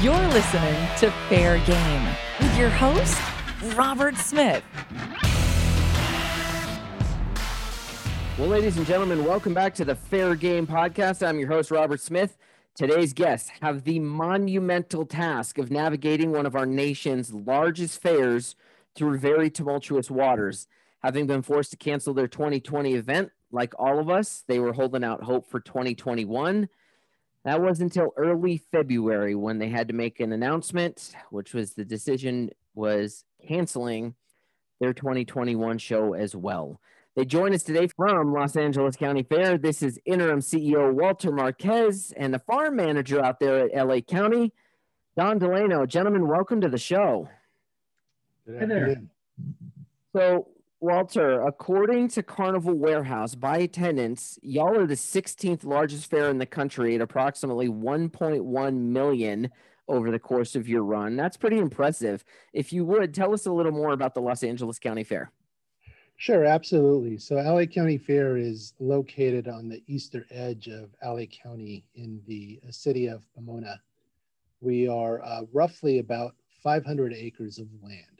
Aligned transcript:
You're 0.00 0.28
listening 0.28 0.76
to 0.98 1.10
Fair 1.28 1.58
Game 1.66 2.06
with 2.38 2.56
your 2.56 2.70
host, 2.70 3.20
Robert 3.74 4.14
Smith. 4.14 4.62
Well, 8.38 8.46
ladies 8.46 8.76
and 8.76 8.86
gentlemen, 8.86 9.24
welcome 9.24 9.54
back 9.54 9.74
to 9.74 9.84
the 9.84 9.96
Fair 9.96 10.36
Game 10.36 10.68
Podcast. 10.68 11.26
I'm 11.26 11.40
your 11.40 11.48
host, 11.48 11.72
Robert 11.72 11.98
Smith. 11.98 12.38
Today's 12.76 13.12
guests 13.12 13.50
have 13.60 13.82
the 13.82 13.98
monumental 13.98 15.04
task 15.04 15.58
of 15.58 15.72
navigating 15.72 16.30
one 16.30 16.46
of 16.46 16.54
our 16.54 16.66
nation's 16.66 17.34
largest 17.34 18.00
fairs 18.00 18.54
through 18.94 19.18
very 19.18 19.50
tumultuous 19.50 20.12
waters. 20.12 20.68
Having 21.02 21.26
been 21.26 21.42
forced 21.42 21.72
to 21.72 21.76
cancel 21.76 22.14
their 22.14 22.28
2020 22.28 22.94
event, 22.94 23.32
like 23.50 23.74
all 23.76 23.98
of 23.98 24.08
us, 24.08 24.44
they 24.46 24.60
were 24.60 24.74
holding 24.74 25.02
out 25.02 25.24
hope 25.24 25.50
for 25.50 25.58
2021. 25.58 26.68
That 27.44 27.62
was 27.62 27.80
until 27.80 28.12
early 28.16 28.58
February 28.58 29.34
when 29.34 29.58
they 29.58 29.68
had 29.68 29.88
to 29.88 29.94
make 29.94 30.20
an 30.20 30.32
announcement, 30.32 31.14
which 31.30 31.54
was 31.54 31.74
the 31.74 31.84
decision 31.84 32.50
was 32.74 33.24
canceling 33.46 34.14
their 34.80 34.92
2021 34.92 35.78
show 35.78 36.14
as 36.14 36.34
well. 36.36 36.80
They 37.16 37.24
join 37.24 37.52
us 37.52 37.62
today 37.64 37.88
from 37.88 38.32
Los 38.32 38.56
Angeles 38.56 38.96
County 38.96 39.22
Fair. 39.22 39.58
This 39.58 39.82
is 39.82 39.98
interim 40.04 40.40
CEO 40.40 40.92
Walter 40.92 41.32
Marquez 41.32 42.12
and 42.16 42.32
the 42.32 42.38
farm 42.38 42.76
manager 42.76 43.24
out 43.24 43.40
there 43.40 43.64
at 43.64 43.88
LA 43.88 44.00
County, 44.00 44.52
Don 45.16 45.38
Delano. 45.38 45.84
Gentlemen, 45.86 46.28
welcome 46.28 46.60
to 46.60 46.68
the 46.68 46.78
show. 46.78 47.28
Hey 48.46 48.66
there. 48.66 49.02
So, 50.14 50.48
Walter, 50.80 51.40
according 51.42 52.06
to 52.06 52.22
Carnival 52.22 52.74
Warehouse, 52.74 53.34
by 53.34 53.58
attendance, 53.58 54.38
y'all 54.42 54.78
are 54.78 54.86
the 54.86 54.94
16th 54.94 55.64
largest 55.64 56.08
fair 56.08 56.30
in 56.30 56.38
the 56.38 56.46
country 56.46 56.94
at 56.94 57.00
approximately 57.00 57.68
1.1 57.68 58.74
million 58.74 59.50
over 59.88 60.12
the 60.12 60.20
course 60.20 60.54
of 60.54 60.68
your 60.68 60.84
run. 60.84 61.16
That's 61.16 61.36
pretty 61.36 61.58
impressive. 61.58 62.24
If 62.52 62.72
you 62.72 62.84
would, 62.84 63.12
tell 63.12 63.34
us 63.34 63.46
a 63.46 63.52
little 63.52 63.72
more 63.72 63.90
about 63.90 64.14
the 64.14 64.20
Los 64.20 64.44
Angeles 64.44 64.78
County 64.78 65.02
Fair. 65.02 65.32
Sure, 66.16 66.44
absolutely. 66.44 67.18
So, 67.18 67.36
LA 67.36 67.64
County 67.64 67.98
Fair 67.98 68.36
is 68.36 68.74
located 68.78 69.48
on 69.48 69.68
the 69.68 69.82
eastern 69.88 70.26
edge 70.30 70.68
of 70.68 70.90
LA 71.04 71.24
County 71.26 71.84
in 71.96 72.20
the 72.28 72.60
uh, 72.66 72.70
city 72.70 73.08
of 73.08 73.22
Pomona. 73.34 73.80
We 74.60 74.86
are 74.86 75.24
uh, 75.24 75.42
roughly 75.52 75.98
about 75.98 76.36
500 76.62 77.14
acres 77.14 77.58
of 77.58 77.66
land. 77.82 78.17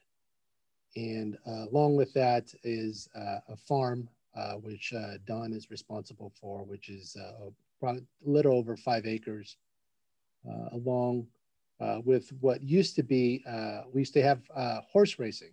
And 0.99 1.39
uh, 1.47 1.69
along 1.71 1.95
with 1.95 2.13
that 2.15 2.53
is 2.65 3.09
uh, 3.15 3.39
a 3.49 3.57
farm, 3.57 4.09
uh, 4.37 4.55
which 4.55 4.93
uh, 4.93 5.19
Don 5.27 5.53
is 5.53 5.71
responsible 5.71 6.33
for, 6.41 6.65
which 6.65 6.89
is 6.89 7.17
a 7.17 7.95
little 8.25 8.55
over 8.55 8.77
five 8.77 9.07
acres, 9.07 9.57
along 10.73 11.29
with 12.05 12.33
what 12.41 12.63
used 12.63 12.97
to 12.97 13.05
be, 13.05 13.45
we 13.93 14.01
used 14.01 14.15
to 14.15 14.23
have 14.23 14.41
horse 14.91 15.21
racing 15.21 15.53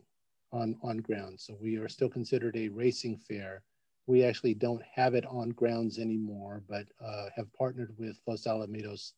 on, 0.52 0.75
on 0.81 0.97
grounds. 0.97 1.43
So 1.45 1.55
we 1.61 1.77
are 1.77 1.89
still 1.89 2.09
considered 2.09 2.57
a 2.57 2.69
racing 2.69 3.17
fair. 3.17 3.61
We 4.07 4.23
actually 4.23 4.55
don't 4.55 4.81
have 4.95 5.13
it 5.13 5.25
on 5.27 5.49
grounds 5.52 5.99
anymore, 5.99 6.63
but 6.67 6.87
have 7.35 7.53
partnered 7.53 7.93
with 7.99 8.19
Los 8.25 8.45
Alamitos 8.45 9.11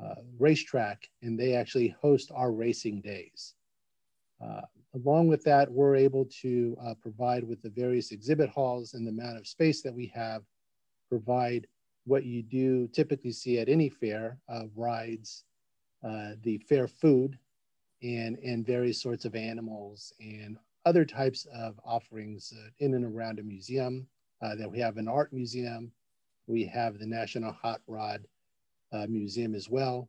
uh, 0.00 0.14
racetrack, 0.38 1.10
and 1.22 1.38
they 1.38 1.54
actually 1.56 1.94
host 2.00 2.30
our 2.32 2.52
racing 2.52 3.00
days. 3.00 3.54
Uh, 4.40 4.62
along 4.94 5.28
with 5.28 5.42
that, 5.44 5.70
we're 5.70 5.96
able 5.96 6.26
to 6.42 6.76
uh, 6.84 6.94
provide 7.00 7.44
with 7.44 7.62
the 7.62 7.70
various 7.70 8.12
exhibit 8.12 8.50
halls 8.50 8.94
and 8.94 9.06
the 9.06 9.10
amount 9.10 9.38
of 9.38 9.46
space 9.46 9.82
that 9.82 9.94
we 9.94 10.06
have, 10.14 10.42
provide 11.08 11.66
what 12.04 12.24
you 12.24 12.42
do 12.42 12.88
typically 12.88 13.32
see 13.32 13.58
at 13.58 13.68
any 13.68 13.88
fair, 13.88 14.38
uh, 14.48 14.64
rides, 14.74 15.44
uh, 16.06 16.32
the 16.42 16.58
fair 16.68 16.88
food, 16.88 17.38
and, 18.02 18.36
and 18.38 18.66
various 18.66 19.00
sorts 19.00 19.24
of 19.24 19.34
animals 19.34 20.12
and 20.20 20.58
other 20.84 21.04
types 21.04 21.46
of 21.54 21.78
offerings 21.84 22.52
uh, 22.58 22.68
in 22.80 22.94
and 22.94 23.04
around 23.04 23.38
a 23.38 23.42
museum. 23.42 24.06
Uh, 24.42 24.56
that 24.56 24.68
we 24.68 24.80
have 24.80 24.96
an 24.96 25.06
art 25.06 25.32
museum, 25.32 25.92
we 26.48 26.64
have 26.64 26.98
the 26.98 27.06
National 27.06 27.52
Hot 27.52 27.80
Rod 27.86 28.26
Museum 29.08 29.54
as 29.54 29.70
well. 29.70 30.08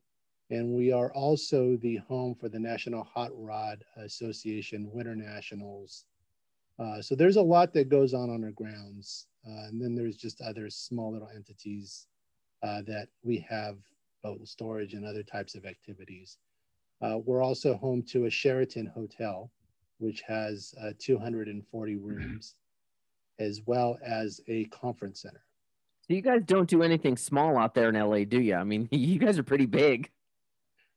And 0.54 0.72
we 0.72 0.92
are 0.92 1.12
also 1.14 1.76
the 1.78 1.96
home 1.96 2.36
for 2.36 2.48
the 2.48 2.60
National 2.60 3.02
Hot 3.02 3.32
Rod 3.34 3.82
Association 3.96 4.88
Winter 4.92 5.16
Nationals. 5.16 6.04
Uh, 6.78 7.02
so 7.02 7.16
there's 7.16 7.34
a 7.34 7.42
lot 7.42 7.72
that 7.72 7.88
goes 7.88 8.14
on 8.14 8.30
on 8.30 8.44
our 8.44 8.52
grounds. 8.52 9.26
Uh, 9.44 9.66
and 9.66 9.82
then 9.82 9.96
there's 9.96 10.16
just 10.16 10.40
other 10.40 10.70
small 10.70 11.12
little 11.12 11.28
entities 11.34 12.06
uh, 12.62 12.82
that 12.86 13.08
we 13.24 13.44
have 13.50 13.78
boat 14.22 14.46
storage 14.46 14.94
and 14.94 15.04
other 15.04 15.24
types 15.24 15.56
of 15.56 15.66
activities. 15.66 16.38
Uh, 17.02 17.18
we're 17.24 17.42
also 17.42 17.74
home 17.74 18.00
to 18.02 18.26
a 18.26 18.30
Sheraton 18.30 18.86
Hotel, 18.86 19.50
which 19.98 20.22
has 20.22 20.72
uh, 20.80 20.92
240 21.00 21.96
rooms, 21.96 22.54
as 23.40 23.60
well 23.66 23.98
as 24.06 24.40
a 24.46 24.66
conference 24.66 25.22
center. 25.22 25.42
So 26.02 26.14
you 26.14 26.22
guys 26.22 26.42
don't 26.44 26.70
do 26.70 26.84
anything 26.84 27.16
small 27.16 27.58
out 27.58 27.74
there 27.74 27.88
in 27.88 27.96
LA, 27.96 28.22
do 28.22 28.40
you? 28.40 28.54
I 28.54 28.62
mean, 28.62 28.88
you 28.92 29.18
guys 29.18 29.36
are 29.36 29.42
pretty 29.42 29.66
big 29.66 30.10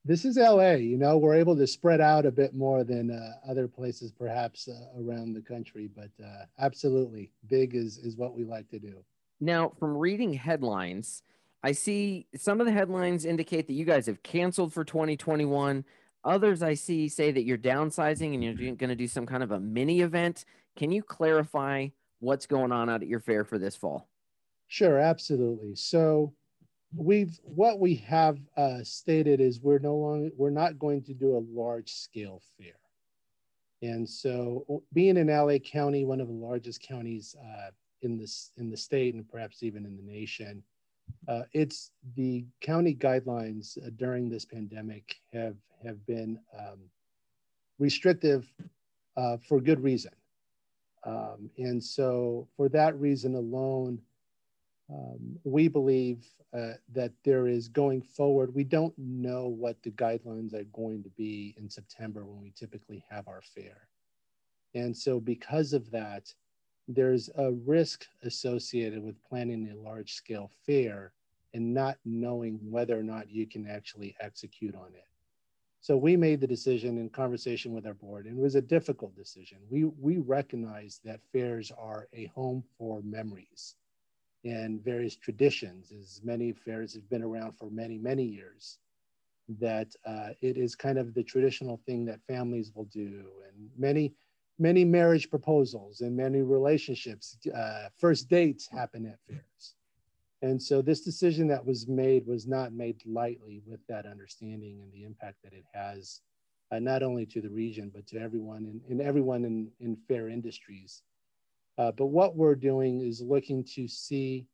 this 0.07 0.23
is 0.23 0.37
LA. 0.37 0.71
You 0.71 0.97
know, 0.97 1.17
we're 1.17 1.35
able 1.35 1.55
to 1.57 1.67
spread 1.67 1.99
out 1.99 2.25
a 2.25 2.31
bit 2.31 2.55
more 2.55 2.83
than 2.83 3.11
uh, 3.11 3.33
other 3.49 3.67
places, 3.67 4.11
perhaps 4.11 4.67
uh, 4.67 4.99
around 4.99 5.33
the 5.33 5.41
country. 5.41 5.89
But 5.93 6.09
uh, 6.23 6.45
absolutely, 6.57 7.31
big 7.47 7.75
is 7.75 7.97
is 7.97 8.15
what 8.15 8.33
we 8.33 8.45
like 8.45 8.69
to 8.69 8.79
do. 8.79 9.03
Now, 9.39 9.73
from 9.77 9.97
reading 9.97 10.33
headlines, 10.33 11.21
I 11.61 11.73
see 11.73 12.27
some 12.35 12.59
of 12.59 12.65
the 12.65 12.71
headlines 12.71 13.25
indicate 13.25 13.67
that 13.67 13.73
you 13.73 13.85
guys 13.85 14.05
have 14.07 14.23
canceled 14.23 14.73
for 14.73 14.83
2021. 14.83 15.83
Others 16.23 16.63
I 16.63 16.73
see 16.73 17.07
say 17.09 17.31
that 17.31 17.43
you're 17.43 17.57
downsizing 17.57 18.33
and 18.33 18.43
you're 18.43 18.75
going 18.75 18.89
to 18.89 18.95
do 18.95 19.07
some 19.07 19.25
kind 19.25 19.43
of 19.43 19.51
a 19.51 19.59
mini 19.59 20.01
event. 20.01 20.45
Can 20.75 20.91
you 20.91 21.03
clarify 21.03 21.89
what's 22.19 22.45
going 22.45 22.71
on 22.71 22.89
out 22.89 23.01
at 23.01 23.07
your 23.07 23.19
fair 23.19 23.43
for 23.43 23.57
this 23.57 23.75
fall? 23.75 24.07
Sure, 24.67 24.97
absolutely. 24.97 25.75
So 25.75 26.33
we've 26.95 27.39
what 27.43 27.79
we 27.79 27.95
have 27.95 28.39
uh, 28.55 28.79
stated 28.83 29.39
is 29.41 29.61
we're 29.61 29.79
no 29.79 29.95
longer 29.95 30.29
we're 30.37 30.49
not 30.49 30.79
going 30.79 31.01
to 31.03 31.13
do 31.13 31.37
a 31.37 31.45
large 31.59 31.91
scale 31.91 32.41
fair. 32.57 32.73
And 33.81 34.09
so 34.09 34.83
being 34.93 35.17
in 35.17 35.27
la 35.27 35.57
county 35.59 36.05
one 36.05 36.21
of 36.21 36.27
the 36.27 36.33
largest 36.33 36.81
counties 36.81 37.35
uh, 37.39 37.71
in 38.01 38.17
this 38.17 38.51
in 38.57 38.69
the 38.69 38.77
state 38.77 39.15
and 39.15 39.27
perhaps 39.29 39.63
even 39.63 39.85
in 39.85 39.97
the 39.97 40.11
nation 40.11 40.63
uh, 41.27 41.43
it's 41.53 41.91
the 42.15 42.45
county 42.61 42.95
guidelines 42.95 43.77
uh, 43.85 43.89
during 43.97 44.29
this 44.29 44.45
pandemic 44.45 45.15
have 45.33 45.55
have 45.83 46.05
been 46.05 46.39
um, 46.57 46.79
restrictive 47.79 48.51
uh, 49.17 49.37
for 49.47 49.59
good 49.59 49.81
reason. 49.83 50.11
Um, 51.03 51.49
and 51.57 51.83
so 51.83 52.47
for 52.57 52.69
that 52.69 52.99
reason 52.99 53.35
alone 53.35 53.99
um, 54.89 55.37
we 55.43 55.67
believe 55.67 56.25
uh, 56.53 56.73
that 56.93 57.11
there 57.25 57.47
is 57.47 57.67
going 57.67 58.01
forward, 58.01 58.55
we 58.55 58.63
don't 58.63 58.93
know 58.97 59.47
what 59.47 59.81
the 59.83 59.91
guidelines 59.91 60.53
are 60.53 60.63
going 60.65 61.03
to 61.03 61.09
be 61.09 61.53
in 61.57 61.69
September 61.69 62.25
when 62.25 62.41
we 62.41 62.51
typically 62.51 63.03
have 63.09 63.27
our 63.27 63.41
fair. 63.41 63.87
And 64.73 64.95
so, 64.95 65.19
because 65.19 65.73
of 65.73 65.91
that, 65.91 66.33
there's 66.87 67.29
a 67.35 67.51
risk 67.51 68.05
associated 68.23 69.03
with 69.03 69.21
planning 69.25 69.69
a 69.69 69.81
large 69.81 70.13
scale 70.13 70.49
fair 70.65 71.11
and 71.53 71.73
not 71.73 71.97
knowing 72.05 72.59
whether 72.63 72.97
or 72.97 73.03
not 73.03 73.29
you 73.29 73.45
can 73.45 73.67
actually 73.67 74.15
execute 74.21 74.75
on 74.75 74.93
it. 74.93 75.03
So 75.81 75.97
we 75.97 76.15
made 76.15 76.39
the 76.39 76.47
decision 76.47 76.97
in 76.97 77.09
conversation 77.09 77.73
with 77.73 77.85
our 77.85 77.93
board, 77.93 78.25
and 78.25 78.37
it 78.37 78.41
was 78.41 78.55
a 78.55 78.61
difficult 78.61 79.15
decision. 79.15 79.57
We, 79.69 79.85
we 79.85 80.17
recognize 80.17 81.01
that 81.03 81.21
fairs 81.31 81.71
are 81.77 82.07
a 82.13 82.27
home 82.27 82.63
for 82.77 83.01
memories 83.01 83.75
and 84.43 84.83
various 84.83 85.15
traditions, 85.15 85.91
as 85.91 86.21
many 86.23 86.51
fairs 86.51 86.93
have 86.93 87.09
been 87.09 87.23
around 87.23 87.53
for 87.57 87.69
many, 87.69 87.97
many 87.97 88.23
years, 88.23 88.79
that 89.59 89.93
uh, 90.05 90.29
it 90.41 90.57
is 90.57 90.75
kind 90.75 90.97
of 90.97 91.13
the 91.13 91.23
traditional 91.23 91.79
thing 91.85 92.05
that 92.05 92.19
families 92.27 92.71
will 92.75 92.85
do. 92.85 93.25
And 93.47 93.69
many, 93.77 94.13
many 94.59 94.83
marriage 94.85 95.29
proposals 95.29 96.01
and 96.01 96.15
many 96.15 96.41
relationships, 96.41 97.37
uh, 97.55 97.87
first 97.97 98.29
dates 98.29 98.67
happen 98.67 99.05
at 99.05 99.19
fairs. 99.27 99.75
And 100.41 100.61
so 100.61 100.81
this 100.81 101.01
decision 101.01 101.47
that 101.47 101.65
was 101.65 101.87
made 101.87 102.27
was 102.27 102.45
not 102.45 102.71
made 102.71 103.01
lightly 103.05 103.63
with 103.65 103.79
that 103.87 104.05
understanding 104.05 104.81
and 104.81 104.91
the 104.93 105.03
impact 105.03 105.37
that 105.43 105.53
it 105.53 105.65
has, 105.73 106.21
uh, 106.71 106.79
not 106.79 107.01
only 107.01 107.25
to 107.25 107.41
the 107.41 107.49
region, 107.49 107.91
but 107.93 108.05
to 108.07 108.19
everyone 108.19 108.81
and, 108.87 109.01
everyone 109.01 109.45
in, 109.45 109.71
in 109.79 109.97
fair 110.07 110.29
industries. 110.29 111.01
Uh, 111.77 111.91
but 111.91 112.07
what 112.07 112.35
we're 112.35 112.55
doing 112.55 113.01
is 113.01 113.21
looking 113.21 113.63
to 113.63 113.87
see 113.87 114.47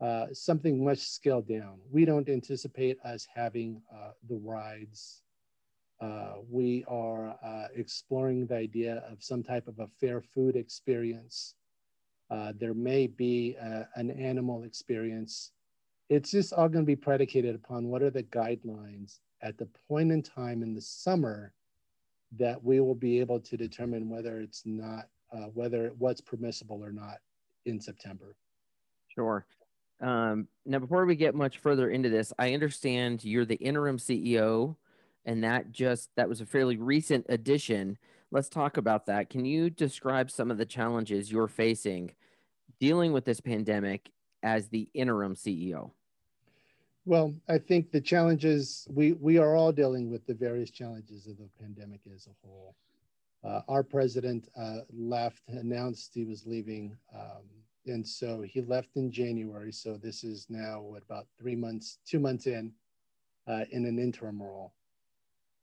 uh, 0.00 0.26
something 0.32 0.84
much 0.84 0.98
scaled 0.98 1.48
down. 1.48 1.78
We 1.90 2.04
don't 2.04 2.28
anticipate 2.28 2.98
us 3.02 3.26
having 3.34 3.80
uh, 3.90 4.10
the 4.28 4.36
rides. 4.36 5.22
Uh, 6.00 6.34
we 6.50 6.84
are 6.86 7.34
uh, 7.42 7.68
exploring 7.74 8.46
the 8.46 8.56
idea 8.56 9.02
of 9.10 9.22
some 9.22 9.42
type 9.42 9.66
of 9.68 9.78
a 9.78 9.88
fair 9.98 10.20
food 10.20 10.54
experience. 10.54 11.54
There 12.58 12.74
may 12.74 13.06
be 13.06 13.56
an 13.94 14.10
animal 14.10 14.64
experience. 14.64 15.52
it's 16.10 16.30
just 16.30 16.52
all 16.52 16.68
going 16.68 16.84
to 16.84 16.86
be 16.86 16.96
predicated 16.96 17.54
upon 17.54 17.88
what 17.88 18.02
are 18.02 18.10
the 18.10 18.22
guidelines 18.24 19.20
at 19.40 19.56
the 19.56 19.68
point 19.88 20.12
in 20.12 20.22
time 20.22 20.62
in 20.62 20.74
the 20.74 20.80
summer 20.80 21.52
that 22.36 22.62
we 22.62 22.80
will 22.80 22.94
be 22.94 23.20
able 23.20 23.40
to 23.40 23.56
determine 23.56 24.08
whether 24.08 24.40
it's 24.40 24.62
not 24.66 25.08
uh, 25.32 25.46
whether 25.54 25.92
what's 25.98 26.20
permissible 26.20 26.84
or 26.84 26.92
not 26.92 27.18
in 27.64 27.80
September. 27.80 28.36
Sure. 29.08 29.46
Um, 30.00 30.48
now, 30.64 30.78
before 30.78 31.06
we 31.06 31.16
get 31.16 31.34
much 31.34 31.58
further 31.58 31.90
into 31.90 32.08
this, 32.08 32.32
I 32.38 32.52
understand 32.52 33.24
you're 33.24 33.46
the 33.46 33.56
interim 33.56 33.98
CEO, 33.98 34.76
and 35.24 35.42
that 35.42 35.72
just 35.72 36.10
that 36.16 36.28
was 36.28 36.40
a 36.40 36.46
fairly 36.46 36.76
recent 36.76 37.26
addition. 37.28 37.98
Let's 38.30 38.48
talk 38.48 38.76
about 38.76 39.06
that. 39.06 39.30
Can 39.30 39.44
you 39.44 39.70
describe 39.70 40.30
some 40.30 40.50
of 40.50 40.58
the 40.58 40.66
challenges 40.66 41.32
you're 41.32 41.48
facing 41.48 42.12
dealing 42.78 43.12
with 43.12 43.24
this 43.24 43.40
pandemic 43.40 44.10
as 44.42 44.68
the 44.68 44.88
interim 44.92 45.34
CEO? 45.34 45.92
Well, 47.06 47.34
I 47.48 47.58
think 47.58 47.92
the 47.92 48.00
challenges 48.00 48.86
we 48.92 49.12
we 49.12 49.38
are 49.38 49.54
all 49.54 49.72
dealing 49.72 50.10
with 50.10 50.26
the 50.26 50.34
various 50.34 50.70
challenges 50.70 51.26
of 51.26 51.38
the 51.38 51.48
pandemic 51.58 52.00
as 52.14 52.26
a 52.26 52.46
whole. 52.46 52.74
Uh, 53.46 53.62
our 53.68 53.82
president 53.84 54.48
uh, 54.58 54.78
left, 54.92 55.42
announced 55.48 56.12
he 56.14 56.24
was 56.24 56.46
leaving, 56.46 56.96
um, 57.14 57.44
and 57.86 58.06
so 58.06 58.42
he 58.42 58.60
left 58.60 58.96
in 58.96 59.10
January. 59.10 59.72
So 59.72 59.96
this 59.96 60.24
is 60.24 60.46
now 60.48 60.80
what 60.80 61.04
about 61.04 61.26
three 61.38 61.54
months, 61.54 61.98
two 62.04 62.18
months 62.18 62.46
in, 62.46 62.72
uh, 63.46 63.64
in 63.70 63.84
an 63.84 64.00
interim 64.00 64.42
role. 64.42 64.72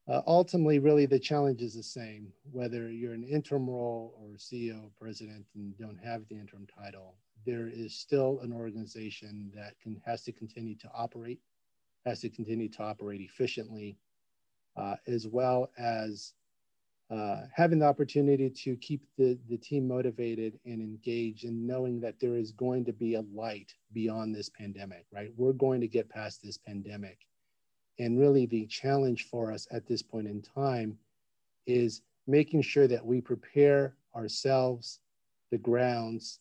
Uh, 0.08 0.22
ultimately, 0.28 0.80
really 0.80 1.06
the 1.06 1.20
challenge 1.20 1.62
is 1.62 1.76
the 1.76 1.84
same. 1.84 2.32
Whether 2.52 2.90
you're 2.90 3.14
an 3.14 3.24
interim 3.24 3.70
role 3.70 4.16
or 4.18 4.38
CEO, 4.38 4.90
president, 4.98 5.46
and 5.56 5.78
don't 5.78 6.00
have 6.02 6.28
the 6.30 6.36
interim 6.36 6.68
title, 6.68 7.16
there 7.46 7.68
is 7.68 7.94
still 7.94 8.40
an 8.44 8.54
organization 8.54 9.52
that 9.56 9.80
can 9.82 10.02
has 10.06 10.24
to 10.24 10.32
continue 10.32 10.76
to 10.76 10.90
operate, 10.94 11.40
has 12.06 12.22
to 12.22 12.30
continue 12.30 12.70
to 12.70 12.84
operate 12.84 13.20
efficiently, 13.20 13.98
uh, 14.78 14.96
as 15.08 15.28
well 15.28 15.70
as 15.78 16.34
uh, 17.12 17.42
having 17.54 17.80
the 17.80 17.86
opportunity 17.86 18.50
to 18.50 18.76
keep 18.78 19.02
the, 19.18 19.38
the 19.50 19.58
team 19.58 19.88
motivated 19.88 20.60
and 20.66 20.82
engaged 20.82 21.44
and 21.44 21.68
knowing 21.68 22.00
that 22.00 22.20
there 22.20 22.36
is 22.36 22.52
going 22.54 22.86
to 22.86 22.94
be 22.94 23.16
a 23.16 23.26
light 23.34 23.74
beyond 23.94 24.34
this 24.34 24.50
pandemic, 24.50 25.06
right? 25.12 25.32
We're 25.36 25.54
going 25.54 25.82
to 25.82 25.88
get 25.88 26.10
past 26.10 26.42
this 26.42 26.58
pandemic. 26.58 27.20
And 28.00 28.20
really, 28.20 28.46
the 28.46 28.66
challenge 28.66 29.28
for 29.30 29.52
us 29.52 29.68
at 29.72 29.86
this 29.86 30.02
point 30.02 30.28
in 30.28 30.42
time 30.42 30.98
is 31.68 32.02
making 32.26 32.62
sure 32.62 32.88
that 32.88 33.06
we 33.06 33.22
prepare 33.22 33.96
ourselves, 34.16 35.00
the 35.52 35.58
grounds, 35.58 36.40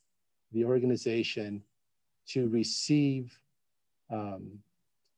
the 0.53 0.65
organization 0.65 1.63
to 2.29 2.49
receive 2.49 3.37
um, 4.11 4.59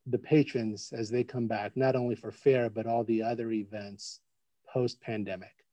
the 0.07 0.19
patrons 0.19 0.93
as 0.93 1.11
they 1.11 1.23
come 1.23 1.47
back, 1.47 1.77
not 1.77 1.97
only 1.97 2.15
for 2.15 2.33
fair, 2.33 2.69
but 2.69 2.87
all 2.87 3.05
the 3.05 3.23
other 3.23 3.53
events 3.53 4.21
post 4.75 5.01
pandemic. 5.01 5.65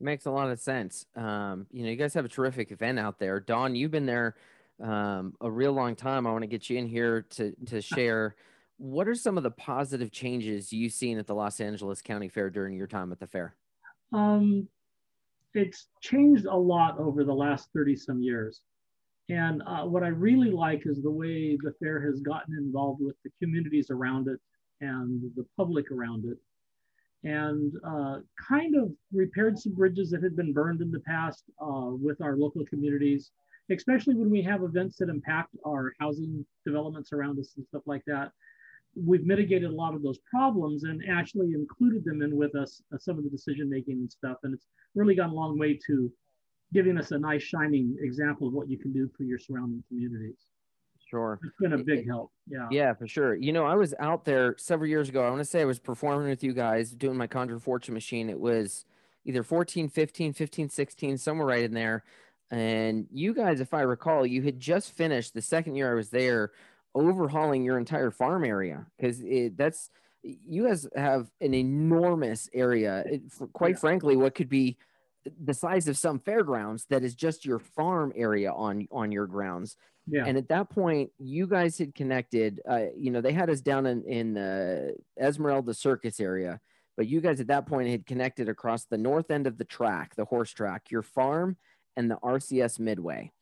Makes 0.00 0.26
a 0.26 0.30
lot 0.30 0.50
of 0.50 0.60
sense. 0.60 1.04
Um, 1.16 1.66
you 1.72 1.82
know, 1.82 1.90
you 1.90 1.96
guys 1.96 2.14
have 2.14 2.24
a 2.24 2.28
terrific 2.28 2.70
event 2.70 3.00
out 3.00 3.18
there. 3.18 3.40
Don, 3.40 3.74
you've 3.74 3.90
been 3.90 4.06
there 4.06 4.36
um, 4.80 5.34
a 5.40 5.50
real 5.50 5.72
long 5.72 5.96
time. 5.96 6.24
I 6.24 6.30
want 6.30 6.42
to 6.42 6.48
get 6.48 6.70
you 6.70 6.78
in 6.78 6.86
here 6.86 7.22
to 7.30 7.52
to 7.66 7.80
share. 7.94 8.36
What 8.76 9.08
are 9.08 9.16
some 9.16 9.36
of 9.36 9.42
the 9.42 9.50
positive 9.50 10.12
changes 10.12 10.72
you've 10.72 10.92
seen 10.92 11.18
at 11.18 11.26
the 11.26 11.34
Los 11.34 11.60
Angeles 11.60 12.00
County 12.00 12.28
Fair 12.28 12.48
during 12.48 12.76
your 12.76 12.86
time 12.86 13.10
at 13.10 13.18
the 13.18 13.26
fair? 13.26 13.56
Um, 14.12 14.68
it's 15.52 15.88
changed 16.00 16.46
a 16.46 16.56
lot 16.56 16.96
over 17.00 17.24
the 17.24 17.34
last 17.34 17.68
30 17.74 17.96
some 17.96 18.22
years. 18.22 18.60
And 19.28 19.62
uh, 19.66 19.84
what 19.84 20.04
I 20.04 20.08
really 20.08 20.52
like 20.52 20.82
is 20.86 21.02
the 21.02 21.10
way 21.10 21.58
the 21.60 21.74
fair 21.82 22.00
has 22.06 22.20
gotten 22.20 22.56
involved 22.56 23.02
with 23.02 23.16
the 23.24 23.30
communities 23.42 23.90
around 23.90 24.28
it 24.28 24.38
and 24.80 25.22
the 25.36 25.44
public 25.56 25.90
around 25.90 26.24
it, 26.24 26.38
and 27.24 27.72
uh, 27.86 28.18
kind 28.48 28.76
of 28.76 28.92
repaired 29.12 29.58
some 29.58 29.74
bridges 29.74 30.10
that 30.10 30.22
had 30.22 30.36
been 30.36 30.52
burned 30.52 30.80
in 30.80 30.90
the 30.90 31.00
past 31.00 31.44
uh, 31.60 31.90
with 31.90 32.20
our 32.20 32.36
local 32.36 32.64
communities, 32.66 33.32
especially 33.70 34.14
when 34.14 34.30
we 34.30 34.42
have 34.42 34.62
events 34.62 34.96
that 34.98 35.08
impact 35.08 35.56
our 35.66 35.92
housing 35.98 36.44
developments 36.64 37.12
around 37.12 37.38
us 37.38 37.54
and 37.56 37.66
stuff 37.66 37.82
like 37.86 38.02
that. 38.06 38.30
We've 38.96 39.26
mitigated 39.26 39.70
a 39.70 39.74
lot 39.74 39.94
of 39.94 40.02
those 40.02 40.18
problems 40.30 40.84
and 40.84 41.02
actually 41.10 41.52
included 41.54 42.04
them 42.04 42.22
in 42.22 42.36
with 42.36 42.54
us 42.54 42.82
uh, 42.94 42.98
some 42.98 43.18
of 43.18 43.24
the 43.24 43.30
decision 43.30 43.68
making 43.68 43.94
and 43.94 44.10
stuff 44.10 44.38
and 44.44 44.54
it's 44.54 44.66
really 44.94 45.14
gone 45.14 45.30
a 45.30 45.34
long 45.34 45.58
way 45.58 45.78
to 45.86 46.10
giving 46.72 46.98
us 46.98 47.12
a 47.12 47.18
nice 47.18 47.42
shining 47.42 47.96
example 48.00 48.48
of 48.48 48.54
what 48.54 48.68
you 48.68 48.78
can 48.78 48.92
do 48.92 49.08
for 49.16 49.22
your 49.22 49.38
surrounding 49.38 49.82
communities 49.88 50.47
sure 51.08 51.40
it's 51.42 51.56
been 51.60 51.72
a 51.72 51.78
big 51.78 52.06
help 52.06 52.30
yeah 52.46 52.66
yeah 52.70 52.92
for 52.94 53.06
sure 53.06 53.34
you 53.34 53.52
know 53.52 53.64
i 53.64 53.74
was 53.74 53.94
out 53.98 54.24
there 54.24 54.54
several 54.58 54.88
years 54.88 55.08
ago 55.08 55.24
i 55.24 55.28
want 55.30 55.40
to 55.40 55.44
say 55.44 55.60
i 55.60 55.64
was 55.64 55.78
performing 55.78 56.28
with 56.28 56.42
you 56.42 56.52
guys 56.52 56.90
doing 56.90 57.16
my 57.16 57.26
conjure 57.26 57.58
fortune 57.58 57.94
machine 57.94 58.28
it 58.28 58.38
was 58.38 58.84
either 59.24 59.42
14 59.42 59.88
15 59.88 60.32
15 60.32 60.68
16 60.68 61.18
somewhere 61.18 61.46
right 61.46 61.64
in 61.64 61.72
there 61.72 62.04
and 62.50 63.06
you 63.12 63.34
guys 63.34 63.60
if 63.60 63.74
i 63.74 63.80
recall 63.80 64.26
you 64.26 64.42
had 64.42 64.58
just 64.58 64.92
finished 64.92 65.34
the 65.34 65.42
second 65.42 65.74
year 65.74 65.90
i 65.90 65.94
was 65.94 66.10
there 66.10 66.52
overhauling 66.94 67.62
your 67.62 67.78
entire 67.78 68.10
farm 68.10 68.44
area 68.44 68.86
because 68.96 69.22
that's 69.56 69.90
you 70.22 70.66
guys 70.66 70.86
have 70.96 71.30
an 71.40 71.54
enormous 71.54 72.48
area. 72.52 73.04
It, 73.06 73.22
quite 73.52 73.74
yeah. 73.74 73.80
frankly, 73.80 74.16
what 74.16 74.34
could 74.34 74.48
be 74.48 74.76
the 75.42 75.54
size 75.54 75.88
of 75.88 75.98
some 75.98 76.18
fairgrounds 76.18 76.86
that 76.86 77.04
is 77.04 77.14
just 77.14 77.44
your 77.44 77.58
farm 77.58 78.12
area 78.16 78.52
on 78.52 78.88
on 78.90 79.12
your 79.12 79.26
grounds. 79.26 79.76
Yeah. 80.10 80.24
And 80.26 80.38
at 80.38 80.48
that 80.48 80.70
point, 80.70 81.10
you 81.18 81.46
guys 81.46 81.78
had 81.78 81.94
connected. 81.94 82.60
Uh, 82.68 82.86
you 82.96 83.10
know, 83.10 83.20
they 83.20 83.32
had 83.32 83.50
us 83.50 83.60
down 83.60 83.86
in 83.86 84.02
in 84.04 84.34
the 84.34 84.96
Esmeralda 85.20 85.74
Circus 85.74 86.20
area, 86.20 86.60
but 86.96 87.06
you 87.06 87.20
guys 87.20 87.40
at 87.40 87.48
that 87.48 87.66
point 87.66 87.88
had 87.88 88.06
connected 88.06 88.48
across 88.48 88.84
the 88.84 88.98
north 88.98 89.30
end 89.30 89.46
of 89.46 89.58
the 89.58 89.64
track, 89.64 90.14
the 90.16 90.24
horse 90.24 90.50
track, 90.50 90.90
your 90.90 91.02
farm, 91.02 91.56
and 91.96 92.10
the 92.10 92.16
RCS 92.16 92.78
Midway. 92.78 93.32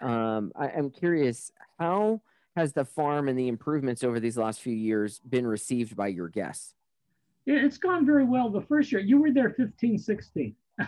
Um, 0.00 0.52
I, 0.56 0.68
I'm 0.68 0.90
curious 0.90 1.52
how 1.78 2.22
has 2.58 2.72
the 2.72 2.84
farm 2.84 3.28
and 3.28 3.38
the 3.38 3.48
improvements 3.48 4.02
over 4.02 4.20
these 4.20 4.36
last 4.36 4.60
few 4.60 4.74
years 4.74 5.20
been 5.20 5.46
received 5.46 5.96
by 5.96 6.08
your 6.08 6.28
guests? 6.28 6.74
It's 7.46 7.78
gone 7.78 8.04
very 8.04 8.24
well. 8.24 8.50
The 8.50 8.62
first 8.62 8.92
year, 8.92 9.00
you 9.00 9.20
were 9.20 9.30
there 9.30 9.50
15, 9.50 9.98
16. 9.98 10.54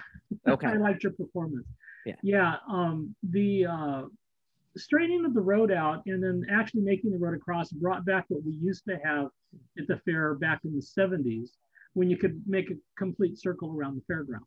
Okay. 0.49 0.69
I 0.69 0.75
liked 0.75 1.03
your 1.03 1.11
performance. 1.13 1.67
Yeah. 2.07 2.15
Yeah. 2.23 2.55
Um, 2.69 3.17
the 3.31 3.67
uh, 3.67 4.03
straightening 4.77 5.25
of 5.25 5.35
the 5.35 5.41
road 5.41 5.73
out 5.73 6.03
and 6.07 6.23
then 6.23 6.45
actually 6.51 6.83
making 6.83 7.11
the 7.11 7.19
road 7.19 7.35
across 7.35 7.71
brought 7.71 8.05
back 8.05 8.25
what 8.29 8.45
we 8.45 8.53
used 8.53 8.85
to 8.89 8.99
have 9.03 9.29
at 9.79 9.87
the 9.89 9.97
fair 10.05 10.35
back 10.35 10.61
in 10.65 10.75
the 10.75 10.83
70s 10.83 11.51
when 11.95 12.09
you 12.09 12.17
could 12.17 12.41
make 12.47 12.71
a 12.71 12.75
complete 12.97 13.39
circle 13.39 13.75
around 13.77 13.97
the 13.97 14.03
fairgrounds. 14.07 14.47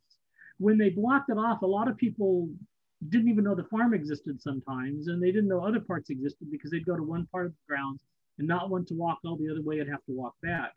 When 0.58 0.78
they 0.78 0.90
blocked 0.90 1.30
it 1.30 1.36
off, 1.36 1.62
a 1.62 1.66
lot 1.66 1.88
of 1.88 1.96
people 1.96 2.48
didn't 3.08 3.28
even 3.28 3.44
know 3.44 3.54
the 3.54 3.64
farm 3.64 3.92
existed 3.92 4.40
sometimes, 4.40 5.08
and 5.08 5.22
they 5.22 5.30
didn't 5.30 5.48
know 5.48 5.60
other 5.60 5.80
parts 5.80 6.10
existed 6.10 6.50
because 6.50 6.70
they'd 6.70 6.86
go 6.86 6.96
to 6.96 7.02
one 7.02 7.26
part 7.30 7.46
of 7.46 7.52
the 7.52 7.74
grounds 7.74 8.00
and 8.38 8.48
not 8.48 8.70
want 8.70 8.88
to 8.88 8.94
walk 8.94 9.18
all 9.24 9.36
the 9.36 9.50
other 9.50 9.62
way 9.62 9.80
and 9.80 9.90
have 9.90 10.04
to 10.06 10.12
walk 10.12 10.34
back. 10.42 10.74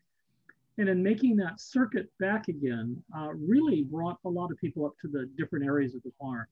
And 0.78 0.90
in 0.90 1.02
making 1.02 1.38
that 1.38 1.60
circuit 1.60 2.10
back 2.20 2.50
again, 2.50 3.02
uh, 3.18 3.30
really 3.34 3.84
brought 3.84 4.20
a 4.26 4.30
lot 4.30 4.52
of 4.52 4.58
people 4.58 4.86
up 4.86 4.94
to 5.02 5.08
the 5.08 5.30
different 5.38 5.66
areas 5.66 5.96
of 5.96 6.04
the 6.04 6.12
farm. 6.20 6.46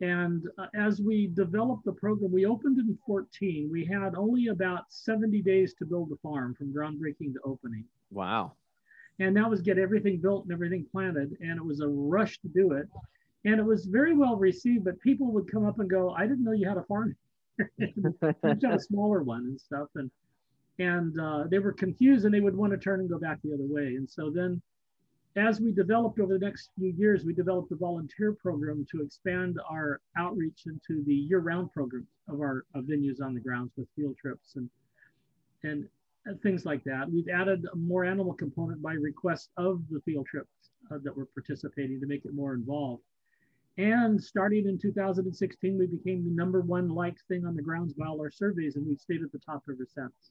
And 0.00 0.44
uh, 0.58 0.66
as 0.74 1.00
we 1.00 1.26
developed 1.28 1.84
the 1.84 1.92
program, 1.92 2.30
we 2.30 2.46
opened 2.46 2.78
in 2.78 2.96
14. 3.04 3.68
We 3.70 3.84
had 3.84 4.14
only 4.14 4.48
about 4.48 4.84
70 4.90 5.42
days 5.42 5.74
to 5.74 5.84
build 5.84 6.10
the 6.10 6.16
farm 6.22 6.54
from 6.54 6.72
groundbreaking 6.72 7.32
to 7.34 7.40
opening. 7.44 7.84
Wow. 8.10 8.52
And 9.18 9.36
that 9.36 9.50
was 9.50 9.60
get 9.60 9.78
everything 9.78 10.18
built 10.18 10.44
and 10.44 10.52
everything 10.52 10.86
planted. 10.92 11.36
And 11.40 11.58
it 11.58 11.64
was 11.64 11.80
a 11.80 11.88
rush 11.88 12.38
to 12.40 12.48
do 12.48 12.72
it 12.72 12.88
and 13.44 13.58
it 13.58 13.64
was 13.64 13.86
very 13.86 14.14
well 14.14 14.36
received. 14.36 14.84
But 14.84 15.00
people 15.00 15.32
would 15.32 15.50
come 15.50 15.66
up 15.66 15.78
and 15.78 15.88
go, 15.88 16.10
"I 16.10 16.26
didn't 16.26 16.44
know 16.44 16.52
you 16.52 16.68
had 16.68 16.76
a 16.76 16.82
farm." 16.84 17.16
you 17.78 18.14
had 18.42 18.64
a 18.64 18.80
smaller 18.80 19.22
one 19.22 19.44
and 19.44 19.60
stuff, 19.60 19.88
and 19.94 20.10
and 20.78 21.18
uh, 21.20 21.44
they 21.50 21.58
were 21.58 21.72
confused 21.72 22.24
and 22.24 22.32
they 22.32 22.40
would 22.40 22.56
want 22.56 22.72
to 22.72 22.78
turn 22.78 23.00
and 23.00 23.08
go 23.08 23.18
back 23.18 23.38
the 23.42 23.52
other 23.52 23.66
way. 23.66 23.96
And 23.96 24.08
so 24.08 24.30
then, 24.30 24.62
as 25.38 25.60
we 25.60 25.72
developed 25.72 26.20
over 26.20 26.38
the 26.38 26.44
next 26.44 26.70
few 26.78 26.92
years, 26.96 27.24
we 27.24 27.34
developed 27.34 27.70
a 27.72 27.76
volunteer 27.76 28.32
program 28.32 28.86
to 28.90 29.02
expand 29.02 29.58
our 29.68 30.00
outreach 30.16 30.64
into 30.66 31.04
the 31.04 31.14
year-round 31.14 31.72
program 31.72 32.06
of 32.28 32.40
our 32.40 32.64
of 32.74 32.84
venues 32.84 33.22
on 33.22 33.34
the 33.34 33.40
grounds 33.40 33.72
with 33.76 33.88
field 33.94 34.16
trips 34.16 34.56
and 34.56 34.70
and 35.64 35.88
things 36.42 36.64
like 36.64 36.84
that. 36.84 37.10
We've 37.10 37.28
added 37.28 37.66
a 37.72 37.76
more 37.76 38.04
animal 38.04 38.34
component 38.34 38.82
by 38.82 38.92
request 38.92 39.50
of 39.56 39.82
the 39.90 40.00
field 40.00 40.26
trips 40.26 40.70
uh, 40.90 40.98
that 41.02 41.16
were 41.16 41.26
participating 41.26 42.00
to 42.00 42.06
make 42.06 42.24
it 42.24 42.34
more 42.34 42.54
involved. 42.54 43.02
And 43.78 44.22
starting 44.22 44.66
in 44.66 44.78
2016, 44.78 45.78
we 45.78 45.86
became 45.86 46.24
the 46.24 46.30
number 46.30 46.60
one 46.60 46.88
liked 46.88 47.22
thing 47.28 47.46
on 47.46 47.54
the 47.54 47.62
grounds 47.62 47.94
by 47.94 48.06
all 48.06 48.20
our 48.20 48.30
surveys, 48.30 48.76
and 48.76 48.86
we've 48.86 49.00
stayed 49.00 49.22
at 49.22 49.30
the 49.32 49.38
top 49.38 49.62
ever 49.70 49.86
since. 49.86 50.30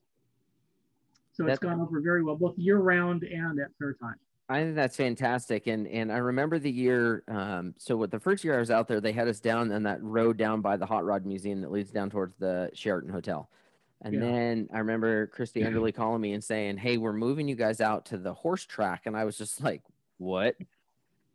So 1.32 1.44
that's, 1.44 1.54
it's 1.54 1.64
gone 1.64 1.80
over 1.80 2.02
very 2.02 2.24
well, 2.24 2.36
both 2.36 2.58
year 2.58 2.78
round 2.78 3.24
and 3.24 3.60
at 3.60 3.70
fair 3.80 3.94
time. 3.94 4.18
I 4.50 4.62
think 4.62 4.76
that's 4.76 4.96
fantastic, 4.96 5.68
and 5.68 5.88
and 5.88 6.12
I 6.12 6.18
remember 6.18 6.58
the 6.58 6.72
year. 6.72 7.24
Um, 7.28 7.74
so 7.78 7.98
with 7.98 8.12
the 8.12 8.20
first 8.20 8.44
year 8.46 8.56
I 8.56 8.60
was 8.60 8.72
out 8.72 8.88
there, 8.88 9.02
they 9.02 9.12
had 9.12 9.28
us 9.28 9.42
down 9.42 9.72
on 9.74 9.84
that 9.84 10.02
road 10.02 10.38
down 10.38 10.62
by 10.62 10.78
the 10.78 10.86
Hot 10.86 11.04
Rod 11.04 11.26
Museum 11.26 11.60
that 11.62 11.72
leads 11.72 11.92
down 11.92 12.10
towards 12.10 12.38
the 12.38 12.70
Sheraton 12.74 13.10
Hotel. 13.10 13.50
And 14.02 14.14
Yeah. 14.14 14.20
then 14.22 14.70
I 14.74 14.78
remember 14.80 15.28
Christy 15.28 15.62
Enderly 15.62 15.94
calling 15.94 16.22
me 16.22 16.32
and 16.34 16.44
saying, 16.44 16.78
Hey, 16.78 16.98
we're 16.98 17.14
moving 17.14 17.48
you 17.50 17.56
guys 17.56 17.82
out 17.82 18.06
to 18.08 18.18
the 18.18 18.34
horse 18.34 18.66
track. 18.66 19.06
And 19.06 19.18
I 19.18 19.26
was 19.26 19.38
just 19.38 19.62
like, 19.62 19.84
What? 20.18 20.56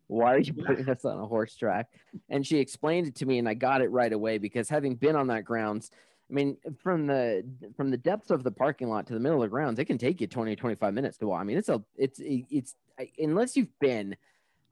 Why 0.07 0.33
are 0.35 0.39
you 0.39 0.53
putting 0.53 0.89
us 0.89 1.05
on 1.05 1.19
a 1.19 1.25
horse 1.27 1.55
track? 1.55 1.89
And 2.29 2.45
she 2.47 2.57
explained 2.59 3.07
it 3.07 3.15
to 3.15 3.25
me 3.25 3.37
and 3.37 3.47
I 3.49 3.53
got 3.53 3.81
it 3.81 3.89
right 3.89 4.11
away 4.13 4.37
because 4.37 4.69
having 4.69 4.95
been 4.95 5.15
on 5.15 5.27
that 5.27 5.43
grounds, 5.45 5.91
I 6.29 6.33
mean, 6.33 6.57
from 6.81 7.07
the 7.07 7.43
from 7.75 7.91
the 7.91 7.97
depths 7.97 8.31
of 8.31 8.43
the 8.43 8.51
parking 8.51 8.89
lot 8.89 9.05
to 9.07 9.13
the 9.13 9.19
middle 9.19 9.43
of 9.43 9.49
the 9.49 9.49
grounds, 9.49 9.77
it 9.79 9.85
can 9.85 9.97
take 9.97 10.21
you 10.21 10.27
20, 10.27 10.55
25 10.55 10.93
minutes 10.93 11.17
to 11.17 11.27
walk. 11.27 11.41
I 11.41 11.43
mean, 11.43 11.57
it's 11.57 11.69
a 11.69 11.83
it's 11.95 12.19
it's 12.23 12.75
unless 13.19 13.55
you've 13.57 13.77
been, 13.79 14.15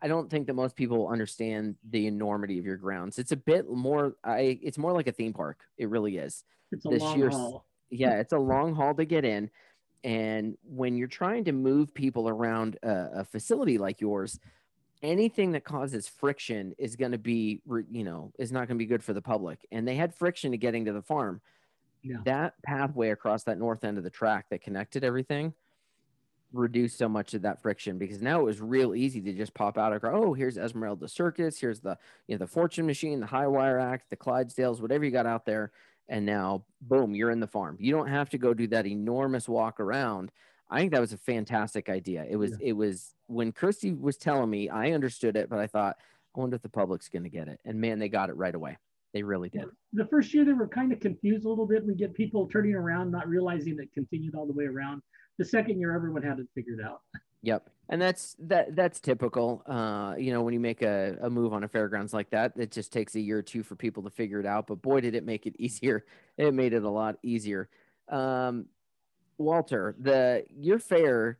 I 0.01 0.07
don't 0.07 0.29
think 0.29 0.47
that 0.47 0.53
most 0.53 0.75
people 0.75 1.07
understand 1.09 1.75
the 1.89 2.07
enormity 2.07 2.57
of 2.57 2.65
your 2.65 2.77
grounds. 2.77 3.19
It's 3.19 3.31
a 3.31 3.37
bit 3.37 3.69
more 3.69 4.15
I 4.23 4.59
it's 4.63 4.77
more 4.77 4.93
like 4.93 5.07
a 5.07 5.11
theme 5.11 5.33
park. 5.33 5.59
It 5.77 5.89
really 5.89 6.17
is 6.17 6.43
It's 6.71 6.85
a 6.85 6.89
the 6.89 6.97
long 6.97 7.15
sheer 7.15 7.29
haul. 7.29 7.65
yeah, 7.89 8.19
it's 8.19 8.33
a 8.33 8.39
long 8.39 8.73
haul 8.75 8.95
to 8.95 9.05
get 9.05 9.25
in. 9.25 9.49
And 10.03 10.57
when 10.63 10.95
you're 10.97 11.07
trying 11.07 11.43
to 11.45 11.51
move 11.51 11.93
people 11.93 12.27
around 12.27 12.77
a, 12.81 13.19
a 13.19 13.25
facility 13.25 13.77
like 13.77 14.01
yours, 14.01 14.39
anything 15.03 15.51
that 15.53 15.63
causes 15.63 16.07
friction 16.07 16.73
is 16.77 16.95
going 16.95 17.11
to 17.11 17.17
be, 17.17 17.61
you 17.91 18.03
know, 18.03 18.31
is 18.37 18.51
not 18.51 18.67
going 18.67 18.77
to 18.77 18.83
be 18.83 18.85
good 18.85 19.03
for 19.03 19.13
the 19.13 19.21
public. 19.21 19.65
And 19.71 19.87
they 19.87 19.95
had 19.95 20.13
friction 20.13 20.51
to 20.51 20.57
getting 20.57 20.85
to 20.85 20.93
the 20.93 21.01
farm. 21.01 21.41
Yeah. 22.03 22.17
That 22.25 22.53
pathway 22.63 23.09
across 23.09 23.43
that 23.43 23.59
north 23.59 23.83
end 23.83 23.97
of 23.97 24.03
the 24.03 24.09
track 24.09 24.47
that 24.49 24.61
connected 24.61 25.03
everything 25.03 25.53
reduced 26.53 26.97
so 26.97 27.07
much 27.07 27.33
of 27.33 27.43
that 27.43 27.61
friction 27.61 27.97
because 27.97 28.21
now 28.21 28.41
it 28.41 28.43
was 28.43 28.59
real 28.59 28.93
easy 28.93 29.21
to 29.21 29.33
just 29.33 29.53
pop 29.53 29.77
out. 29.77 29.93
Across, 29.93 30.13
oh, 30.15 30.33
here's 30.33 30.57
Esmeralda 30.57 31.07
Circus. 31.07 31.59
Here's 31.59 31.79
the, 31.79 31.97
you 32.27 32.35
know, 32.35 32.39
the 32.39 32.47
Fortune 32.47 32.85
Machine, 32.85 33.19
the 33.19 33.25
High 33.25 33.47
Wire 33.47 33.79
Act, 33.79 34.09
the 34.09 34.17
Clydesdales, 34.17 34.81
whatever 34.81 35.05
you 35.05 35.11
got 35.11 35.25
out 35.25 35.45
there 35.45 35.71
and 36.11 36.25
now 36.25 36.63
boom 36.81 37.15
you're 37.15 37.31
in 37.31 37.39
the 37.39 37.47
farm 37.47 37.77
you 37.79 37.91
don't 37.91 38.07
have 38.07 38.29
to 38.29 38.37
go 38.37 38.53
do 38.53 38.67
that 38.67 38.85
enormous 38.85 39.49
walk 39.49 39.79
around 39.79 40.31
i 40.71 40.79
think 40.79 40.91
that 40.91 41.01
was 41.01 41.13
a 41.13 41.17
fantastic 41.17 41.89
idea 41.89 42.25
it 42.29 42.35
was 42.35 42.57
it 42.59 42.73
was 42.73 43.13
when 43.27 43.51
kirsty 43.51 43.93
was 43.93 44.17
telling 44.17 44.49
me 44.49 44.69
i 44.69 44.91
understood 44.91 45.35
it 45.35 45.49
but 45.49 45.59
i 45.59 45.67
thought 45.67 45.97
i 46.35 46.39
wonder 46.39 46.55
if 46.55 46.61
the 46.61 46.69
public's 46.69 47.09
going 47.09 47.23
to 47.23 47.29
get 47.29 47.47
it 47.47 47.59
and 47.65 47.79
man 47.79 47.99
they 47.99 48.09
got 48.09 48.29
it 48.29 48.35
right 48.35 48.55
away 48.55 48.77
they 49.13 49.23
really 49.23 49.49
did 49.49 49.65
The 49.93 50.05
first 50.05 50.33
year 50.33 50.45
they 50.45 50.53
were 50.53 50.67
kind 50.67 50.93
of 50.93 50.99
confused 50.99 51.45
a 51.45 51.49
little 51.49 51.67
bit. 51.67 51.85
We 51.85 51.95
get 51.95 52.13
people 52.13 52.47
turning 52.47 52.75
around, 52.75 53.11
not 53.11 53.27
realizing 53.27 53.77
it 53.79 53.91
continued 53.93 54.35
all 54.35 54.45
the 54.45 54.53
way 54.53 54.65
around. 54.65 55.01
The 55.37 55.45
second 55.45 55.79
year, 55.79 55.93
everyone 55.93 56.21
had 56.21 56.39
it 56.39 56.47
figured 56.55 56.79
out. 56.81 57.01
Yep. 57.43 57.69
And 57.89 58.01
that's 58.01 58.35
that 58.39 58.75
that's 58.75 58.99
typical. 58.99 59.63
Uh, 59.65 60.15
you 60.17 60.31
know, 60.31 60.43
when 60.43 60.53
you 60.53 60.59
make 60.59 60.81
a, 60.81 61.17
a 61.21 61.29
move 61.29 61.53
on 61.53 61.63
a 61.63 61.67
fairgrounds 61.67 62.13
like 62.13 62.29
that, 62.29 62.53
it 62.55 62.71
just 62.71 62.93
takes 62.93 63.15
a 63.15 63.19
year 63.19 63.39
or 63.39 63.41
two 63.41 63.63
for 63.63 63.75
people 63.75 64.03
to 64.03 64.09
figure 64.09 64.39
it 64.39 64.45
out. 64.45 64.67
But 64.67 64.81
boy, 64.81 65.01
did 65.01 65.15
it 65.15 65.25
make 65.25 65.45
it 65.45 65.55
easier. 65.59 66.05
It 66.37 66.53
made 66.53 66.73
it 66.73 66.83
a 66.83 66.89
lot 66.89 67.17
easier. 67.23 67.69
Um, 68.07 68.67
Walter, 69.41 69.95
the 69.99 70.45
your 70.49 70.79
fair 70.79 71.37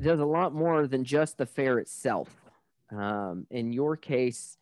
does 0.00 0.20
a 0.20 0.24
lot 0.24 0.54
more 0.54 0.86
than 0.86 1.04
just 1.04 1.38
the 1.38 1.46
fair 1.46 1.78
itself. 1.78 2.28
Um, 2.90 3.46
in 3.50 3.72
your 3.72 3.96
case, 3.96 4.58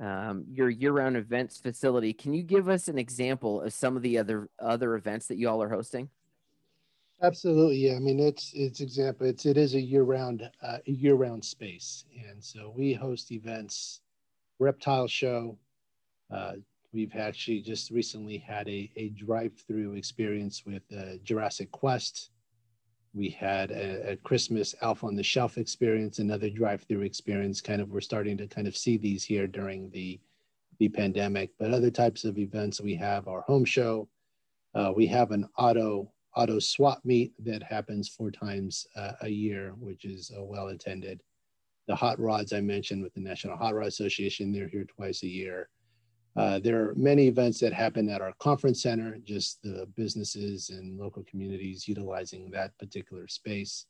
um, 0.00 0.44
your 0.50 0.68
year-round 0.68 1.16
events 1.16 1.58
facility. 1.58 2.12
Can 2.12 2.34
you 2.34 2.42
give 2.42 2.68
us 2.68 2.88
an 2.88 2.98
example 2.98 3.62
of 3.62 3.72
some 3.72 3.96
of 3.96 4.02
the 4.02 4.18
other 4.18 4.48
other 4.58 4.94
events 4.96 5.26
that 5.28 5.36
you 5.36 5.48
all 5.48 5.62
are 5.62 5.68
hosting? 5.68 6.08
Absolutely, 7.22 7.76
yeah. 7.76 7.96
I 7.96 7.98
mean, 7.98 8.20
it's 8.20 8.52
it's 8.54 8.80
example. 8.80 9.26
It's 9.26 9.46
it 9.46 9.56
is 9.56 9.74
a 9.74 9.80
year-round 9.80 10.50
uh, 10.62 10.78
a 10.86 10.90
year-round 10.90 11.44
space, 11.44 12.04
and 12.28 12.42
so 12.44 12.72
we 12.76 12.92
host 12.92 13.32
events, 13.32 14.02
reptile 14.58 15.08
show. 15.08 15.56
Uh, 16.30 16.54
we've 16.96 17.14
actually 17.14 17.60
just 17.60 17.90
recently 17.90 18.38
had 18.38 18.66
a 18.68 18.90
a 18.96 19.10
drive-through 19.10 19.92
experience 19.92 20.64
with 20.64 20.82
uh, 20.98 21.18
Jurassic 21.22 21.70
Quest. 21.70 22.30
We 23.12 23.28
had 23.28 23.70
a, 23.70 24.12
a 24.12 24.16
Christmas 24.16 24.74
Elf 24.80 25.04
on 25.04 25.14
the 25.14 25.22
Shelf 25.22 25.58
experience, 25.58 26.18
another 26.18 26.50
drive-through 26.50 27.02
experience. 27.02 27.60
Kind 27.60 27.80
of, 27.82 27.90
we're 27.90 28.00
starting 28.00 28.36
to 28.38 28.46
kind 28.46 28.66
of 28.66 28.76
see 28.76 28.96
these 28.96 29.22
here 29.22 29.46
during 29.46 29.90
the 29.90 30.18
the 30.78 30.88
pandemic. 30.88 31.50
But 31.58 31.72
other 31.72 31.90
types 31.90 32.24
of 32.24 32.38
events, 32.38 32.80
we 32.80 32.94
have 32.96 33.28
our 33.28 33.42
home 33.42 33.66
show. 33.66 34.08
Uh, 34.74 34.92
we 34.96 35.06
have 35.06 35.30
an 35.32 35.46
auto 35.58 36.10
auto 36.34 36.58
swap 36.58 37.00
meet 37.04 37.32
that 37.44 37.62
happens 37.62 38.08
four 38.08 38.30
times 38.30 38.86
uh, 38.96 39.12
a 39.20 39.28
year, 39.28 39.74
which 39.78 40.04
is 40.06 40.32
uh, 40.36 40.42
well 40.42 40.68
attended. 40.68 41.22
The 41.88 41.94
hot 41.94 42.18
rods 42.18 42.52
I 42.52 42.60
mentioned 42.62 43.02
with 43.02 43.14
the 43.14 43.20
National 43.20 43.56
Hot 43.56 43.74
Rod 43.74 43.86
Association, 43.86 44.50
they're 44.50 44.68
here 44.68 44.84
twice 44.96 45.22
a 45.22 45.28
year. 45.28 45.68
Uh, 46.36 46.58
there 46.58 46.82
are 46.82 46.94
many 46.96 47.28
events 47.28 47.58
that 47.60 47.72
happen 47.72 48.08
at 48.10 48.20
our 48.20 48.32
conference 48.38 48.82
center, 48.82 49.16
just 49.24 49.62
the 49.62 49.86
businesses 49.96 50.68
and 50.68 50.98
local 50.98 51.24
communities 51.24 51.88
utilizing 51.88 52.50
that 52.50 52.76
particular 52.78 53.26
space. 53.26 53.86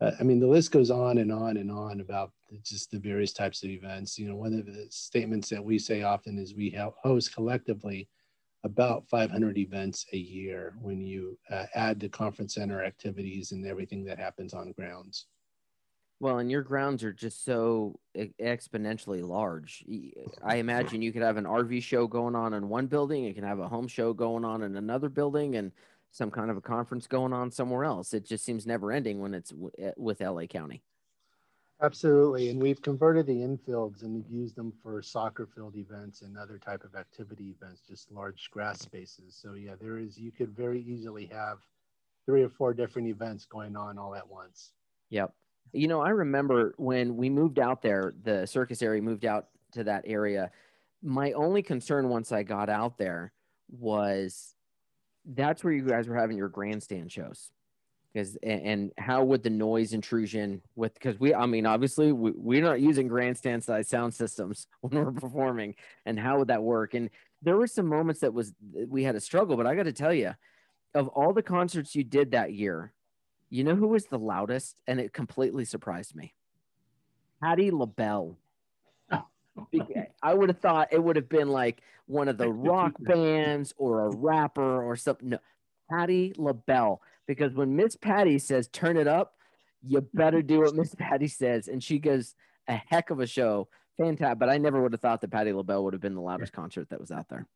Uh, 0.00 0.12
I 0.18 0.22
mean, 0.22 0.40
the 0.40 0.46
list 0.46 0.72
goes 0.72 0.90
on 0.90 1.18
and 1.18 1.30
on 1.30 1.58
and 1.58 1.70
on 1.70 2.00
about 2.00 2.32
just 2.62 2.90
the 2.90 2.98
various 2.98 3.32
types 3.32 3.62
of 3.62 3.70
events. 3.70 4.18
You 4.18 4.28
know, 4.28 4.36
one 4.36 4.54
of 4.54 4.66
the 4.66 4.86
statements 4.90 5.50
that 5.50 5.64
we 5.64 5.78
say 5.78 6.02
often 6.02 6.38
is 6.38 6.54
we 6.54 6.78
host 7.02 7.34
collectively 7.34 8.08
about 8.64 9.08
500 9.08 9.58
events 9.58 10.06
a 10.12 10.16
year 10.16 10.74
when 10.80 11.00
you 11.00 11.38
uh, 11.50 11.66
add 11.74 12.00
the 12.00 12.08
conference 12.08 12.54
center 12.54 12.82
activities 12.82 13.52
and 13.52 13.66
everything 13.66 14.04
that 14.04 14.18
happens 14.18 14.54
on 14.54 14.72
grounds. 14.72 15.26
Well, 16.18 16.38
and 16.38 16.50
your 16.50 16.62
grounds 16.62 17.04
are 17.04 17.12
just 17.12 17.44
so 17.44 17.98
exponentially 18.16 19.26
large. 19.26 19.84
I 20.42 20.56
imagine 20.56 21.02
you 21.02 21.12
could 21.12 21.22
have 21.22 21.36
an 21.36 21.44
RV 21.44 21.82
show 21.82 22.06
going 22.06 22.34
on 22.34 22.54
in 22.54 22.68
one 22.68 22.86
building, 22.86 23.24
you 23.24 23.34
can 23.34 23.44
have 23.44 23.58
a 23.58 23.68
home 23.68 23.86
show 23.86 24.14
going 24.14 24.44
on 24.44 24.62
in 24.62 24.76
another 24.76 25.10
building, 25.10 25.56
and 25.56 25.72
some 26.12 26.30
kind 26.30 26.50
of 26.50 26.56
a 26.56 26.62
conference 26.62 27.06
going 27.06 27.34
on 27.34 27.50
somewhere 27.50 27.84
else. 27.84 28.14
It 28.14 28.24
just 28.24 28.44
seems 28.44 28.66
never 28.66 28.90
ending 28.90 29.20
when 29.20 29.34
it's 29.34 29.50
w- 29.50 29.92
with 29.98 30.22
LA 30.22 30.46
County. 30.46 30.82
Absolutely, 31.82 32.48
and 32.48 32.62
we've 32.62 32.80
converted 32.80 33.26
the 33.26 33.34
infields 33.34 34.02
and 34.02 34.14
we've 34.14 34.30
used 34.30 34.56
them 34.56 34.72
for 34.82 35.02
soccer 35.02 35.46
field 35.54 35.76
events 35.76 36.22
and 36.22 36.38
other 36.38 36.58
type 36.58 36.84
of 36.84 36.94
activity 36.94 37.54
events, 37.60 37.82
just 37.86 38.10
large 38.10 38.48
grass 38.50 38.80
spaces. 38.80 39.38
So 39.38 39.52
yeah, 39.52 39.74
there 39.78 39.98
is 39.98 40.16
you 40.16 40.32
could 40.32 40.56
very 40.56 40.80
easily 40.80 41.26
have 41.26 41.58
three 42.24 42.42
or 42.42 42.48
four 42.48 42.72
different 42.72 43.08
events 43.08 43.44
going 43.44 43.76
on 43.76 43.98
all 43.98 44.14
at 44.14 44.26
once. 44.26 44.72
Yep. 45.10 45.34
You 45.72 45.88
know, 45.88 46.00
I 46.00 46.10
remember 46.10 46.74
when 46.78 47.16
we 47.16 47.28
moved 47.28 47.58
out 47.58 47.82
there, 47.82 48.14
the 48.22 48.46
circus 48.46 48.82
area 48.82 49.02
moved 49.02 49.24
out 49.24 49.48
to 49.72 49.84
that 49.84 50.04
area. 50.06 50.50
My 51.02 51.32
only 51.32 51.62
concern 51.62 52.08
once 52.08 52.32
I 52.32 52.42
got 52.42 52.68
out 52.68 52.98
there 52.98 53.32
was 53.68 54.54
that's 55.24 55.64
where 55.64 55.72
you 55.72 55.82
guys 55.82 56.08
were 56.08 56.16
having 56.16 56.36
your 56.36 56.48
grandstand 56.48 57.10
shows. 57.10 57.50
Because 58.12 58.36
and, 58.42 58.92
how 58.96 59.24
would 59.24 59.42
the 59.42 59.50
noise 59.50 59.92
intrusion 59.92 60.62
with 60.74 60.94
because 60.94 61.20
we 61.20 61.34
I 61.34 61.44
mean 61.44 61.66
obviously 61.66 62.12
we, 62.12 62.30
we're 62.34 62.62
not 62.62 62.80
using 62.80 63.08
grandstand 63.08 63.62
size 63.62 63.88
sound 63.88 64.14
systems 64.14 64.66
when 64.80 65.04
we're 65.04 65.12
performing 65.12 65.74
and 66.06 66.18
how 66.18 66.38
would 66.38 66.48
that 66.48 66.62
work 66.62 66.94
and 66.94 67.10
there 67.42 67.58
were 67.58 67.66
some 67.66 67.86
moments 67.86 68.20
that 68.20 68.32
was 68.32 68.54
we 68.88 69.02
had 69.02 69.16
a 69.16 69.20
struggle 69.20 69.54
but 69.54 69.66
I 69.66 69.74
got 69.74 69.82
to 69.82 69.92
tell 69.92 70.14
you 70.14 70.32
of 70.94 71.08
all 71.08 71.34
the 71.34 71.42
concerts 71.42 71.94
you 71.94 72.04
did 72.04 72.30
that 72.30 72.54
year 72.54 72.94
you 73.50 73.64
know 73.64 73.74
who 73.74 73.88
was 73.88 74.06
the 74.06 74.18
loudest? 74.18 74.76
And 74.86 75.00
it 75.00 75.12
completely 75.12 75.64
surprised 75.64 76.14
me. 76.14 76.34
Patti 77.42 77.70
LaBelle. 77.70 78.36
I 80.22 80.34
would 80.34 80.48
have 80.48 80.60
thought 80.60 80.92
it 80.92 81.02
would 81.02 81.16
have 81.16 81.28
been 81.28 81.48
like 81.48 81.82
one 82.06 82.28
of 82.28 82.38
the 82.38 82.50
rock 82.50 82.92
bands 82.98 83.74
or 83.76 84.06
a 84.06 84.16
rapper 84.16 84.82
or 84.82 84.96
something. 84.96 85.30
No, 85.30 85.38
Patti 85.90 86.34
LaBelle. 86.36 87.00
Because 87.26 87.54
when 87.54 87.74
Miss 87.76 87.96
Patti 87.96 88.38
says 88.38 88.68
turn 88.68 88.96
it 88.96 89.08
up, 89.08 89.34
you 89.82 90.00
better 90.14 90.42
do 90.42 90.60
what 90.60 90.74
Miss 90.74 90.94
Patti 90.94 91.28
says. 91.28 91.68
And 91.68 91.82
she 91.82 91.98
goes 91.98 92.34
a 92.68 92.74
heck 92.74 93.10
of 93.10 93.20
a 93.20 93.26
show. 93.26 93.68
Fantastic. 93.98 94.38
But 94.38 94.48
I 94.48 94.58
never 94.58 94.82
would 94.82 94.92
have 94.92 95.00
thought 95.00 95.20
that 95.20 95.30
Patti 95.30 95.52
LaBelle 95.52 95.84
would 95.84 95.94
have 95.94 96.02
been 96.02 96.14
the 96.14 96.20
loudest 96.20 96.52
concert 96.52 96.88
that 96.90 97.00
was 97.00 97.10
out 97.10 97.28
there. 97.28 97.46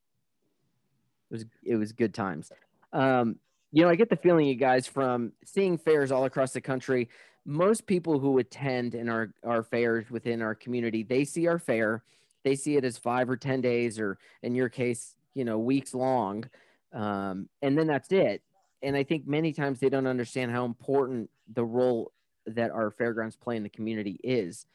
It 1.30 1.34
was 1.34 1.44
it 1.64 1.76
was 1.76 1.92
good 1.92 2.14
times. 2.14 2.50
Um, 2.92 3.36
you 3.72 3.84
know, 3.84 3.90
I 3.90 3.94
get 3.94 4.10
the 4.10 4.16
feeling, 4.16 4.46
you 4.46 4.56
guys, 4.56 4.86
from 4.86 5.32
seeing 5.44 5.78
fairs 5.78 6.10
all 6.10 6.24
across 6.24 6.52
the 6.52 6.60
country. 6.60 7.08
Most 7.44 7.86
people 7.86 8.18
who 8.18 8.38
attend 8.38 8.94
in 8.94 9.08
our, 9.08 9.32
our 9.44 9.62
fairs 9.62 10.10
within 10.10 10.42
our 10.42 10.54
community, 10.54 11.02
they 11.02 11.24
see 11.24 11.46
our 11.46 11.58
fair, 11.58 12.02
they 12.42 12.56
see 12.56 12.76
it 12.76 12.84
as 12.84 12.98
five 12.98 13.30
or 13.30 13.36
10 13.36 13.60
days, 13.60 13.98
or 13.98 14.18
in 14.42 14.54
your 14.54 14.68
case, 14.68 15.14
you 15.34 15.44
know, 15.44 15.58
weeks 15.58 15.94
long. 15.94 16.44
Um, 16.92 17.48
and 17.62 17.78
then 17.78 17.86
that's 17.86 18.10
it. 18.10 18.42
And 18.82 18.96
I 18.96 19.04
think 19.04 19.26
many 19.26 19.52
times 19.52 19.78
they 19.78 19.88
don't 19.88 20.06
understand 20.06 20.50
how 20.50 20.64
important 20.64 21.30
the 21.52 21.64
role 21.64 22.12
that 22.46 22.70
our 22.70 22.90
fairgrounds 22.90 23.36
play 23.36 23.56
in 23.56 23.62
the 23.62 23.68
community 23.68 24.18
is. 24.24 24.66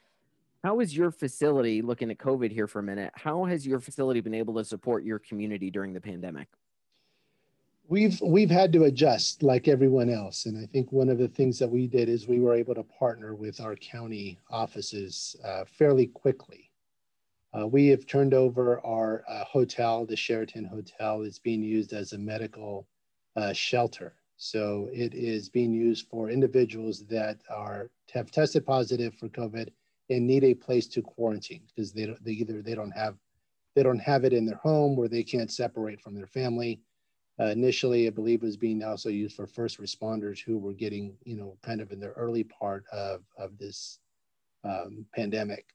How 0.63 0.79
is 0.79 0.95
your 0.95 1.11
facility, 1.11 1.81
looking 1.81 2.09
at 2.09 2.17
COVID 2.17 2.51
here 2.51 2.67
for 2.67 2.79
a 2.79 2.83
minute, 2.83 3.11
how 3.15 3.45
has 3.45 3.67
your 3.67 3.79
facility 3.79 4.21
been 4.21 4.33
able 4.33 4.55
to 4.55 4.63
support 4.63 5.03
your 5.03 5.19
community 5.19 5.69
during 5.69 5.93
the 5.93 6.01
pandemic? 6.01 6.47
We've 7.87 8.19
we've 8.21 8.49
had 8.49 8.73
to 8.73 8.85
adjust 8.85 9.43
like 9.43 9.67
everyone 9.67 10.09
else 10.09 10.45
and 10.45 10.57
i 10.57 10.65
think 10.67 10.91
one 10.91 11.09
of 11.09 11.17
the 11.17 11.27
things 11.27 11.59
that 11.59 11.69
we 11.69 11.87
did 11.87 12.09
is 12.09 12.27
we 12.27 12.39
were 12.39 12.53
able 12.53 12.73
to 12.73 12.83
partner 12.83 13.35
with 13.35 13.61
our 13.61 13.75
county 13.75 14.39
offices 14.49 15.35
uh, 15.45 15.63
fairly 15.65 16.07
quickly 16.07 16.71
uh, 17.57 17.65
we 17.65 17.87
have 17.87 18.05
turned 18.05 18.33
over 18.33 18.85
our 18.85 19.23
uh, 19.29 19.45
hotel 19.45 20.05
the 20.05 20.15
sheraton 20.15 20.65
hotel 20.65 21.21
is 21.21 21.39
being 21.39 21.61
used 21.61 21.93
as 21.93 22.13
a 22.13 22.17
medical 22.17 22.87
uh, 23.35 23.53
shelter. 23.53 24.13
So 24.37 24.89
it 24.91 25.13
is 25.13 25.49
being 25.49 25.73
used 25.73 26.07
for 26.07 26.29
individuals 26.29 27.05
that 27.07 27.39
are 27.49 27.89
have 28.13 28.31
tested 28.31 28.65
positive 28.65 29.13
for 29.15 29.29
COVID 29.29 29.69
and 30.09 30.27
need 30.27 30.43
a 30.43 30.53
place 30.53 30.87
to 30.87 31.01
quarantine 31.01 31.63
because 31.67 31.91
they, 31.91 32.05
don't, 32.05 32.23
they 32.23 32.31
either 32.31 32.61
they 32.61 32.75
don't 32.75 32.91
have 32.91 33.15
they 33.75 33.83
don't 33.83 33.99
have 33.99 34.23
it 34.23 34.33
in 34.33 34.45
their 34.45 34.57
home 34.57 34.95
where 34.95 35.09
they 35.09 35.23
can't 35.23 35.51
separate 35.51 35.99
from 36.01 36.15
their 36.15 36.27
family. 36.27 36.79
Uh, 37.39 37.45
initially, 37.47 38.07
I 38.07 38.11
believe 38.11 38.43
it 38.43 38.45
was 38.45 38.57
being 38.57 38.83
also 38.83 39.09
used 39.09 39.35
for 39.35 39.45
first 39.45 39.79
responders 39.79 40.39
who 40.39 40.57
were 40.57 40.73
getting, 40.73 41.17
you 41.25 41.35
know, 41.35 41.57
kind 41.61 41.81
of 41.81 41.91
in 41.91 41.99
the 41.99 42.11
early 42.11 42.43
part 42.45 42.85
of, 42.91 43.21
of 43.37 43.57
this 43.57 43.99
um, 44.63 45.05
pandemic. 45.13 45.65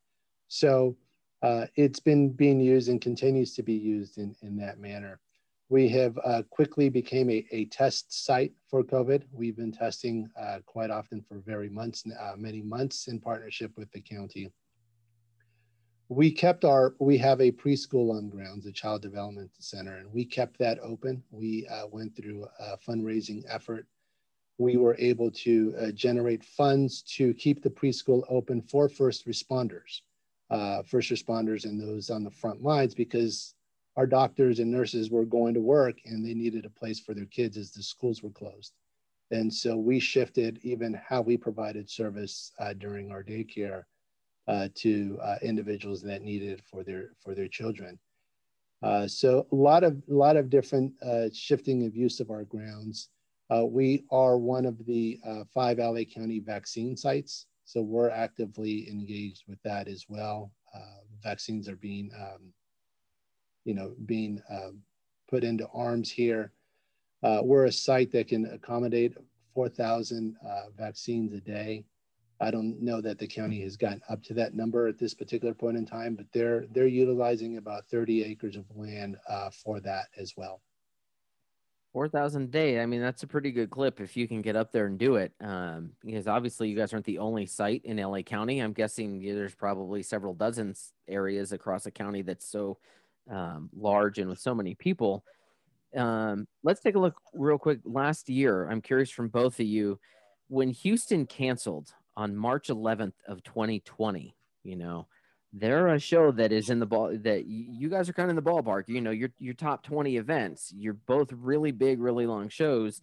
So 0.48 0.96
uh, 1.42 1.66
it's 1.76 2.00
been 2.00 2.30
being 2.30 2.60
used 2.60 2.88
and 2.88 3.00
continues 3.00 3.54
to 3.54 3.62
be 3.62 3.74
used 3.74 4.18
in, 4.18 4.34
in 4.42 4.56
that 4.56 4.78
manner. 4.78 5.20
We 5.68 5.88
have 5.90 6.18
uh, 6.24 6.42
quickly 6.50 6.88
became 6.88 7.30
a, 7.30 7.46
a 7.52 7.66
test 7.66 8.24
site 8.24 8.52
for 8.68 8.82
COVID. 8.82 9.22
We've 9.30 9.56
been 9.56 9.70
testing 9.70 10.28
uh, 10.40 10.58
quite 10.66 10.90
often 10.90 11.22
for 11.22 11.38
very 11.46 11.68
months, 11.68 12.04
uh, 12.20 12.32
many 12.36 12.62
months 12.62 13.06
in 13.06 13.20
partnership 13.20 13.70
with 13.76 13.90
the 13.92 14.00
county. 14.00 14.50
We 16.10 16.32
kept 16.32 16.64
our, 16.64 16.96
we 16.98 17.16
have 17.18 17.40
a 17.40 17.52
preschool 17.52 18.12
on 18.12 18.30
grounds, 18.30 18.66
a 18.66 18.72
child 18.72 19.00
development 19.00 19.52
center, 19.60 19.98
and 19.98 20.12
we 20.12 20.24
kept 20.24 20.58
that 20.58 20.80
open. 20.80 21.22
We 21.30 21.68
uh, 21.68 21.86
went 21.86 22.16
through 22.16 22.48
a 22.58 22.76
fundraising 22.76 23.44
effort. 23.48 23.86
We 24.58 24.76
were 24.76 24.96
able 24.98 25.30
to 25.30 25.72
uh, 25.80 25.90
generate 25.92 26.42
funds 26.42 27.02
to 27.14 27.32
keep 27.34 27.62
the 27.62 27.70
preschool 27.70 28.24
open 28.28 28.60
for 28.60 28.88
first 28.88 29.28
responders, 29.28 30.00
uh, 30.50 30.82
first 30.82 31.12
responders 31.12 31.64
and 31.64 31.80
those 31.80 32.10
on 32.10 32.24
the 32.24 32.30
front 32.32 32.60
lines 32.60 32.92
because 32.92 33.54
our 33.96 34.06
doctors 34.08 34.58
and 34.58 34.68
nurses 34.68 35.12
were 35.12 35.24
going 35.24 35.54
to 35.54 35.60
work 35.60 35.98
and 36.06 36.26
they 36.26 36.34
needed 36.34 36.64
a 36.64 36.70
place 36.70 36.98
for 36.98 37.14
their 37.14 37.26
kids 37.26 37.56
as 37.56 37.70
the 37.70 37.84
schools 37.84 38.20
were 38.20 38.30
closed. 38.30 38.72
And 39.30 39.54
so 39.54 39.76
we 39.76 40.00
shifted 40.00 40.58
even 40.64 40.92
how 40.92 41.22
we 41.22 41.36
provided 41.36 41.88
service 41.88 42.50
uh, 42.58 42.72
during 42.72 43.12
our 43.12 43.22
daycare 43.22 43.84
uh, 44.48 44.68
to 44.74 45.18
uh, 45.22 45.36
individuals 45.42 46.02
that 46.02 46.22
needed 46.22 46.50
it 46.58 46.62
for 46.70 46.82
their 46.82 47.10
for 47.22 47.34
their 47.34 47.48
children. 47.48 47.98
Uh, 48.82 49.06
so 49.06 49.46
a 49.52 49.54
lot 49.54 49.84
of 49.84 50.02
a 50.08 50.14
lot 50.14 50.36
of 50.36 50.50
different 50.50 50.92
uh, 51.02 51.28
shifting 51.32 51.84
of 51.86 51.96
use 51.96 52.20
of 52.20 52.30
our 52.30 52.44
grounds. 52.44 53.08
Uh, 53.50 53.66
we 53.66 54.04
are 54.10 54.38
one 54.38 54.64
of 54.64 54.84
the 54.86 55.18
five 55.52 55.78
LA 55.78 56.04
County 56.04 56.38
vaccine 56.38 56.96
sites, 56.96 57.46
so 57.64 57.82
we're 57.82 58.10
actively 58.10 58.88
engaged 58.88 59.42
with 59.48 59.58
that 59.64 59.88
as 59.88 60.06
well. 60.08 60.52
vaccines 61.22 61.68
are 61.68 61.76
being 61.76 62.10
um, 62.16 62.52
you 63.64 63.74
know, 63.74 63.94
being 64.06 64.42
um, 64.50 64.78
put 65.28 65.44
into 65.44 65.68
arms 65.74 66.10
here. 66.10 66.52
Uh, 67.22 67.40
we're 67.42 67.66
a 67.66 67.72
site 67.72 68.10
that 68.12 68.28
can 68.28 68.46
accommodate 68.46 69.14
4,000 69.54 70.36
uh, 70.44 70.62
vaccines 70.76 71.32
a 71.32 71.40
day. 71.40 71.84
I 72.40 72.50
don't 72.50 72.80
know 72.80 73.00
that 73.02 73.18
the 73.18 73.26
county 73.26 73.60
has 73.62 73.76
gotten 73.76 74.00
up 74.08 74.22
to 74.24 74.34
that 74.34 74.54
number 74.54 74.88
at 74.88 74.98
this 74.98 75.14
particular 75.14 75.52
point 75.52 75.76
in 75.76 75.84
time, 75.84 76.14
but 76.14 76.26
they're 76.32 76.66
they're 76.72 76.86
utilizing 76.86 77.58
about 77.58 77.86
30 77.90 78.24
acres 78.24 78.56
of 78.56 78.64
land 78.74 79.16
uh, 79.28 79.50
for 79.50 79.80
that 79.80 80.06
as 80.16 80.34
well. 80.36 80.62
4,000 81.92 82.42
a 82.42 82.46
day. 82.46 82.80
I 82.80 82.86
mean, 82.86 83.00
that's 83.00 83.24
a 83.24 83.26
pretty 83.26 83.50
good 83.50 83.68
clip 83.68 84.00
if 84.00 84.16
you 84.16 84.28
can 84.28 84.42
get 84.42 84.54
up 84.54 84.70
there 84.70 84.86
and 84.86 84.96
do 84.96 85.16
it. 85.16 85.32
Um, 85.40 85.90
because 86.04 86.28
obviously, 86.28 86.68
you 86.68 86.76
guys 86.76 86.92
aren't 86.92 87.04
the 87.04 87.18
only 87.18 87.46
site 87.46 87.82
in 87.84 87.96
LA 87.96 88.22
County. 88.22 88.60
I'm 88.60 88.72
guessing 88.72 89.20
there's 89.20 89.54
probably 89.54 90.02
several 90.02 90.32
dozens 90.32 90.92
areas 91.08 91.52
across 91.52 91.84
the 91.84 91.90
county 91.90 92.22
that's 92.22 92.46
so 92.46 92.78
um, 93.28 93.70
large 93.76 94.18
and 94.18 94.30
with 94.30 94.38
so 94.38 94.54
many 94.54 94.74
people. 94.74 95.24
Um, 95.96 96.46
let's 96.62 96.80
take 96.80 96.94
a 96.94 97.00
look 97.00 97.20
real 97.34 97.58
quick. 97.58 97.80
Last 97.84 98.28
year, 98.28 98.68
I'm 98.68 98.80
curious 98.80 99.10
from 99.10 99.28
both 99.28 99.58
of 99.58 99.66
you, 99.66 99.98
when 100.46 100.70
Houston 100.70 101.26
canceled 101.26 101.92
on 102.20 102.36
March 102.36 102.68
11th 102.68 103.14
of 103.26 103.42
2020, 103.44 104.36
you 104.62 104.76
know, 104.76 105.06
they're 105.54 105.88
a 105.88 105.98
show 105.98 106.30
that 106.30 106.52
is 106.52 106.68
in 106.68 106.78
the 106.78 106.84
ball 106.86 107.16
that 107.22 107.46
you 107.46 107.88
guys 107.88 108.10
are 108.10 108.12
kind 108.12 108.30
of 108.30 108.36
in 108.36 108.44
the 108.44 108.50
ballpark. 108.50 108.84
You 108.88 109.00
know, 109.00 109.10
your 109.10 109.30
your 109.38 109.54
top 109.54 109.82
20 109.82 110.18
events. 110.18 110.72
You're 110.76 110.94
both 110.94 111.32
really 111.32 111.72
big, 111.72 111.98
really 111.98 112.26
long 112.26 112.50
shows. 112.50 113.00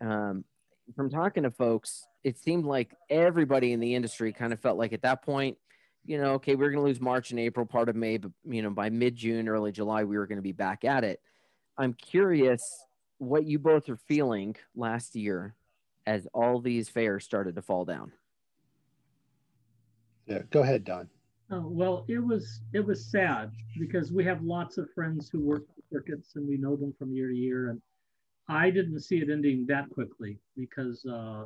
Um, 0.00 0.44
from 0.96 1.10
talking 1.10 1.44
to 1.44 1.50
folks, 1.52 2.04
it 2.24 2.38
seemed 2.38 2.64
like 2.64 2.92
everybody 3.08 3.72
in 3.72 3.80
the 3.80 3.94
industry 3.94 4.32
kind 4.32 4.52
of 4.52 4.60
felt 4.60 4.78
like 4.78 4.92
at 4.92 5.02
that 5.02 5.22
point 5.22 5.56
you 6.04 6.16
know, 6.16 6.32
okay, 6.32 6.54
we 6.54 6.64
are 6.64 6.70
going 6.70 6.82
to 6.82 6.88
lose 6.88 7.02
March 7.02 7.32
and 7.32 7.38
April, 7.38 7.66
part 7.66 7.90
of 7.90 7.94
May, 7.94 8.16
but 8.16 8.32
you 8.46 8.62
know, 8.62 8.70
by 8.70 8.88
mid 8.88 9.14
June, 9.14 9.46
early 9.46 9.72
July, 9.72 10.04
we 10.04 10.16
were 10.16 10.26
going 10.26 10.38
to 10.38 10.42
be 10.42 10.52
back 10.52 10.84
at 10.84 11.04
it. 11.04 11.20
I'm 11.76 11.92
curious 11.92 12.62
what 13.18 13.44
you 13.44 13.58
both 13.58 13.90
are 13.90 13.98
feeling 14.08 14.56
last 14.74 15.14
year 15.14 15.54
as 16.08 16.26
all 16.32 16.58
these 16.58 16.88
fairs 16.88 17.22
started 17.22 17.54
to 17.54 17.60
fall 17.60 17.84
down. 17.84 18.10
Yeah, 20.26 20.40
go 20.50 20.62
ahead, 20.62 20.84
Don. 20.84 21.10
Oh, 21.50 21.66
well, 21.68 22.06
it 22.08 22.18
was 22.18 22.60
it 22.72 22.84
was 22.84 23.10
sad 23.10 23.52
because 23.78 24.10
we 24.10 24.24
have 24.24 24.42
lots 24.42 24.78
of 24.78 24.88
friends 24.94 25.28
who 25.30 25.40
work 25.40 25.64
for 25.66 25.82
circuits 25.92 26.32
and 26.36 26.48
we 26.48 26.56
know 26.56 26.76
them 26.76 26.94
from 26.98 27.12
year 27.12 27.28
to 27.28 27.34
year, 27.34 27.68
and 27.68 27.82
I 28.48 28.70
didn't 28.70 29.00
see 29.00 29.18
it 29.18 29.28
ending 29.30 29.66
that 29.68 29.90
quickly 29.90 30.38
because 30.56 31.04
uh, 31.04 31.44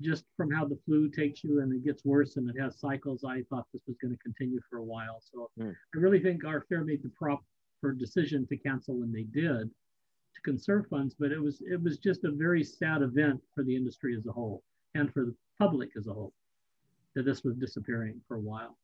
just 0.00 0.24
from 0.36 0.50
how 0.50 0.64
the 0.64 0.78
flu 0.84 1.08
takes 1.08 1.44
you 1.44 1.60
and 1.60 1.72
it 1.72 1.84
gets 1.84 2.04
worse 2.04 2.36
and 2.36 2.50
it 2.50 2.60
has 2.60 2.80
cycles, 2.80 3.22
I 3.24 3.42
thought 3.48 3.66
this 3.72 3.82
was 3.86 3.96
going 4.02 4.12
to 4.12 4.22
continue 4.22 4.60
for 4.68 4.78
a 4.78 4.84
while. 4.84 5.20
So 5.32 5.50
mm. 5.58 5.70
I 5.72 5.98
really 5.98 6.20
think 6.20 6.44
our 6.44 6.64
fair 6.68 6.84
made 6.84 7.04
the 7.04 7.10
proper 7.10 7.92
decision 7.96 8.44
to 8.48 8.56
cancel 8.56 8.98
when 8.98 9.12
they 9.12 9.22
did 9.22 9.70
to 10.34 10.40
conserve 10.42 10.86
funds, 10.88 11.14
but 11.18 11.30
it 11.30 11.40
was 11.40 11.62
it 11.62 11.82
was 11.82 11.98
just 11.98 12.24
a 12.24 12.32
very 12.32 12.64
sad 12.64 13.02
event 13.02 13.40
for 13.54 13.64
the 13.64 13.74
industry 13.74 14.16
as 14.16 14.26
a 14.26 14.32
whole 14.32 14.62
and 14.94 15.12
for 15.12 15.24
the 15.24 15.34
public 15.58 15.90
as 15.96 16.06
a 16.06 16.12
whole 16.12 16.32
that 17.14 17.24
this 17.24 17.44
was 17.44 17.56
disappearing 17.56 18.20
for 18.26 18.36
a 18.36 18.40
while. 18.40 18.76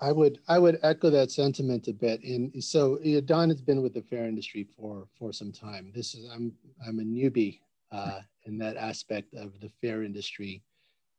I 0.00 0.12
would 0.12 0.40
I 0.48 0.58
would 0.58 0.78
echo 0.82 1.10
that 1.10 1.30
sentiment 1.30 1.88
a 1.88 1.92
bit. 1.92 2.22
And 2.24 2.62
so 2.62 2.98
Don 3.24 3.48
has 3.48 3.62
been 3.62 3.82
with 3.82 3.94
the 3.94 4.02
fair 4.02 4.26
industry 4.26 4.66
for 4.76 5.06
for 5.18 5.32
some 5.32 5.52
time. 5.52 5.92
This 5.94 6.14
is 6.14 6.28
I'm 6.32 6.52
I'm 6.86 6.98
a 6.98 7.04
newbie 7.04 7.60
uh, 7.92 8.20
in 8.44 8.58
that 8.58 8.76
aspect 8.76 9.34
of 9.34 9.58
the 9.60 9.70
fair 9.80 10.02
industry. 10.02 10.62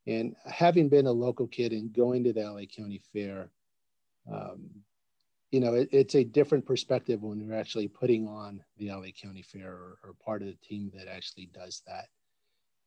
And 0.07 0.35
having 0.45 0.89
been 0.89 1.07
a 1.07 1.11
local 1.11 1.47
kid 1.47 1.71
and 1.71 1.91
going 1.91 2.23
to 2.25 2.33
the 2.33 2.41
LA 2.41 2.65
County 2.65 3.01
Fair, 3.11 3.49
um, 4.31 4.69
you 5.51 5.59
know, 5.59 5.73
it, 5.73 5.89
it's 5.91 6.15
a 6.15 6.23
different 6.23 6.65
perspective 6.65 7.21
when 7.21 7.39
you're 7.39 7.57
actually 7.57 7.87
putting 7.87 8.27
on 8.27 8.63
the 8.77 8.89
LA 8.89 9.07
County 9.19 9.41
Fair 9.41 9.71
or, 9.71 9.97
or 10.03 10.13
part 10.23 10.41
of 10.41 10.47
the 10.47 10.57
team 10.67 10.91
that 10.95 11.07
actually 11.07 11.49
does 11.53 11.81
that. 11.87 12.07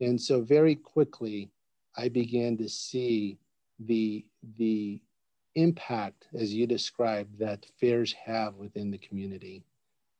And 0.01 0.21
so 0.21 0.43
very 0.43 0.75
quickly, 0.75 1.51
I 1.97 2.09
began 2.09 2.57
to 2.59 2.69
see 2.69 3.39
the 3.81 4.25
the 4.57 5.01
impact, 5.55 6.29
as 6.35 6.55
you 6.55 6.67
described, 6.67 7.39
that 7.39 7.67
fairs 7.81 8.13
have 8.13 8.55
within 8.55 8.91
the 8.91 8.99
community. 8.99 9.65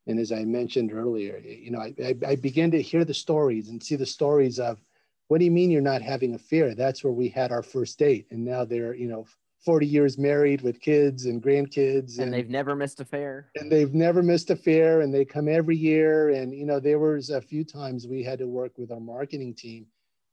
And 0.07 0.19
as 0.19 0.33
I 0.33 0.45
mentioned 0.45 0.93
earlier, 0.93 1.39
you 1.39 1.71
know, 1.71 1.81
I, 1.81 1.95
I, 2.03 2.15
I 2.29 2.37
began 2.37 2.71
to 2.73 2.83
hear 2.83 3.05
the 3.05 3.15
stories 3.15 3.69
and 3.69 3.83
see 3.83 3.95
the 3.95 4.07
stories 4.07 4.59
of, 4.59 4.81
what 5.29 5.39
do 5.39 5.45
you 5.45 5.51
mean 5.51 5.71
you're 5.71 5.83
not 5.83 6.01
having 6.03 6.35
a 6.35 6.39
fair? 6.39 6.75
That's 6.75 7.05
where 7.05 7.13
we 7.13 7.29
had 7.29 7.53
our 7.53 7.63
first 7.63 7.99
date. 7.99 8.27
And 8.31 8.45
now 8.45 8.65
they're, 8.65 8.95
you 8.95 9.07
know, 9.07 9.27
40 9.65 9.87
years 9.87 10.19
married 10.19 10.63
with 10.63 10.81
kids 10.81 11.27
and 11.27 11.43
grandkids. 11.43 12.19
And, 12.19 12.27
and, 12.27 12.35
they've 12.35 12.49
never 12.49 12.77
missed 12.77 13.01
a 13.01 13.05
fair. 13.05 13.51
And 13.57 13.71
they've 13.71 13.93
never 13.93 14.23
missed 14.23 14.51
a 14.51 14.57
fair 14.57 15.01
and 15.01 15.13
they 15.13 15.25
come 15.25 15.49
every 15.49 15.77
year. 15.77 16.31
And, 16.31 16.55
you 16.55 16.65
know, 16.65 16.81
there 16.81 16.99
was 16.99 17.31
a 17.31 17.41
few 17.41 17.65
times 17.65 18.07
we 18.07 18.23
had 18.23 18.39
to 18.39 18.47
work 18.47 18.79
with 18.79 18.93
our 18.93 19.01
marketing 19.01 19.55
team 19.55 19.87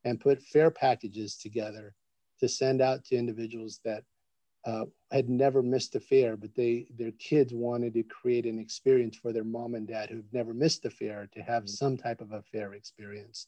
and 0.04 0.20
put 0.20 0.42
fair 0.42 0.70
packages 0.70 1.36
together 1.36 1.94
to 2.40 2.48
send 2.48 2.80
out 2.80 3.04
to 3.06 3.16
individuals 3.16 3.80
that 3.84 4.04
uh, 4.66 4.84
had 5.12 5.28
never 5.28 5.62
missed 5.62 5.94
a 5.94 6.00
fair, 6.00 6.36
but 6.36 6.54
they 6.56 6.86
their 6.98 7.12
kids 7.12 7.54
wanted 7.54 7.94
to 7.94 8.02
create 8.02 8.46
an 8.46 8.58
experience 8.58 9.16
for 9.16 9.32
their 9.32 9.44
mom 9.44 9.74
and 9.74 9.86
dad 9.86 10.10
who've 10.10 10.32
never 10.32 10.52
missed 10.52 10.84
a 10.84 10.90
fair 10.90 11.28
to 11.32 11.40
have 11.40 11.62
mm-hmm. 11.62 11.68
some 11.68 11.96
type 11.96 12.20
of 12.20 12.32
a 12.32 12.42
fair 12.42 12.74
experience. 12.74 13.46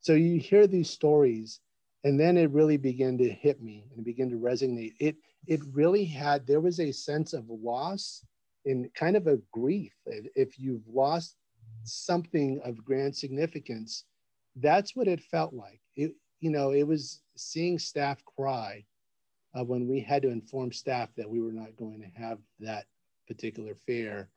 So 0.00 0.12
you 0.14 0.38
hear 0.38 0.66
these 0.66 0.88
stories, 0.88 1.60
and 2.04 2.18
then 2.18 2.36
it 2.36 2.50
really 2.50 2.76
began 2.76 3.18
to 3.18 3.28
hit 3.28 3.62
me 3.62 3.84
and 3.94 4.04
begin 4.04 4.30
to 4.30 4.36
resonate. 4.36 4.94
It 4.98 5.16
it 5.46 5.60
really 5.72 6.04
had 6.04 6.46
there 6.46 6.60
was 6.60 6.80
a 6.80 6.92
sense 6.92 7.32
of 7.32 7.44
loss 7.48 8.24
and 8.66 8.92
kind 8.94 9.16
of 9.16 9.26
a 9.26 9.38
grief. 9.52 9.92
If 10.06 10.58
you've 10.58 10.86
lost 10.88 11.36
something 11.84 12.60
of 12.64 12.84
grand 12.84 13.16
significance, 13.16 14.04
that's 14.56 14.94
what 14.94 15.08
it 15.08 15.22
felt 15.22 15.52
like. 15.52 15.80
It 15.96 16.14
you 16.40 16.50
know 16.50 16.72
it 16.72 16.86
was 16.86 17.20
seeing 17.36 17.78
staff 17.78 18.24
cry 18.24 18.84
uh, 19.54 19.64
when 19.64 19.88
we 19.88 20.00
had 20.00 20.22
to 20.22 20.30
inform 20.30 20.72
staff 20.72 21.10
that 21.16 21.28
we 21.28 21.40
were 21.40 21.52
not 21.52 21.76
going 21.76 22.00
to 22.00 22.20
have 22.20 22.38
that 22.60 22.86
particular 23.26 23.74
fair, 23.74 24.28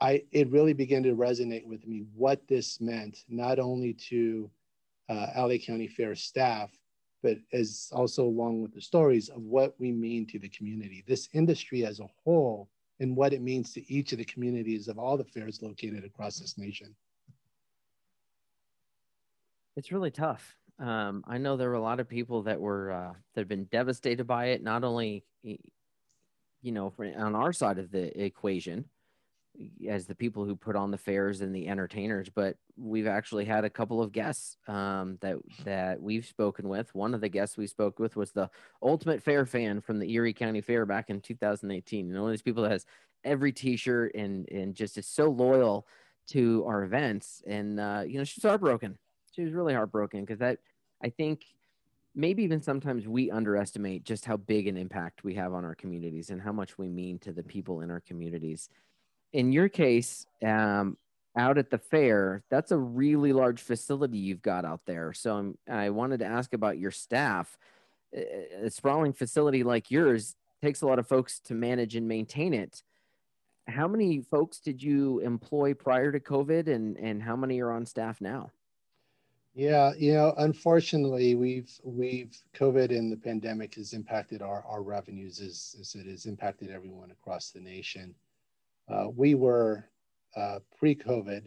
I 0.00 0.22
it 0.32 0.50
really 0.50 0.72
began 0.72 1.02
to 1.04 1.14
resonate 1.14 1.66
with 1.66 1.86
me 1.86 2.04
what 2.14 2.46
this 2.46 2.80
meant 2.80 3.24
not 3.28 3.58
only 3.58 3.94
to 4.10 4.50
uh, 5.08 5.26
LA 5.36 5.56
County 5.56 5.88
Fair 5.88 6.14
staff, 6.14 6.70
but 7.22 7.38
as 7.52 7.90
also 7.92 8.24
along 8.24 8.62
with 8.62 8.74
the 8.74 8.80
stories 8.80 9.28
of 9.28 9.42
what 9.42 9.74
we 9.78 9.92
mean 9.92 10.26
to 10.26 10.38
the 10.38 10.48
community. 10.48 11.04
This 11.06 11.28
industry 11.32 11.84
as 11.84 12.00
a 12.00 12.08
whole 12.24 12.68
and 13.00 13.16
what 13.16 13.32
it 13.32 13.42
means 13.42 13.72
to 13.72 13.92
each 13.92 14.12
of 14.12 14.18
the 14.18 14.24
communities 14.24 14.88
of 14.88 14.98
all 14.98 15.16
the 15.16 15.24
fairs 15.24 15.62
located 15.62 16.04
across 16.04 16.38
this 16.38 16.56
nation. 16.58 16.94
It's 19.76 19.90
really 19.90 20.10
tough. 20.10 20.56
Um, 20.78 21.24
I 21.26 21.38
know 21.38 21.56
there 21.56 21.68
were 21.68 21.74
a 21.74 21.82
lot 21.82 22.00
of 22.00 22.08
people 22.08 22.42
that 22.42 22.60
were 22.60 22.92
uh, 22.92 23.12
that 23.34 23.40
have 23.40 23.48
been 23.48 23.64
devastated 23.64 24.24
by 24.26 24.46
it. 24.46 24.62
Not 24.62 24.84
only, 24.84 25.24
you 25.42 25.58
know, 26.62 26.92
on 26.98 27.34
our 27.34 27.52
side 27.52 27.78
of 27.78 27.90
the 27.90 28.22
equation, 28.22 28.84
as 29.88 30.06
the 30.06 30.14
people 30.14 30.44
who 30.44 30.56
put 30.56 30.76
on 30.76 30.90
the 30.90 30.98
fairs 30.98 31.40
and 31.40 31.54
the 31.54 31.68
entertainers, 31.68 32.28
but 32.28 32.56
we've 32.76 33.06
actually 33.06 33.44
had 33.44 33.64
a 33.64 33.70
couple 33.70 34.02
of 34.02 34.12
guests 34.12 34.56
um, 34.66 35.18
that 35.20 35.36
that 35.64 36.00
we've 36.00 36.26
spoken 36.26 36.68
with. 36.68 36.94
One 36.94 37.14
of 37.14 37.20
the 37.20 37.28
guests 37.28 37.56
we 37.56 37.66
spoke 37.66 37.98
with 37.98 38.16
was 38.16 38.32
the 38.32 38.50
ultimate 38.82 39.22
fair 39.22 39.46
fan 39.46 39.80
from 39.80 39.98
the 39.98 40.10
Erie 40.12 40.32
County 40.32 40.60
Fair 40.60 40.86
back 40.86 41.10
in 41.10 41.20
2018. 41.20 42.08
You 42.08 42.14
know, 42.14 42.22
one 42.22 42.30
of 42.30 42.32
these 42.32 42.42
people 42.42 42.62
that 42.64 42.72
has 42.72 42.86
every 43.24 43.52
T-shirt 43.52 44.14
and 44.14 44.48
and 44.48 44.74
just 44.74 44.98
is 44.98 45.06
so 45.06 45.30
loyal 45.30 45.86
to 46.28 46.64
our 46.66 46.82
events. 46.82 47.42
And 47.46 47.78
uh, 47.78 48.02
you 48.06 48.18
know, 48.18 48.24
she's 48.24 48.44
heartbroken. 48.44 48.98
She 49.32 49.42
was 49.42 49.52
really 49.52 49.74
heartbroken 49.74 50.20
because 50.20 50.38
that 50.40 50.58
I 51.02 51.10
think 51.10 51.44
maybe 52.14 52.44
even 52.44 52.62
sometimes 52.62 53.08
we 53.08 53.30
underestimate 53.30 54.04
just 54.04 54.24
how 54.24 54.36
big 54.36 54.68
an 54.68 54.76
impact 54.76 55.24
we 55.24 55.34
have 55.34 55.52
on 55.52 55.64
our 55.64 55.74
communities 55.74 56.30
and 56.30 56.40
how 56.40 56.52
much 56.52 56.78
we 56.78 56.88
mean 56.88 57.18
to 57.18 57.32
the 57.32 57.42
people 57.42 57.80
in 57.80 57.90
our 57.90 58.00
communities 58.00 58.68
in 59.34 59.50
your 59.52 59.68
case, 59.68 60.26
um, 60.46 60.96
out 61.36 61.58
at 61.58 61.68
the 61.68 61.78
fair, 61.78 62.44
that's 62.48 62.70
a 62.70 62.78
really 62.78 63.32
large 63.32 63.60
facility 63.60 64.16
you've 64.16 64.42
got 64.42 64.64
out 64.64 64.82
there. 64.86 65.12
So 65.12 65.36
I'm, 65.36 65.58
I 65.68 65.90
wanted 65.90 66.20
to 66.20 66.26
ask 66.26 66.54
about 66.54 66.78
your 66.78 66.92
staff. 66.92 67.58
A 68.14 68.70
sprawling 68.70 69.12
facility 69.12 69.64
like 69.64 69.90
yours 69.90 70.36
takes 70.62 70.82
a 70.82 70.86
lot 70.86 71.00
of 71.00 71.08
folks 71.08 71.40
to 71.40 71.54
manage 71.54 71.96
and 71.96 72.06
maintain 72.06 72.54
it. 72.54 72.84
How 73.66 73.88
many 73.88 74.20
folks 74.20 74.60
did 74.60 74.80
you 74.80 75.18
employ 75.18 75.74
prior 75.74 76.12
to 76.12 76.20
COVID, 76.20 76.68
and 76.68 76.96
and 76.98 77.22
how 77.22 77.34
many 77.34 77.60
are 77.60 77.72
on 77.72 77.86
staff 77.86 78.20
now? 78.20 78.52
Yeah, 79.54 79.92
you 79.98 80.12
know, 80.12 80.34
unfortunately, 80.36 81.34
we've 81.34 81.72
we've 81.82 82.36
COVID 82.54 82.90
and 82.90 83.10
the 83.10 83.16
pandemic 83.16 83.74
has 83.74 83.94
impacted 83.94 84.42
our 84.42 84.64
our 84.68 84.82
revenues 84.82 85.40
as, 85.40 85.74
as 85.80 85.94
it 85.96 86.06
has 86.06 86.26
impacted 86.26 86.70
everyone 86.70 87.10
across 87.10 87.50
the 87.50 87.60
nation. 87.60 88.14
Uh, 88.88 89.08
we 89.14 89.34
were 89.34 89.88
uh, 90.36 90.58
pre-COVID 90.78 91.42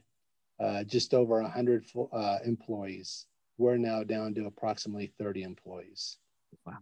uh, 0.59 0.83
just 0.83 1.13
over 1.13 1.41
100 1.41 1.85
uh, 2.11 2.37
employees. 2.45 3.25
We're 3.57 3.77
now 3.77 4.03
down 4.03 4.33
to 4.35 4.45
approximately 4.45 5.13
30 5.19 5.43
employees. 5.43 6.17
Wow. 6.65 6.77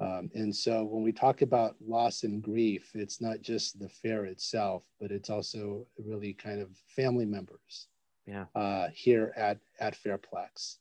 Um, 0.00 0.30
and 0.34 0.54
so 0.54 0.82
when 0.84 1.02
we 1.02 1.12
talk 1.12 1.42
about 1.42 1.76
loss 1.80 2.24
and 2.24 2.42
grief, 2.42 2.90
it's 2.94 3.20
not 3.20 3.40
just 3.40 3.78
the 3.78 3.88
fair 3.88 4.24
itself, 4.24 4.82
but 5.00 5.12
it's 5.12 5.30
also 5.30 5.86
really 5.96 6.32
kind 6.32 6.60
of 6.60 6.70
family 6.88 7.24
members 7.24 7.86
yeah. 8.26 8.46
Uh, 8.54 8.88
here 8.94 9.32
at, 9.36 9.58
at 9.80 9.96
Fairplex. 9.96 10.76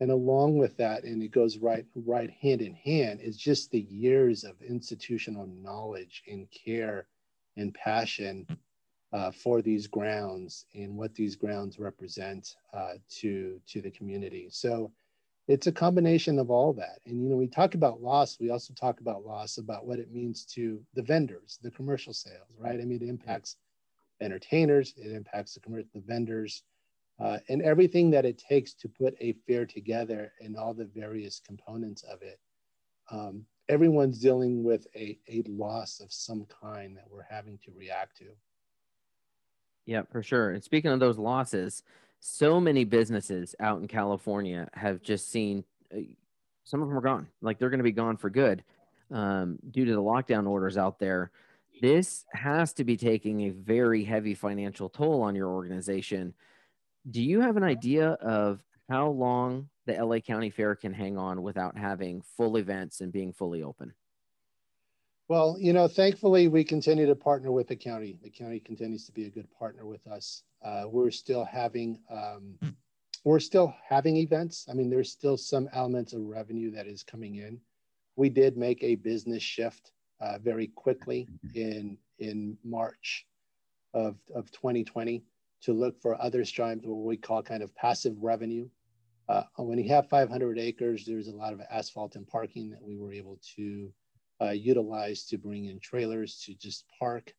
And 0.00 0.10
along 0.10 0.58
with 0.58 0.76
that, 0.76 1.04
and 1.04 1.22
it 1.22 1.32
goes 1.32 1.58
right 1.58 1.84
right 1.94 2.30
hand 2.30 2.60
in 2.62 2.74
hand, 2.74 3.20
is 3.20 3.36
just 3.36 3.70
the 3.70 3.80
years 3.80 4.44
of 4.44 4.54
institutional 4.62 5.46
knowledge 5.46 6.22
and 6.30 6.46
care 6.50 7.08
and 7.58 7.74
passion 7.74 8.46
uh, 9.12 9.30
for 9.30 9.62
these 9.62 9.86
grounds 9.86 10.66
and 10.74 10.96
what 10.96 11.14
these 11.14 11.36
grounds 11.36 11.78
represent 11.78 12.56
uh, 12.72 12.94
to 13.08 13.60
to 13.66 13.80
the 13.80 13.90
community. 13.90 14.48
So 14.50 14.92
it's 15.48 15.66
a 15.66 15.72
combination 15.72 16.38
of 16.38 16.50
all 16.50 16.74
that. 16.74 17.00
And 17.06 17.22
you 17.22 17.30
know, 17.30 17.36
we 17.36 17.48
talk 17.48 17.74
about 17.74 18.02
loss. 18.02 18.38
We 18.38 18.50
also 18.50 18.74
talk 18.74 19.00
about 19.00 19.24
loss 19.24 19.56
about 19.56 19.86
what 19.86 19.98
it 19.98 20.12
means 20.12 20.44
to 20.54 20.80
the 20.94 21.02
vendors, 21.02 21.58
the 21.62 21.70
commercial 21.70 22.12
sales, 22.12 22.52
right? 22.58 22.78
I 22.80 22.84
mean, 22.84 23.02
it 23.02 23.08
impacts 23.08 23.56
entertainers, 24.20 24.94
it 24.96 25.12
impacts 25.12 25.54
the 25.54 25.60
commercial, 25.60 25.88
the 25.94 26.00
vendors, 26.00 26.62
uh, 27.18 27.38
and 27.48 27.62
everything 27.62 28.10
that 28.10 28.26
it 28.26 28.38
takes 28.38 28.74
to 28.74 28.88
put 28.88 29.14
a 29.20 29.34
fair 29.46 29.64
together 29.64 30.32
and 30.40 30.56
all 30.56 30.74
the 30.74 30.90
various 30.94 31.40
components 31.40 32.02
of 32.02 32.20
it. 32.22 32.38
Um, 33.10 33.46
everyone's 33.68 34.18
dealing 34.18 34.64
with 34.64 34.86
a, 34.94 35.18
a 35.28 35.42
loss 35.46 36.00
of 36.00 36.12
some 36.12 36.46
kind 36.62 36.96
that 36.96 37.06
we're 37.10 37.26
having 37.28 37.58
to 37.64 37.72
react 37.76 38.16
to. 38.18 38.26
Yeah, 39.86 40.02
for 40.10 40.22
sure. 40.22 40.50
And 40.50 40.62
speaking 40.62 40.90
of 40.90 41.00
those 41.00 41.18
losses, 41.18 41.82
so 42.20 42.60
many 42.60 42.84
businesses 42.84 43.54
out 43.60 43.80
in 43.80 43.88
California 43.88 44.68
have 44.74 45.02
just 45.02 45.30
seen 45.30 45.64
uh, 45.94 46.00
some 46.64 46.82
of 46.82 46.88
them 46.88 46.98
are 46.98 47.02
gone. 47.02 47.26
Like 47.40 47.58
they're 47.58 47.70
going 47.70 47.78
to 47.78 47.84
be 47.84 47.92
gone 47.92 48.16
for 48.16 48.28
good 48.28 48.62
um, 49.10 49.58
due 49.70 49.86
to 49.86 49.92
the 49.92 50.02
lockdown 50.02 50.46
orders 50.46 50.76
out 50.76 50.98
there. 50.98 51.30
This 51.80 52.26
has 52.32 52.72
to 52.74 52.84
be 52.84 52.96
taking 52.96 53.42
a 53.42 53.50
very 53.50 54.04
heavy 54.04 54.34
financial 54.34 54.88
toll 54.88 55.22
on 55.22 55.34
your 55.34 55.48
organization. 55.48 56.34
Do 57.10 57.22
you 57.22 57.40
have 57.40 57.56
an 57.56 57.62
idea 57.62 58.10
of 58.10 58.62
how 58.90 59.08
long 59.08 59.68
the 59.88 60.04
LA 60.04 60.18
County 60.20 60.50
Fair 60.50 60.76
can 60.76 60.92
hang 60.92 61.16
on 61.16 61.42
without 61.42 61.76
having 61.76 62.22
full 62.36 62.58
events 62.58 63.00
and 63.00 63.10
being 63.10 63.32
fully 63.32 63.62
open? 63.62 63.94
Well, 65.28 65.56
you 65.58 65.72
know, 65.72 65.88
thankfully 65.88 66.46
we 66.46 66.62
continue 66.62 67.06
to 67.06 67.14
partner 67.14 67.50
with 67.50 67.68
the 67.68 67.76
county. 67.76 68.18
The 68.22 68.30
county 68.30 68.60
continues 68.60 69.06
to 69.06 69.12
be 69.12 69.24
a 69.24 69.30
good 69.30 69.48
partner 69.58 69.86
with 69.86 70.06
us. 70.06 70.42
Uh, 70.62 70.84
we're 70.86 71.10
still 71.10 71.44
having 71.44 71.98
um, 72.10 72.54
we're 73.24 73.40
still 73.40 73.74
having 73.86 74.16
events. 74.18 74.66
I 74.70 74.74
mean, 74.74 74.90
there's 74.90 75.10
still 75.10 75.36
some 75.36 75.68
elements 75.72 76.12
of 76.12 76.20
revenue 76.20 76.70
that 76.72 76.86
is 76.86 77.02
coming 77.02 77.36
in. 77.36 77.58
We 78.16 78.28
did 78.28 78.56
make 78.56 78.82
a 78.82 78.94
business 78.94 79.42
shift 79.42 79.92
uh, 80.20 80.38
very 80.38 80.68
quickly 80.68 81.28
in 81.54 81.96
in 82.18 82.58
March 82.62 83.26
of, 83.94 84.16
of 84.34 84.50
2020 84.52 85.22
to 85.62 85.72
look 85.72 86.00
for 86.00 86.20
other 86.20 86.44
streams, 86.44 86.82
what 86.84 87.06
we 87.06 87.16
call 87.16 87.42
kind 87.42 87.62
of 87.62 87.74
passive 87.74 88.16
revenue. 88.20 88.68
Uh, 89.28 89.42
when 89.56 89.78
you 89.78 89.88
have 89.88 90.08
500 90.08 90.58
acres, 90.58 91.04
there's 91.04 91.28
a 91.28 91.36
lot 91.36 91.52
of 91.52 91.60
asphalt 91.70 92.16
and 92.16 92.26
parking 92.26 92.70
that 92.70 92.82
we 92.82 92.96
were 92.96 93.12
able 93.12 93.38
to 93.56 93.92
uh, 94.40 94.50
utilized 94.50 95.28
to 95.28 95.38
bring 95.38 95.66
in 95.66 95.78
trailers 95.80 96.42
to 96.46 96.54
just 96.54 96.84
park. 96.98 97.34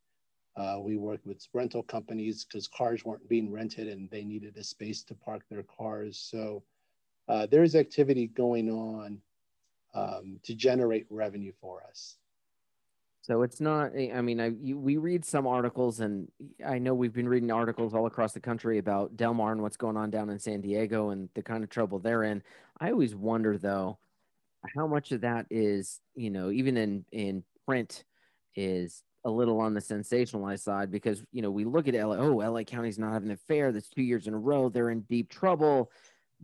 Uh, 0.55 0.77
we 0.79 0.97
worked 0.97 1.25
with 1.25 1.47
rental 1.53 1.81
companies 1.81 2.45
because 2.45 2.67
cars 2.67 3.05
weren't 3.05 3.27
being 3.29 3.51
rented 3.51 3.87
and 3.87 4.09
they 4.09 4.23
needed 4.23 4.57
a 4.57 4.63
space 4.63 5.03
to 5.03 5.15
park 5.15 5.41
their 5.49 5.63
cars. 5.63 6.17
So 6.29 6.63
uh, 7.27 7.47
there's 7.49 7.75
activity 7.75 8.27
going 8.27 8.69
on 8.69 9.21
um, 9.93 10.39
to 10.43 10.53
generate 10.53 11.07
revenue 11.09 11.53
for 11.61 11.83
us. 11.83 12.17
So 13.29 13.43
it's 13.43 13.61
not. 13.61 13.91
Eh, 13.95 14.11
I 14.11 14.21
mean, 14.21 14.39
I 14.39 14.53
you, 14.59 14.77
we 14.77 14.97
read 14.97 15.23
some 15.23 15.45
articles, 15.45 15.99
and 15.99 16.27
I 16.65 16.79
know 16.79 16.95
we've 16.95 17.13
been 17.13 17.29
reading 17.29 17.51
articles 17.51 17.93
all 17.93 18.07
across 18.07 18.33
the 18.33 18.39
country 18.39 18.79
about 18.79 19.15
Del 19.17 19.35
Mar 19.35 19.51
and 19.51 19.61
what's 19.61 19.77
going 19.77 19.97
on 19.97 20.09
down 20.09 20.31
in 20.31 20.39
San 20.39 20.61
Diego 20.61 21.11
and 21.11 21.29
the 21.35 21.43
kind 21.43 21.63
of 21.63 21.69
trouble 21.69 21.99
they're 21.99 22.23
in. 22.23 22.41
I 22.79 22.89
always 22.89 23.13
wonder, 23.13 23.57
though, 23.59 23.99
how 24.75 24.87
much 24.87 25.11
of 25.11 25.21
that 25.21 25.45
is 25.49 26.01
you 26.15 26.29
know 26.31 26.49
even 26.49 26.75
in 26.77 27.05
in 27.11 27.43
print 27.67 28.03
is 28.55 29.03
a 29.25 29.29
little 29.29 29.59
on 29.59 29.73
the 29.73 29.81
sensationalized 29.81 30.61
side 30.61 30.91
because 30.91 31.23
you 31.31 31.41
know 31.41 31.51
we 31.51 31.65
look 31.65 31.87
at 31.87 31.93
LA 31.93 32.15
oh 32.15 32.37
LA 32.37 32.63
County's 32.63 32.99
not 32.99 33.13
having 33.13 33.31
a 33.31 33.37
fair 33.37 33.71
that's 33.71 33.89
two 33.89 34.01
years 34.01 34.27
in 34.27 34.33
a 34.33 34.37
row 34.39 34.69
they're 34.69 34.89
in 34.89 35.01
deep 35.01 35.29
trouble 35.29 35.91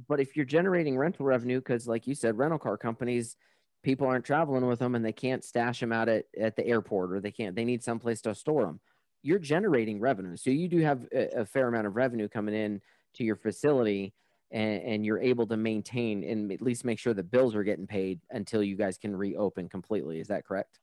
but 0.07 0.19
if 0.19 0.35
you're 0.35 0.45
generating 0.45 0.97
rental 0.97 1.25
revenue 1.25 1.59
because 1.59 1.87
like 1.87 2.05
you 2.05 2.15
said 2.15 2.37
rental 2.37 2.59
car 2.59 2.77
companies 2.77 3.37
people 3.85 4.07
aren't 4.07 4.25
traveling 4.25 4.65
with 4.65 4.79
them 4.79 4.95
and 4.95 5.05
they 5.05 5.13
can't 5.13 5.43
stash 5.43 5.79
them 5.79 5.93
out 5.93 6.09
at, 6.09 6.25
at 6.37 6.55
the 6.55 6.65
airport 6.65 7.13
or 7.13 7.19
they 7.19 7.31
can't 7.31 7.55
they 7.55 7.63
need 7.63 7.83
someplace 7.83 8.19
to 8.21 8.33
store 8.35 8.65
them 8.65 8.79
you're 9.21 9.39
generating 9.39 9.99
revenue 9.99 10.35
so 10.35 10.49
you 10.49 10.67
do 10.67 10.79
have 10.79 11.05
a, 11.13 11.41
a 11.41 11.45
fair 11.45 11.67
amount 11.67 11.87
of 11.87 11.95
revenue 11.95 12.27
coming 12.27 12.55
in 12.55 12.81
to 13.13 13.23
your 13.23 13.35
facility 13.35 14.13
and, 14.51 14.81
and 14.83 15.05
you're 15.05 15.19
able 15.19 15.47
to 15.47 15.57
maintain 15.57 16.23
and 16.23 16.51
at 16.51 16.61
least 16.61 16.85
make 16.85 16.99
sure 16.99 17.13
the 17.13 17.23
bills 17.23 17.55
are 17.55 17.63
getting 17.63 17.87
paid 17.87 18.19
until 18.31 18.63
you 18.63 18.75
guys 18.75 18.97
can 18.97 19.15
reopen 19.15 19.67
completely. 19.67 20.19
Is 20.19 20.27
that 20.27 20.45
correct? 20.45 20.79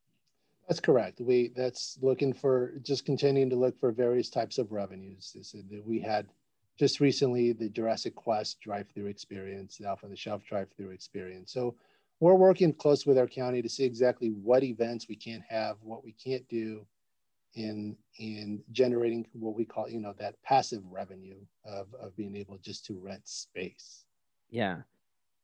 That's 0.67 0.79
correct. 0.79 1.19
We 1.19 1.51
that's 1.55 1.97
looking 2.01 2.33
for 2.33 2.73
just 2.83 3.05
continuing 3.05 3.49
to 3.49 3.55
look 3.55 3.77
for 3.79 3.91
various 3.91 4.29
types 4.29 4.57
of 4.57 4.71
revenues. 4.71 5.35
We 5.85 5.99
had 5.99 6.27
just 6.79 6.99
recently 6.99 7.51
the 7.51 7.69
Jurassic 7.69 8.15
Quest 8.15 8.61
drive-through 8.61 9.07
experience, 9.07 9.77
the 9.77 9.87
Elf 9.87 10.03
on 10.03 10.09
the 10.09 10.15
Shelf 10.15 10.43
drive-through 10.45 10.91
experience. 10.91 11.51
So 11.51 11.75
we're 12.23 12.35
working 12.35 12.71
close 12.71 13.05
with 13.05 13.17
our 13.17 13.27
county 13.27 13.61
to 13.61 13.67
see 13.67 13.83
exactly 13.83 14.29
what 14.29 14.63
events 14.63 15.09
we 15.09 15.15
can't 15.15 15.43
have, 15.49 15.75
what 15.81 16.05
we 16.05 16.13
can't 16.13 16.47
do, 16.47 16.85
in 17.55 17.97
in 18.17 18.63
generating 18.71 19.27
what 19.33 19.53
we 19.53 19.65
call 19.65 19.89
you 19.89 19.99
know 19.99 20.13
that 20.17 20.41
passive 20.41 20.81
revenue 20.89 21.35
of 21.65 21.87
of 22.01 22.15
being 22.15 22.35
able 22.37 22.57
just 22.59 22.85
to 22.85 22.93
rent 22.93 23.27
space. 23.27 24.05
Yeah. 24.49 24.77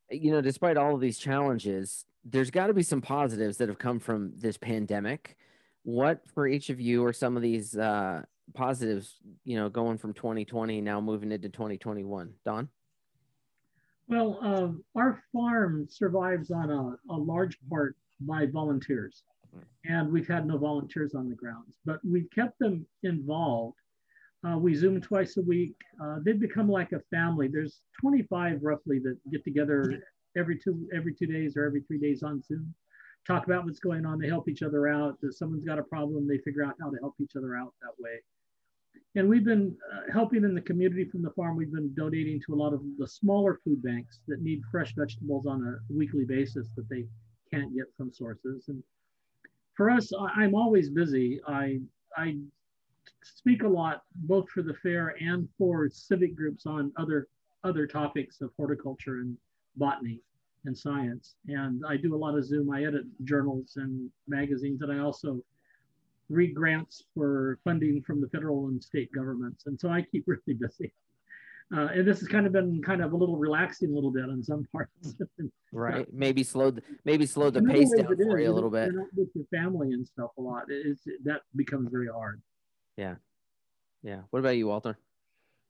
You 0.10 0.32
know 0.32 0.42
despite 0.42 0.78
all 0.78 0.96
of 0.96 1.02
these 1.02 1.20
challenges 1.20 2.06
there's 2.24 2.50
got 2.50 2.68
to 2.68 2.74
be 2.74 2.82
some 2.82 3.02
positives 3.02 3.58
that 3.58 3.68
have 3.68 3.78
come 3.78 4.00
from 4.00 4.32
this 4.38 4.58
pandemic. 4.58 5.36
What 5.84 6.22
for 6.34 6.48
each 6.48 6.70
of 6.70 6.80
you 6.80 7.06
are 7.06 7.14
some 7.14 7.36
of 7.36 7.44
these 7.44 7.78
uh 7.78 8.24
positives 8.56 9.18
you 9.44 9.58
know 9.58 9.70
going 9.70 9.98
from 9.98 10.14
2020 10.14 10.82
now 10.82 11.00
moving 11.02 11.32
into 11.32 11.50
2021 11.50 12.34
don 12.46 12.70
well 14.10 14.40
uh, 14.42 15.00
our 15.00 15.22
farm 15.32 15.88
survives 15.90 16.52
on 16.52 16.70
a, 16.70 17.14
a 17.14 17.18
large 17.18 17.58
part 17.70 17.96
by 18.22 18.46
volunteers 18.46 19.24
and 19.86 20.12
we've 20.12 20.28
had 20.28 20.46
no 20.46 20.58
volunteers 20.58 21.16
on 21.16 21.30
the 21.30 21.36
grounds, 21.36 21.78
but 21.86 22.00
we've 22.06 22.30
kept 22.34 22.60
them 22.60 22.86
involved. 23.04 23.78
Uh, 24.48 24.58
we 24.58 24.74
Zoom 24.74 25.02
twice 25.02 25.38
a 25.38 25.42
week. 25.42 25.76
Uh, 26.02 26.18
they've 26.24 26.40
become 26.40 26.70
like 26.70 26.92
a 26.92 27.02
family. 27.12 27.48
There's 27.48 27.82
25 28.00 28.60
roughly 28.62 29.00
that 29.00 29.18
get 29.32 29.44
together 29.44 30.02
every 30.38 30.58
two 30.58 30.88
every 30.94 31.14
two 31.14 31.26
days 31.26 31.58
or 31.58 31.66
every 31.66 31.82
three 31.82 32.00
days 32.00 32.24
on 32.24 32.42
Zoom. 32.42 32.74
Talk 33.28 33.46
about 33.46 33.66
what's 33.66 33.80
going 33.80 34.06
on. 34.06 34.18
They 34.18 34.28
help 34.28 34.48
each 34.48 34.64
other 34.64 34.88
out. 34.88 35.18
If 35.22 35.36
someone's 35.36 35.66
got 35.66 35.78
a 35.78 35.84
problem, 35.84 36.28
they 36.28 36.38
figure 36.38 36.64
out 36.64 36.76
how 36.82 36.90
to 36.90 36.98
help 37.02 37.16
each 37.20 37.36
other 37.36 37.56
out 37.56 37.74
that 37.82 37.92
way. 38.00 38.22
And 39.16 39.28
we've 39.28 39.46
been 39.46 39.76
uh, 39.94 40.12
helping 40.12 40.44
in 40.44 40.54
the 40.54 40.62
community 40.62 41.06
from 41.06 41.22
the 41.22 41.32
farm. 41.32 41.56
We've 41.56 41.72
been 41.72 41.94
donating 41.96 42.42
to 42.46 42.54
a 42.54 42.56
lot 42.56 42.74
of 42.74 42.82
the 42.98 43.08
smaller 43.08 43.60
food 43.64 43.82
banks 43.82 44.20
that 44.28 44.42
need 44.42 44.62
fresh 44.72 44.94
vegetables 44.96 45.46
on 45.46 45.64
a 45.66 45.94
weekly 45.94 46.26
basis 46.26 46.68
that 46.76 46.88
they 46.90 47.06
can't 47.52 47.76
get 47.76 47.86
from 47.98 48.12
sources. 48.14 48.66
And 48.68 48.84
for 49.76 49.90
us, 49.90 50.12
I'm 50.36 50.56
always 50.56 50.90
busy. 50.90 51.42
I 51.48 51.80
I 52.18 52.38
speak 53.24 53.64
a 53.64 53.68
lot 53.68 54.04
both 54.16 54.50
for 54.50 54.62
the 54.62 54.74
fair 54.76 55.16
and 55.20 55.48
for 55.58 55.90
civic 55.90 56.36
groups 56.36 56.66
on 56.66 56.92
other 56.98 57.28
other 57.64 57.88
topics 57.88 58.42
of 58.42 58.52
horticulture 58.58 59.20
and 59.20 59.38
botany 59.76 60.22
and 60.66 60.78
science. 60.78 61.36
And 61.48 61.84
I 61.88 61.98
do 61.98 62.16
a 62.16 62.18
lot 62.18 62.38
of 62.38 62.46
Zoom. 62.46 62.72
I 62.72 62.84
edit 62.84 63.06
journals 63.24 63.74
and 63.78 64.10
magazines, 64.28 64.82
and 64.82 64.92
I 64.92 65.00
also 65.00 65.42
read 66.30 66.54
grants 66.54 67.04
for 67.14 67.60
funding 67.64 68.02
from 68.04 68.22
the 68.22 68.30
federal 68.30 68.68
and 68.68 68.84
state 68.84 69.12
governments. 69.12 69.66
And 69.66 69.80
so 69.80 69.90
I 69.90 70.02
keep 70.02 70.24
really 70.28 70.58
busy. 70.58 70.94
Uh, 71.76 71.88
and 71.94 72.08
this 72.08 72.20
has 72.20 72.28
kind 72.28 72.48
of 72.48 72.52
been 72.52 72.82
kind 72.82 73.04
of 73.04 73.14
a 73.14 73.16
little 73.16 73.38
relaxing 73.38 73.92
a 73.92 73.94
little 73.94 74.12
bit 74.12 74.24
on 74.24 74.44
some 74.44 74.68
parts. 74.72 75.16
right. 75.72 76.12
Maybe 76.12 76.44
slowed 76.44 76.82
maybe 77.06 77.28
slowed 77.28 77.54
the 77.54 77.62
pace 77.62 77.92
down 77.92 78.08
for 78.08 78.40
you 78.40 78.50
a 78.50 78.52
little 78.52 78.72
bit. 78.72 78.92
With 79.16 79.30
your 79.36 79.46
family 79.52 79.94
and 79.94 80.06
stuff 80.06 80.32
a 80.40 80.42
lot. 80.42 80.64
It's 80.70 81.04
that 81.26 81.42
becomes 81.56 81.90
very 81.92 82.08
hard. 82.08 82.42
Yeah. 82.98 83.16
Yeah. 84.02 84.22
What 84.32 84.40
about 84.40 84.58
you, 84.58 84.68
Walter? 84.68 84.98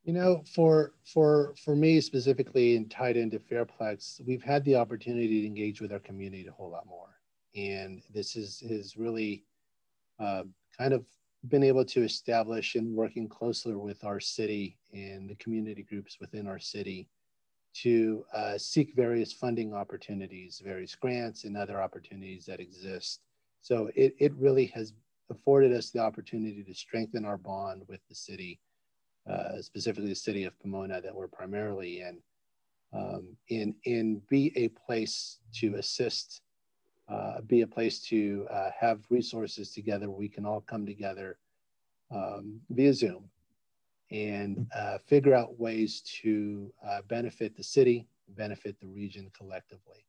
You 0.05 0.13
know, 0.13 0.41
for 0.55 0.93
for 1.03 1.53
for 1.65 1.75
me 1.75 1.99
specifically 1.99 2.77
and 2.77 2.89
tied 2.89 3.17
into 3.17 3.37
Fairplex, 3.37 4.25
we've 4.25 4.43
had 4.43 4.63
the 4.63 4.75
opportunity 4.75 5.41
to 5.41 5.47
engage 5.47 5.81
with 5.81 5.91
our 5.91 5.99
community 5.99 6.47
a 6.47 6.51
whole 6.51 6.71
lot 6.71 6.87
more. 6.87 7.19
And 7.55 8.01
this 8.13 8.37
is 8.37 8.61
is 8.61 8.95
really 8.95 9.43
uh, 10.19 10.43
kind 10.77 10.93
of 10.93 11.05
been 11.47 11.63
able 11.63 11.85
to 11.85 12.03
establish 12.03 12.75
and 12.75 12.95
working 12.95 13.27
closer 13.27 13.77
with 13.77 14.03
our 14.03 14.19
city 14.19 14.77
and 14.93 15.29
the 15.29 15.35
community 15.35 15.83
groups 15.83 16.17
within 16.19 16.47
our 16.47 16.59
city 16.59 17.07
to 17.73 18.25
uh, 18.33 18.57
seek 18.57 18.93
various 18.95 19.31
funding 19.31 19.73
opportunities, 19.73 20.61
various 20.63 20.95
grants 20.95 21.45
and 21.45 21.55
other 21.55 21.81
opportunities 21.81 22.45
that 22.45 22.59
exist. 22.59 23.21
So 23.61 23.89
it, 23.95 24.15
it 24.19 24.33
really 24.35 24.65
has 24.67 24.93
afforded 25.29 25.71
us 25.71 25.91
the 25.91 25.99
opportunity 25.99 26.63
to 26.63 26.73
strengthen 26.73 27.23
our 27.23 27.37
bond 27.37 27.83
with 27.87 28.01
the 28.09 28.15
city, 28.15 28.59
uh, 29.29 29.61
specifically 29.61 30.09
the 30.09 30.15
city 30.15 30.43
of 30.43 30.59
Pomona 30.59 30.99
that 31.01 31.15
we're 31.15 31.27
primarily 31.27 32.01
in, 32.01 32.17
um, 32.93 33.27
in, 33.49 33.75
in 33.85 34.21
be 34.29 34.51
a 34.55 34.69
place 34.69 35.37
to 35.55 35.75
assist 35.75 36.41
uh, 37.09 37.41
be 37.41 37.61
a 37.61 37.67
place 37.67 37.99
to 37.99 38.47
uh, 38.51 38.69
have 38.79 38.99
resources 39.09 39.71
together 39.71 40.09
we 40.09 40.29
can 40.29 40.45
all 40.45 40.61
come 40.61 40.85
together 40.85 41.37
um, 42.11 42.59
via 42.69 42.93
Zoom 42.93 43.23
and 44.11 44.67
uh, 44.75 44.97
figure 45.05 45.33
out 45.33 45.59
ways 45.59 46.01
to 46.21 46.71
uh, 46.87 47.01
benefit 47.07 47.55
the 47.55 47.63
city, 47.63 48.07
benefit 48.29 48.79
the 48.79 48.87
region 48.87 49.29
collectively. 49.37 50.05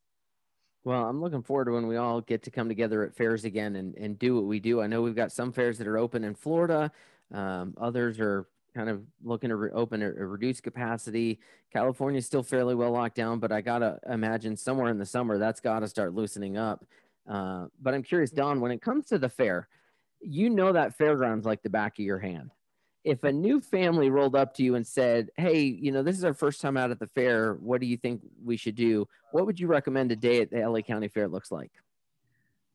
Well, 0.84 1.04
I'm 1.04 1.20
looking 1.20 1.42
forward 1.42 1.66
to 1.66 1.72
when 1.72 1.86
we 1.86 1.96
all 1.96 2.22
get 2.22 2.42
to 2.44 2.50
come 2.50 2.68
together 2.68 3.02
at 3.04 3.14
fairs 3.14 3.44
again 3.44 3.76
and, 3.76 3.94
and 3.96 4.18
do 4.18 4.34
what 4.34 4.44
we 4.44 4.60
do. 4.60 4.80
I 4.80 4.86
know 4.86 5.02
we've 5.02 5.14
got 5.14 5.32
some 5.32 5.52
fairs 5.52 5.76
that 5.78 5.86
are 5.86 5.98
open 5.98 6.24
in 6.24 6.34
Florida. 6.34 6.90
Um, 7.32 7.74
others 7.78 8.18
are 8.18 8.46
kind 8.74 8.88
of 8.88 9.02
looking 9.22 9.50
to 9.50 9.56
re- 9.56 9.70
open 9.72 10.02
a, 10.02 10.06
a 10.06 10.26
reduced 10.26 10.62
capacity. 10.62 11.38
California 11.72 12.18
is 12.18 12.26
still 12.26 12.42
fairly 12.42 12.74
well 12.74 12.90
locked 12.90 13.16
down, 13.16 13.38
but 13.38 13.52
I 13.52 13.60
gotta 13.60 13.98
imagine 14.08 14.56
somewhere 14.56 14.90
in 14.90 14.98
the 14.98 15.06
summer 15.06 15.38
that's 15.38 15.60
got 15.60 15.80
to 15.80 15.88
start 15.88 16.14
loosening 16.14 16.56
up. 16.56 16.84
Uh, 17.28 17.66
but 17.80 17.94
I'm 17.94 18.02
curious, 18.02 18.30
Don, 18.30 18.60
when 18.60 18.72
it 18.72 18.82
comes 18.82 19.06
to 19.06 19.18
the 19.18 19.28
fair, 19.28 19.68
you 20.20 20.50
know 20.50 20.72
that 20.72 20.96
fairgrounds 20.96 21.46
like 21.46 21.62
the 21.62 21.70
back 21.70 21.98
of 21.98 22.04
your 22.04 22.18
hand. 22.18 22.50
If 23.04 23.24
a 23.24 23.32
new 23.32 23.60
family 23.60 24.10
rolled 24.10 24.36
up 24.36 24.54
to 24.54 24.62
you 24.62 24.74
and 24.74 24.86
said, 24.86 25.30
"Hey, 25.36 25.62
you 25.62 25.90
know, 25.90 26.02
this 26.02 26.18
is 26.18 26.24
our 26.24 26.34
first 26.34 26.60
time 26.60 26.76
out 26.76 26.90
at 26.90 26.98
the 26.98 27.06
fair. 27.06 27.54
What 27.54 27.80
do 27.80 27.86
you 27.86 27.96
think 27.96 28.20
we 28.44 28.56
should 28.56 28.74
do?" 28.74 29.08
What 29.32 29.46
would 29.46 29.58
you 29.58 29.68
recommend 29.68 30.12
a 30.12 30.16
day 30.16 30.42
at 30.42 30.50
the 30.50 30.68
LA 30.68 30.80
County 30.80 31.08
Fair 31.08 31.28
looks 31.28 31.50
like? 31.50 31.70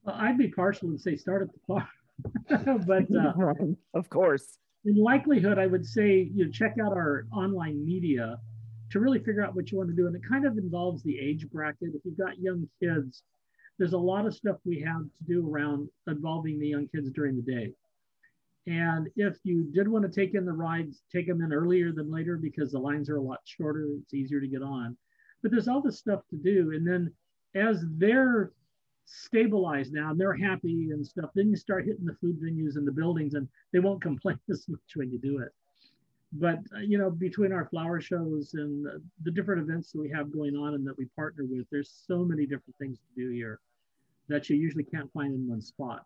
Well, 0.04 0.16
I'd 0.16 0.38
be 0.38 0.48
partial 0.48 0.90
and 0.90 1.00
say 1.00 1.16
start 1.16 1.44
at 1.44 1.50
the 1.54 1.60
park, 1.68 2.86
but 2.88 3.06
uh, 3.16 3.54
of 3.94 4.10
course, 4.10 4.58
in 4.86 4.96
likelihood, 4.96 5.58
I 5.58 5.68
would 5.68 5.86
say 5.86 6.30
you 6.34 6.46
know, 6.46 6.52
check 6.52 6.76
out 6.82 6.94
our 6.94 7.26
online 7.32 7.84
media 7.86 8.40
to 8.92 9.00
really 9.00 9.20
figure 9.20 9.44
out 9.44 9.56
what 9.56 9.72
you 9.72 9.78
want 9.78 9.90
to 9.90 9.96
do. 9.96 10.08
And 10.08 10.16
it 10.16 10.22
kind 10.28 10.46
of 10.46 10.58
involves 10.58 11.04
the 11.04 11.20
age 11.20 11.50
bracket. 11.50 11.90
If 11.96 12.02
you've 12.06 12.18
got 12.18 12.40
young 12.40 12.70
kids, 12.82 13.24
there's 13.78 13.94
a 13.94 13.98
lot 13.98 14.26
of 14.26 14.36
stuff 14.36 14.58
we 14.64 14.80
have 14.82 15.02
to 15.02 15.24
do 15.28 15.50
around 15.50 15.90
involving 16.08 16.60
the 16.60 16.68
young 16.68 16.88
kids 16.88 17.10
during 17.12 17.36
the 17.36 17.42
day. 17.42 17.74
And 18.68 19.10
if 19.16 19.38
you 19.44 19.64
did 19.74 19.88
want 19.88 20.06
to 20.06 20.12
take 20.12 20.34
in 20.34 20.46
the 20.46 20.54
rides, 20.54 21.02
take 21.12 21.28
them 21.28 21.42
in 21.42 21.54
earlier 21.54 21.92
than 21.92 22.12
later 22.12 22.38
because 22.38 22.72
the 22.72 22.80
lines 22.80 23.10
are 23.10 23.18
a 23.18 23.22
lot 23.22 23.40
shorter. 23.44 23.88
It's 24.02 24.14
easier 24.14 24.40
to 24.40 24.48
get 24.48 24.64
on. 24.64 24.98
But 25.42 25.52
there's 25.52 25.68
all 25.68 25.82
this 25.82 26.00
stuff 26.00 26.22
to 26.30 26.38
do. 26.38 26.72
And 26.74 26.88
then 26.88 27.14
as 27.54 27.84
they're 27.98 28.52
stabilized 29.06 29.94
now 29.94 30.12
and 30.12 30.20
they're 30.20 30.34
happy 30.34 30.92
and 30.92 31.06
stuff, 31.06 31.30
then 31.36 31.50
you 31.50 31.56
start 31.56 31.86
hitting 31.86 32.06
the 32.06 32.16
food 32.16 32.40
venues 32.42 32.76
and 32.76 32.88
the 32.88 32.92
buildings 32.92 33.34
and 33.34 33.48
they 33.72 33.80
won't 33.80 34.02
complain 34.10 34.40
as 34.50 34.68
much 34.68 34.80
when 34.96 35.12
you 35.12 35.20
do 35.20 35.40
it. 35.40 35.54
But, 36.34 36.60
uh, 36.76 36.80
you 36.80 36.98
know, 36.98 37.10
between 37.10 37.54
our 37.54 37.66
flower 37.66 38.02
shows 38.02 38.56
and 38.56 38.86
the, 38.86 39.02
the 39.24 39.32
different 39.32 39.62
events 39.62 39.92
that 39.92 40.02
we 40.02 40.10
have 40.10 40.34
going 40.34 40.56
on 40.56 40.74
and 40.74 40.86
that 40.86 40.98
we 40.98 41.06
partner 41.16 41.46
with, 41.50 41.66
there's 41.72 42.04
so 42.08 42.26
many 42.26 42.46
different 42.46 42.76
things 42.78 42.98
to 42.98 43.22
do 43.22 43.32
here 43.32 43.60
that 44.28 44.50
you 44.50 44.58
usually 44.58 44.84
can't 44.84 45.12
find 45.14 45.34
in 45.34 45.48
one 45.48 45.62
spot. 45.62 46.06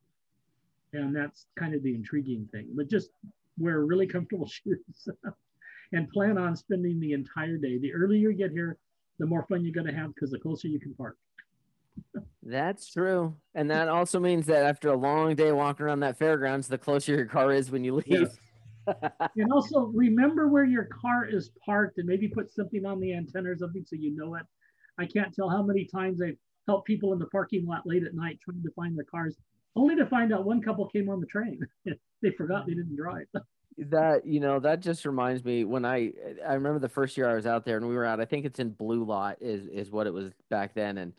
And 0.94 1.16
that's 1.16 1.48
kind 1.58 1.74
of 1.74 1.82
the 1.84 1.96
intriguing 1.96 2.48
thing. 2.52 2.68
But 2.76 2.90
just 2.90 3.10
wear 3.58 3.80
really 3.86 4.08
comfortable 4.08 4.48
shoes 4.48 5.08
and 5.94 6.10
plan 6.10 6.38
on 6.38 6.56
spending 6.56 7.00
the 7.00 7.14
entire 7.14 7.58
day. 7.58 7.78
The 7.78 7.94
earlier 7.94 8.30
you 8.30 8.34
get 8.34 8.52
here, 8.52 8.78
the 9.20 9.26
more 9.26 9.46
fun 9.50 9.64
you're 9.64 9.74
going 9.74 9.88
to 9.88 10.00
have 10.00 10.14
because 10.14 10.32
the 10.32 10.40
closer 10.40 10.68
you 10.68 10.80
can 10.80 10.94
park. 10.94 11.18
That's 12.44 12.92
true. 12.92 13.36
And 13.54 13.70
that 13.70 13.88
also 13.90 14.20
means 14.20 14.46
that 14.48 14.64
after 14.64 14.90
a 14.90 14.98
long 14.98 15.36
day 15.36 15.52
walking 15.52 15.86
around 15.86 16.00
that 16.02 16.18
fairgrounds, 16.18 16.68
the 16.68 16.78
closer 16.78 17.16
your 17.16 17.26
car 17.26 17.52
is 17.52 17.70
when 17.70 17.84
you 17.84 17.96
leave. 17.96 18.06
Yes. 18.08 18.38
and 19.36 19.52
also 19.52 19.92
remember 19.94 20.48
where 20.48 20.66
your 20.66 20.86
car 20.86 21.26
is 21.26 21.52
parked 21.64 22.00
and 22.00 22.08
maybe 22.08 22.28
put 22.28 22.50
something 22.50 22.86
on 22.86 23.00
the 23.00 23.14
antenna 23.14 23.52
or 23.52 23.58
something 23.58 23.86
so 23.86 23.96
you 23.96 24.16
know 24.16 24.36
it. 24.36 24.44
I 24.98 25.06
can't 25.06 25.34
tell 25.34 25.50
how 25.50 25.62
many 25.62 25.86
times 25.86 26.22
I've 26.22 26.38
helped 26.68 26.88
people 26.88 27.14
in 27.14 27.20
the 27.20 27.28
parking 27.28 27.66
lot 27.66 27.86
late 27.86 28.04
at 28.04 28.14
night 28.14 28.40
trying 28.44 28.64
to 28.64 28.72
find 28.76 28.98
their 28.98 29.06
cars, 29.06 29.36
only 29.76 29.96
to 29.96 30.06
find 30.08 30.34
out 30.34 30.46
one 30.46 30.62
couple 30.62 30.88
came 30.88 31.10
on 31.10 31.20
the 31.20 31.28
train. 31.28 31.60
they 32.22 32.32
forgot 32.32 32.66
they 32.66 32.74
didn't 32.74 32.96
drive. 32.96 33.28
that 33.78 34.26
you 34.26 34.40
know 34.40 34.60
that 34.60 34.82
just 34.82 35.06
reminds 35.06 35.46
me 35.46 35.64
when 35.64 35.86
I 35.86 36.12
I 36.46 36.56
remember 36.56 36.80
the 36.80 36.90
first 36.90 37.16
year 37.16 37.30
I 37.30 37.36
was 37.36 37.46
out 37.46 37.64
there 37.64 37.78
and 37.78 37.88
we 37.88 37.96
were 37.96 38.06
out. 38.06 38.20
I 38.20 38.26
think 38.26 38.46
it's 38.46 38.60
in 38.60 38.72
Blue 38.72 39.06
Lot 39.06 39.38
is 39.40 39.68
is 39.68 39.92
what 39.92 40.08
it 40.08 40.14
was 40.14 40.34
back 40.50 40.74
then 40.74 40.98
and 40.98 41.14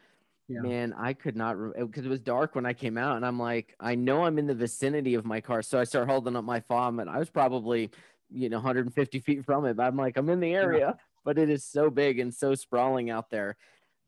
yeah. 0.50 0.60
man, 0.60 0.92
I 0.98 1.12
could 1.12 1.36
not 1.36 1.56
because 1.78 2.04
it 2.04 2.08
was 2.08 2.20
dark 2.20 2.54
when 2.54 2.66
I 2.66 2.72
came 2.72 2.98
out, 2.98 3.16
and 3.16 3.24
I'm 3.24 3.38
like, 3.38 3.74
I 3.78 3.94
know 3.94 4.24
I'm 4.24 4.38
in 4.38 4.46
the 4.46 4.54
vicinity 4.54 5.14
of 5.14 5.24
my 5.24 5.40
car, 5.40 5.62
so 5.62 5.78
I 5.78 5.84
start 5.84 6.08
holding 6.08 6.34
up 6.34 6.44
my 6.44 6.60
phone, 6.60 6.98
and 6.98 7.08
I 7.08 7.18
was 7.18 7.30
probably, 7.30 7.90
you 8.30 8.48
know, 8.48 8.56
150 8.56 9.20
feet 9.20 9.44
from 9.44 9.64
it. 9.64 9.76
But 9.76 9.84
I'm 9.84 9.96
like, 9.96 10.16
I'm 10.16 10.28
in 10.28 10.40
the 10.40 10.52
area, 10.52 10.78
yeah. 10.78 11.02
but 11.24 11.38
it 11.38 11.50
is 11.50 11.64
so 11.64 11.88
big 11.88 12.18
and 12.18 12.34
so 12.34 12.54
sprawling 12.54 13.10
out 13.10 13.30
there. 13.30 13.56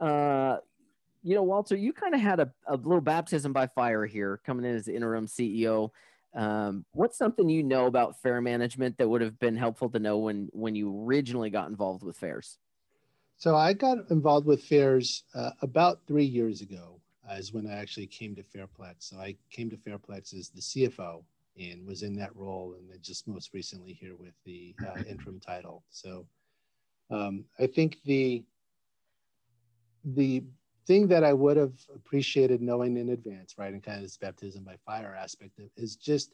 Uh, 0.01 0.57
you 1.23 1.37
know, 1.37 1.45
Walter, 1.45 1.77
you 1.77 1.93
kind 1.93 2.15
of 2.15 2.21
had 2.21 2.41
a, 2.41 2.53
a 2.67 2.77
little 2.77 3.01
baptism 3.01 3.53
by 3.53 3.69
fire 3.69 4.05
here, 4.05 4.41
coming 4.45 4.65
in 4.65 4.75
as 4.75 4.89
interim 4.89 5.29
CEO. 5.29 5.91
Um, 6.35 6.85
what's 6.93 7.19
something 7.19 7.49
you 7.49 7.63
know 7.63 7.87
about 7.87 8.21
fair 8.21 8.41
management 8.41 8.99
that 8.99 9.09
would 9.09 9.21
have 9.21 9.39
been 9.39 9.57
helpful 9.57 9.91
to 9.91 9.99
know 9.99 10.19
when 10.19 10.49
when 10.53 10.75
you 10.75 11.05
originally 11.05 11.51
got 11.51 11.69
involved 11.69 12.03
with 12.03 12.17
fairs? 12.17 12.59
So 13.43 13.57
I 13.57 13.73
got 13.73 14.09
involved 14.13 14.47
with 14.47 14.63
fairs 14.63 15.25
uh, 15.35 15.51
about 15.63 16.07
three 16.07 16.25
years 16.25 16.61
ago, 16.61 17.01
uh, 17.29 17.35
is 17.35 17.53
when 17.53 17.67
I 17.67 17.73
actually 17.73 18.07
came 18.07 18.37
to 18.37 18.45
Fairplex. 18.45 18.95
So 18.99 19.17
I 19.17 19.35
came 19.51 19.69
to 19.71 19.77
Fairplex 19.77 20.33
as 20.33 20.51
the 20.51 20.61
CFO 20.61 21.25
and 21.59 21.85
was 21.85 22.05
in 22.05 22.15
that 22.19 22.37
role, 22.37 22.77
and 22.79 22.89
then 22.89 22.99
just 23.03 23.27
most 23.27 23.53
recently 23.53 23.95
here 23.95 24.15
with 24.15 24.35
the 24.45 24.77
uh, 24.87 25.03
interim 25.09 25.41
title. 25.41 25.83
So 25.91 26.25
um, 27.11 27.45
I 27.59 27.67
think 27.67 27.97
the 28.05 28.45
the 30.05 30.45
thing 30.87 31.09
that 31.09 31.25
I 31.25 31.33
would 31.33 31.57
have 31.57 31.75
appreciated 31.93 32.63
knowing 32.63 32.97
in 32.97 33.09
advance, 33.09 33.57
right, 33.59 33.73
and 33.73 33.83
kind 33.83 33.97
of 33.97 34.05
this 34.05 34.19
baptism 34.19 34.63
by 34.63 34.77
fire 34.87 35.17
aspect 35.19 35.59
of, 35.59 35.65
is 35.77 35.97
just 35.97 36.33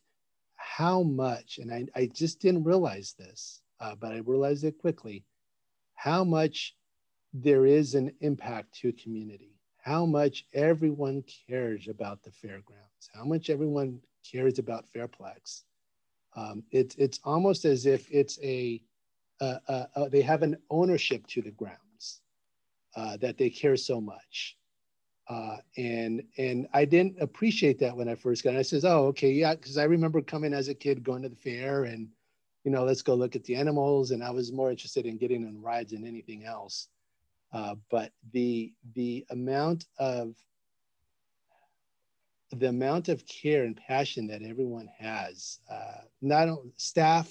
how 0.57 1.05
much, 1.05 1.57
and 1.57 1.73
I, 1.73 1.87
I 1.97 2.11
just 2.12 2.38
didn't 2.38 2.64
realize 2.64 3.14
this, 3.18 3.62
uh, 3.81 3.94
but 3.94 4.12
I 4.12 4.18
realized 4.18 4.64
it 4.64 4.77
quickly, 4.77 5.25
how 5.94 6.23
much 6.23 6.75
there 7.33 7.67
is 7.67 7.95
an 7.95 8.12
impact 8.21 8.75
to 8.81 8.93
community 8.93 9.59
how 9.88 10.05
much 10.05 10.45
everyone 10.53 11.25
cares 11.49 11.88
about 11.88 12.23
the 12.23 12.31
fairgrounds, 12.31 13.09
how 13.14 13.25
much 13.25 13.49
everyone 13.49 13.99
cares 14.31 14.59
about 14.59 14.85
Fairplex. 14.95 15.62
Um, 16.37 16.62
it's 16.71 16.95
it's 16.97 17.21
almost 17.25 17.64
as 17.64 17.87
if 17.87 18.07
it's 18.11 18.38
a, 18.43 18.83
they 20.11 20.21
have 20.21 20.43
an 20.43 20.59
ownership 20.71 21.27
to 21.29 21.41
the 21.41 21.53
grounds 21.53 22.21
uh, 22.97 23.17
that 23.19 23.38
they 23.38 23.49
care 23.49 23.77
so 23.77 24.01
much. 24.01 24.57
Uh, 25.29 25.57
and 25.79 26.23
and 26.37 26.69
I 26.75 26.85
didn't 26.85 27.17
appreciate 27.21 27.79
that 27.81 27.97
when 27.97 28.09
I 28.09 28.14
first 28.14 28.45
got. 28.45 28.55
it. 28.55 28.59
I 28.59 28.62
says, 28.62 28.85
"Oh, 28.85 29.07
okay, 29.07 29.31
yeah," 29.31 29.55
because 29.55 29.79
I 29.79 29.85
remember 29.85 30.21
coming 30.21 30.53
as 30.53 30.69
a 30.69 30.75
kid, 30.75 31.03
going 31.03 31.23
to 31.23 31.29
the 31.31 31.37
fair, 31.37 31.85
and 31.85 32.09
you 32.64 32.71
know, 32.71 32.85
let's 32.85 33.03
go 33.03 33.14
look 33.14 33.37
at 33.37 33.45
the 33.45 33.57
animals. 33.57 34.11
And 34.11 34.23
I 34.23 34.31
was 34.31 34.53
more 34.53 34.71
interested 34.71 35.07
in 35.07 35.17
getting 35.17 35.47
on 35.47 35.62
rides 35.62 35.93
than 35.93 36.07
anything 36.07 36.45
else. 36.45 36.88
Uh, 37.53 37.75
but 37.91 38.13
the 38.33 38.73
the 38.95 39.25
amount 39.31 39.87
of 39.99 40.35
the 42.53 42.69
amount 42.69 43.09
of 43.09 43.25
care 43.27 43.65
and 43.65 43.77
passion 43.77 44.27
that 44.27 44.43
everyone 44.43 44.89
has, 44.99 45.59
uh, 45.71 46.03
not 46.23 46.49
only 46.49 46.73
staff, 46.77 47.31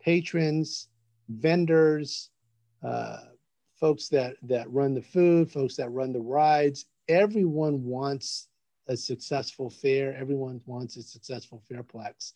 patrons, 0.00 0.88
vendors, 1.28 2.30
uh, 2.82 3.18
folks 3.78 4.08
that 4.08 4.36
that 4.42 4.70
run 4.72 4.94
the 4.94 5.02
food, 5.02 5.50
folks 5.50 5.76
that 5.76 5.90
run 5.90 6.12
the 6.12 6.20
rides, 6.20 6.86
everyone 7.08 7.84
wants 7.84 8.48
a 8.86 8.96
successful 8.96 9.70
fair. 9.70 10.14
Everyone 10.14 10.60
wants 10.66 10.96
a 10.96 11.02
successful 11.02 11.62
fairplex. 11.70 12.32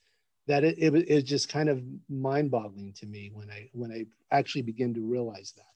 That 0.46 0.64
it, 0.64 0.77
it, 0.79 0.94
it 1.09 1.22
just 1.22 1.48
kind 1.48 1.68
of 1.68 1.83
mind-boggling 2.11 2.94
to 2.94 3.07
me 3.07 3.31
when 3.33 3.51
I 3.51 3.70
when 3.72 3.92
I 3.92 4.07
actually 4.35 4.62
begin 4.62 4.92
to 4.94 5.01
realize 5.01 5.53
that. 5.57 5.66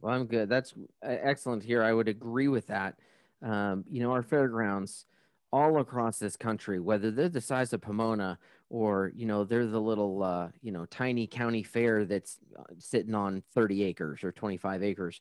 Well, 0.00 0.14
I'm 0.14 0.26
good. 0.26 0.48
That's 0.48 0.74
excellent 1.02 1.62
here. 1.62 1.82
I 1.82 1.92
would 1.92 2.08
agree 2.08 2.48
with 2.48 2.66
that. 2.68 2.96
Um, 3.42 3.84
you 3.88 4.02
know, 4.02 4.12
our 4.12 4.22
fairgrounds 4.22 5.06
all 5.52 5.78
across 5.78 6.18
this 6.18 6.36
country, 6.36 6.80
whether 6.80 7.10
they're 7.10 7.28
the 7.28 7.40
size 7.40 7.72
of 7.72 7.80
Pomona 7.80 8.38
or, 8.68 9.12
you 9.14 9.26
know, 9.26 9.44
they're 9.44 9.66
the 9.66 9.80
little, 9.80 10.22
uh, 10.22 10.48
you 10.62 10.72
know, 10.72 10.86
tiny 10.86 11.26
county 11.26 11.62
fair 11.62 12.04
that's 12.04 12.38
uh, 12.58 12.64
sitting 12.78 13.14
on 13.14 13.42
30 13.54 13.84
acres 13.84 14.24
or 14.24 14.32
25 14.32 14.82
acres, 14.82 15.20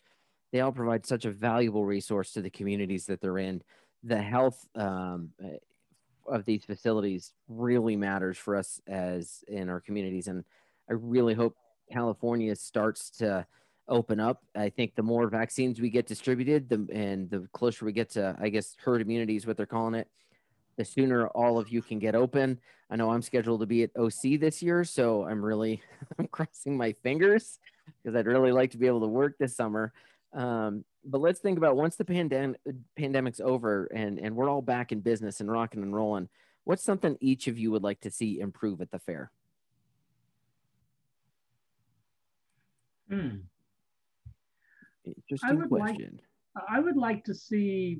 they 0.51 0.61
all 0.61 0.71
provide 0.71 1.05
such 1.05 1.25
a 1.25 1.31
valuable 1.31 1.85
resource 1.85 2.31
to 2.33 2.41
the 2.41 2.49
communities 2.49 3.05
that 3.05 3.21
they're 3.21 3.37
in. 3.37 3.61
The 4.03 4.21
health 4.21 4.67
um, 4.75 5.29
eh, 5.43 5.57
of 6.27 6.45
these 6.45 6.65
facilities 6.65 7.33
really 7.47 7.95
matters 7.95 8.37
for 8.37 8.55
us 8.55 8.81
as 8.87 9.43
in 9.47 9.69
our 9.69 9.79
communities. 9.79 10.27
And 10.27 10.43
I 10.89 10.93
really 10.93 11.33
hope 11.33 11.55
California 11.91 12.55
starts 12.55 13.09
to 13.19 13.45
open 13.87 14.19
up. 14.19 14.43
I 14.55 14.69
think 14.69 14.95
the 14.95 15.03
more 15.03 15.27
vaccines 15.27 15.79
we 15.79 15.89
get 15.89 16.07
distributed, 16.07 16.69
the 16.69 16.87
and 16.91 17.29
the 17.29 17.47
closer 17.53 17.85
we 17.85 17.91
get 17.91 18.11
to, 18.11 18.35
I 18.39 18.49
guess, 18.49 18.75
herd 18.83 19.01
immunity 19.01 19.35
is 19.35 19.45
what 19.45 19.57
they're 19.57 19.65
calling 19.65 19.95
it. 19.95 20.07
The 20.77 20.85
sooner 20.85 21.27
all 21.27 21.57
of 21.57 21.69
you 21.69 21.81
can 21.81 21.99
get 21.99 22.15
open. 22.15 22.59
I 22.89 22.95
know 22.95 23.09
I'm 23.09 23.21
scheduled 23.21 23.61
to 23.61 23.65
be 23.65 23.83
at 23.83 23.95
OC 23.95 24.39
this 24.39 24.61
year, 24.61 24.83
so 24.83 25.25
I'm 25.25 25.43
really 25.43 25.81
I'm 26.19 26.27
crossing 26.27 26.77
my 26.77 26.93
fingers 27.03 27.59
because 28.03 28.15
I'd 28.15 28.27
really 28.27 28.51
like 28.51 28.71
to 28.71 28.77
be 28.77 28.87
able 28.87 29.01
to 29.01 29.07
work 29.07 29.37
this 29.37 29.55
summer. 29.55 29.93
Um, 30.33 30.83
but 31.05 31.21
let's 31.21 31.39
think 31.39 31.57
about 31.57 31.77
once 31.77 31.95
the 31.95 32.03
pandem- 32.03 32.55
pandemic's 32.97 33.39
over 33.39 33.85
and 33.85 34.19
and 34.19 34.35
we're 34.35 34.49
all 34.49 34.61
back 34.61 34.91
in 34.91 34.99
business 34.99 35.39
and 35.39 35.51
rocking 35.51 35.83
and 35.83 35.95
rolling. 35.95 36.29
What's 36.63 36.83
something 36.83 37.15
each 37.21 37.47
of 37.47 37.59
you 37.59 37.71
would 37.71 37.83
like 37.83 38.01
to 38.01 38.11
see 38.11 38.39
improve 38.39 38.81
at 38.81 38.89
the 38.91 38.99
fair? 38.99 39.31
Hmm. 43.07 43.35
Interesting 45.05 45.49
I 45.49 45.53
would 45.53 45.69
question. 45.69 46.19
Like, 46.55 46.65
I 46.69 46.79
would 46.79 46.97
like 46.97 47.23
to 47.25 47.33
see. 47.33 47.99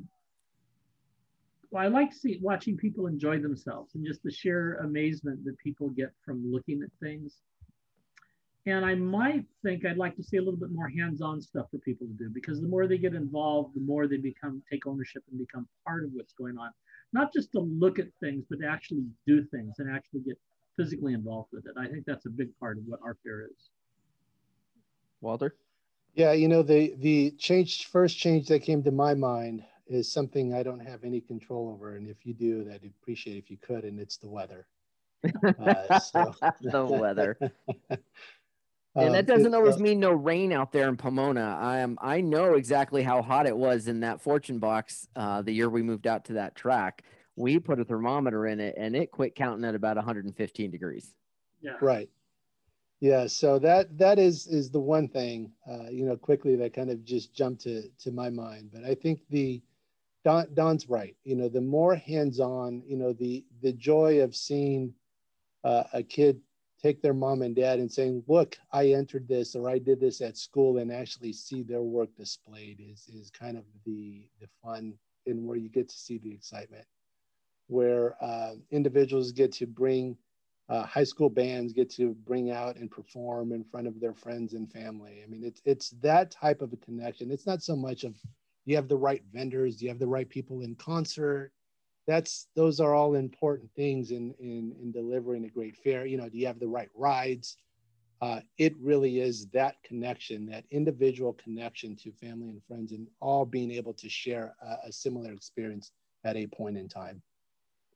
Well, 1.71 1.83
I 1.83 1.87
like 1.87 2.13
see 2.13 2.39
watching 2.41 2.77
people 2.77 3.07
enjoy 3.07 3.39
themselves 3.39 3.95
and 3.95 4.05
just 4.05 4.23
the 4.23 4.31
sheer 4.31 4.75
amazement 4.77 5.43
that 5.45 5.57
people 5.57 5.89
get 5.89 6.11
from 6.23 6.51
looking 6.51 6.81
at 6.83 6.89
things. 7.01 7.41
And 8.67 8.83
I 8.83 8.95
might 8.95 9.45
think 9.61 9.85
I'd 9.85 9.97
like 9.97 10.15
to 10.15 10.23
see 10.23 10.37
a 10.37 10.41
little 10.41 10.59
bit 10.59 10.71
more 10.71 10.89
hands-on 10.89 11.39
stuff 11.39 11.67
for 11.69 11.77
people 11.79 12.07
to 12.07 12.13
do 12.13 12.29
because 12.29 12.61
the 12.61 12.67
more 12.67 12.87
they 12.87 12.97
get 12.97 13.13
involved, 13.13 13.75
the 13.75 13.81
more 13.81 14.07
they 14.07 14.17
become 14.17 14.63
take 14.71 14.87
ownership 14.87 15.23
and 15.29 15.39
become 15.39 15.67
part 15.85 16.03
of 16.03 16.11
what's 16.13 16.33
going 16.33 16.57
on. 16.57 16.71
Not 17.13 17.31
just 17.31 17.51
to 17.51 17.59
look 17.59 17.99
at 17.99 18.07
things, 18.19 18.45
but 18.49 18.59
to 18.61 18.67
actually 18.67 19.05
do 19.27 19.43
things 19.45 19.75
and 19.77 19.93
actually 19.93 20.21
get 20.21 20.39
physically 20.77 21.13
involved 21.13 21.49
with 21.53 21.67
it. 21.67 21.73
I 21.77 21.87
think 21.87 22.05
that's 22.05 22.25
a 22.25 22.29
big 22.29 22.57
part 22.59 22.77
of 22.77 22.85
what 22.87 22.99
our 23.03 23.17
fair 23.23 23.43
is. 23.43 23.69
Walter? 25.21 25.55
Yeah, 26.15 26.31
you 26.31 26.47
know, 26.47 26.63
the 26.63 26.95
the 26.99 27.31
change 27.31 27.87
first 27.87 28.17
change 28.17 28.47
that 28.47 28.61
came 28.61 28.81
to 28.83 28.91
my 28.91 29.13
mind 29.13 29.63
is 29.87 30.11
something 30.11 30.53
I 30.53 30.63
don't 30.63 30.79
have 30.79 31.03
any 31.03 31.19
control 31.19 31.69
over, 31.69 31.97
and 31.97 32.07
if 32.07 32.25
you 32.25 32.33
do, 32.33 32.67
I'd 32.73 32.85
appreciate 32.85 33.37
if 33.37 33.51
you 33.51 33.57
could, 33.57 33.83
and 33.83 33.99
it's 33.99 34.15
the 34.17 34.29
weather. 34.29 34.65
Uh, 35.43 35.99
so. 35.99 36.33
the 36.61 36.85
weather. 36.85 37.37
And 38.97 39.13
that 39.13 39.25
doesn't 39.25 39.53
um, 39.53 39.55
always 39.55 39.75
uh, 39.75 39.79
mean 39.79 39.99
no 39.99 40.11
rain 40.11 40.53
out 40.53 40.71
there 40.71 40.87
in 40.87 40.95
Pomona. 40.95 41.57
I 41.59 41.79
am 41.79 41.97
I 42.01 42.21
know 42.21 42.53
exactly 42.53 43.03
how 43.03 43.21
hot 43.21 43.45
it 43.45 43.57
was 43.57 43.89
in 43.89 43.99
that 43.99 44.21
fortune 44.21 44.57
box 44.57 45.05
uh, 45.17 45.41
the 45.41 45.51
year 45.51 45.69
we 45.69 45.83
moved 45.83 46.07
out 46.07 46.23
to 46.25 46.33
that 46.35 46.55
track. 46.55 47.03
We 47.35 47.59
put 47.59 47.81
a 47.81 47.83
thermometer 47.83 48.47
in 48.47 48.61
it 48.61 48.75
and 48.77 48.95
it 48.95 49.11
quit 49.11 49.35
counting 49.35 49.65
at 49.65 49.75
about 49.75 49.97
115 49.97 50.71
degrees. 50.71 51.13
Yeah. 51.61 51.73
Right 51.81 52.09
yeah 52.99 53.27
so 53.27 53.59
that 53.59 53.97
that 53.97 54.19
is 54.19 54.47
is 54.47 54.69
the 54.69 54.79
one 54.79 55.07
thing 55.07 55.51
uh, 55.69 55.89
you 55.89 56.05
know 56.05 56.15
quickly 56.15 56.55
that 56.55 56.73
kind 56.73 56.89
of 56.89 57.03
just 57.03 57.33
jumped 57.33 57.61
to 57.61 57.83
to 57.99 58.11
my 58.11 58.29
mind. 58.29 58.69
But 58.73 58.83
i 58.83 58.95
think 58.95 59.21
the 59.29 59.61
don 60.23 60.47
don's 60.53 60.89
right. 60.89 61.15
You 61.23 61.35
know 61.35 61.49
the 61.49 61.61
more 61.61 61.95
hands-on 61.95 62.83
you 62.85 62.97
know 62.97 63.13
the 63.13 63.45
the 63.61 63.73
joy 63.73 64.21
of 64.21 64.35
seeing 64.35 64.93
uh, 65.63 65.83
a 65.93 66.03
kid 66.03 66.39
take 66.81 67.01
their 67.01 67.13
mom 67.13 67.41
and 67.41 67.55
dad 67.55 67.79
and 67.79 67.91
saying 67.91 68.23
look 68.27 68.57
i 68.71 68.89
entered 68.89 69.27
this 69.27 69.55
or 69.55 69.69
i 69.69 69.79
did 69.79 69.99
this 69.99 70.21
at 70.21 70.37
school 70.37 70.77
and 70.77 70.91
actually 70.91 71.33
see 71.33 71.63
their 71.63 71.81
work 71.81 72.09
displayed 72.15 72.79
is 72.79 73.07
is 73.07 73.31
kind 73.31 73.57
of 73.57 73.63
the 73.85 74.27
the 74.39 74.47
fun 74.61 74.93
and 75.27 75.45
where 75.45 75.57
you 75.57 75.69
get 75.69 75.89
to 75.89 75.95
see 75.95 76.17
the 76.17 76.31
excitement. 76.31 76.85
Where 77.67 78.15
uh, 78.21 78.53
individuals 78.71 79.31
get 79.31 79.51
to 79.53 79.65
bring 79.65 80.17
uh, 80.69 80.83
high 80.83 81.03
school 81.03 81.29
bands 81.29 81.73
get 81.73 81.89
to 81.91 82.15
bring 82.25 82.51
out 82.51 82.75
and 82.77 82.89
perform 82.89 83.51
in 83.51 83.63
front 83.63 83.87
of 83.87 83.99
their 83.99 84.13
friends 84.13 84.53
and 84.53 84.71
family. 84.71 85.21
I 85.23 85.27
mean, 85.27 85.43
it's 85.43 85.61
it's 85.65 85.91
that 86.01 86.31
type 86.31 86.61
of 86.61 86.73
a 86.73 86.77
connection. 86.77 87.31
It's 87.31 87.45
not 87.45 87.61
so 87.61 87.75
much 87.75 88.03
of 88.03 88.15
you 88.65 88.75
have 88.75 88.87
the 88.87 88.97
right 88.97 89.21
vendors, 89.31 89.81
you 89.81 89.89
have 89.89 89.99
the 89.99 90.07
right 90.07 90.27
people 90.27 90.61
in 90.61 90.75
concert. 90.75 91.51
That's 92.07 92.47
those 92.55 92.79
are 92.79 92.95
all 92.95 93.15
important 93.15 93.69
things 93.75 94.11
in 94.11 94.33
in 94.39 94.75
in 94.81 94.91
delivering 94.91 95.45
a 95.45 95.49
great 95.49 95.77
fair. 95.77 96.05
You 96.05 96.17
know, 96.17 96.29
do 96.29 96.37
you 96.37 96.47
have 96.47 96.59
the 96.59 96.67
right 96.67 96.89
rides? 96.95 97.57
Uh, 98.21 98.39
it 98.57 98.73
really 98.79 99.19
is 99.19 99.47
that 99.47 99.75
connection, 99.83 100.47
that 100.47 100.63
individual 100.71 101.33
connection 101.33 101.95
to 101.97 102.11
family 102.13 102.49
and 102.49 102.63
friends, 102.67 102.91
and 102.91 103.07
all 103.19 103.45
being 103.45 103.71
able 103.71 103.93
to 103.93 104.09
share 104.09 104.55
a, 104.63 104.87
a 104.87 104.91
similar 104.91 105.31
experience 105.31 105.91
at 106.23 106.35
a 106.35 106.47
point 106.47 106.77
in 106.77 106.87
time. 106.87 107.21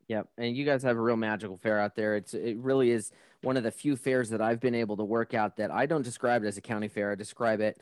Yep, 0.10 0.28
and 0.40 0.58
you 0.58 0.66
guys 0.66 0.82
have 0.84 0.98
a 0.98 1.02
real 1.02 1.16
magical 1.16 1.56
fair 1.56 1.80
out 1.80 1.96
there. 1.96 2.16
It's 2.16 2.34
it 2.34 2.58
really 2.58 2.90
is 2.90 3.12
one 3.42 3.58
of 3.58 3.64
the 3.64 3.72
few 3.72 3.96
fairs 3.96 4.30
that 4.32 4.42
I've 4.42 4.60
been 4.60 4.74
able 4.74 4.98
to 4.98 5.04
work 5.04 5.36
out 5.36 5.56
that 5.58 5.72
I 5.72 5.86
don't 5.86 6.02
describe 6.02 6.44
it 6.44 6.48
as 6.48 6.58
a 6.58 6.62
county 6.62 6.88
fair. 6.88 7.12
I 7.12 7.16
describe 7.16 7.62
it 7.62 7.80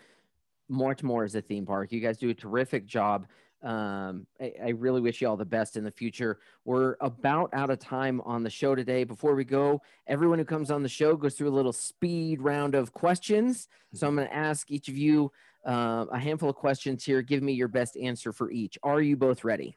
much 0.68 1.04
more 1.04 1.24
as 1.24 1.36
a 1.36 1.42
theme 1.42 1.66
park. 1.66 1.94
You 1.94 2.02
guys 2.02 2.18
do 2.18 2.30
a 2.30 2.34
terrific 2.34 2.86
job. 2.86 3.28
Um, 3.64 4.28
I, 4.40 4.54
I, 4.64 4.70
really 4.70 5.02
wish 5.02 5.20
you 5.20 5.28
all 5.28 5.36
the 5.36 5.44
best 5.44 5.78
in 5.78 5.84
the 5.84 5.90
future. 5.90 6.38
We're 6.64 6.96
about 7.02 7.50
out 7.54 7.72
of 7.72 7.80
time 7.80 8.22
on 8.22 8.44
the 8.44 8.52
show 8.52 8.76
today. 8.76 9.04
Before 9.04 9.34
we 9.34 9.46
go, 9.46 9.82
everyone 10.06 10.38
who 10.38 10.46
comes 10.46 10.70
on 10.70 10.84
the 10.84 10.90
show 10.90 11.16
goes 11.16 11.34
through 11.34 11.50
a 11.50 11.58
little 11.58 11.74
speed 11.74 12.40
round 12.40 12.76
of 12.76 12.94
questions. 12.94 13.68
So 13.94 14.08
I'm 14.08 14.16
going 14.16 14.28
to 14.28 14.36
ask 14.36 14.70
each 14.70 14.90
of 14.90 14.98
you 14.98 15.32
uh, 15.66 16.06
a 16.12 16.20
handful 16.20 16.50
of 16.50 16.56
questions 16.56 17.04
here. 17.04 17.24
Give 17.24 17.42
me 17.42 17.54
your 17.54 17.68
best 17.68 17.98
answer 17.98 18.32
for 18.32 18.52
each. 18.52 18.78
Are 18.84 19.02
you 19.02 19.18
both 19.18 19.44
ready? 19.44 19.76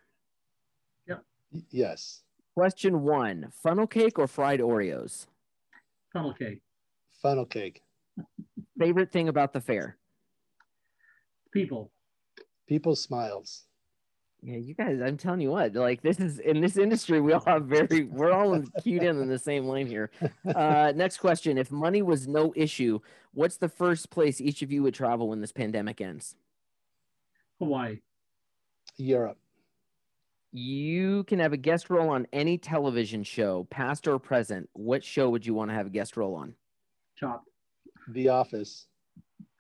Yep. 1.09 1.25
Yes. 1.71 2.23
Question 2.57 3.03
one 3.03 3.53
funnel 3.63 3.87
cake 3.87 4.19
or 4.19 4.27
fried 4.27 4.61
Oreos? 4.61 5.27
Funnel 6.13 6.35
cake. 6.35 6.61
Funnel 7.23 7.47
cake. 7.47 7.83
Favorite 8.79 9.13
thing 9.13 9.29
about 9.29 9.53
the 9.53 9.61
fair? 9.61 9.97
People. 11.53 11.91
People 12.69 12.97
smiles. 12.97 13.67
Yeah, 14.43 14.57
you 14.57 14.75
guys, 14.75 15.01
I'm 15.03 15.19
telling 15.19 15.43
you 15.43 15.51
what, 15.51 15.75
like 15.75 16.01
this 16.01 16.19
is 16.19 16.39
in 16.39 16.61
this 16.63 16.79
industry, 16.79 17.21
we 17.21 17.35
all 17.35 17.45
have 17.47 17.67
very, 17.67 18.05
we're 18.05 18.33
all 18.33 18.63
cued 18.83 19.03
in 19.03 19.21
in 19.21 19.29
the 19.29 19.39
same 19.39 19.67
lane 19.67 19.87
here. 19.87 20.11
Uh, 20.55 20.93
next 20.97 21.19
question. 21.19 21.59
If 21.59 21.71
money 21.71 22.01
was 22.01 22.27
no 22.27 22.53
issue, 22.57 23.01
what's 23.35 23.59
the 23.59 23.69
first 23.69 24.11
place 24.11 24.41
each 24.41 24.63
of 24.63 24.73
you 24.73 24.83
would 24.83 24.95
travel 24.95 25.29
when 25.29 25.41
this 25.41 25.53
pandemic 25.53 26.01
ends? 26.01 26.37
Hawaii. 27.59 28.01
Europe 28.97 29.39
you 30.53 31.25
can 31.25 31.39
have 31.39 31.53
a 31.53 31.57
guest 31.57 31.91
role 31.91 32.11
on 32.11 32.27
any 32.33 32.59
television 32.59 33.23
show, 33.23 33.67
past 33.71 34.09
or 34.09 34.19
present. 34.19 34.69
What 34.73 35.05
show 35.05 35.31
would 35.31 35.47
you 35.47 35.55
want 35.55 35.71
to 35.71 35.75
have 35.75 35.87
a 35.87 35.91
guest 35.91 36.17
role 36.17 36.35
on? 36.35 36.55
Chopped. 37.17 37.49
The 38.09 38.29
Office. 38.29 38.87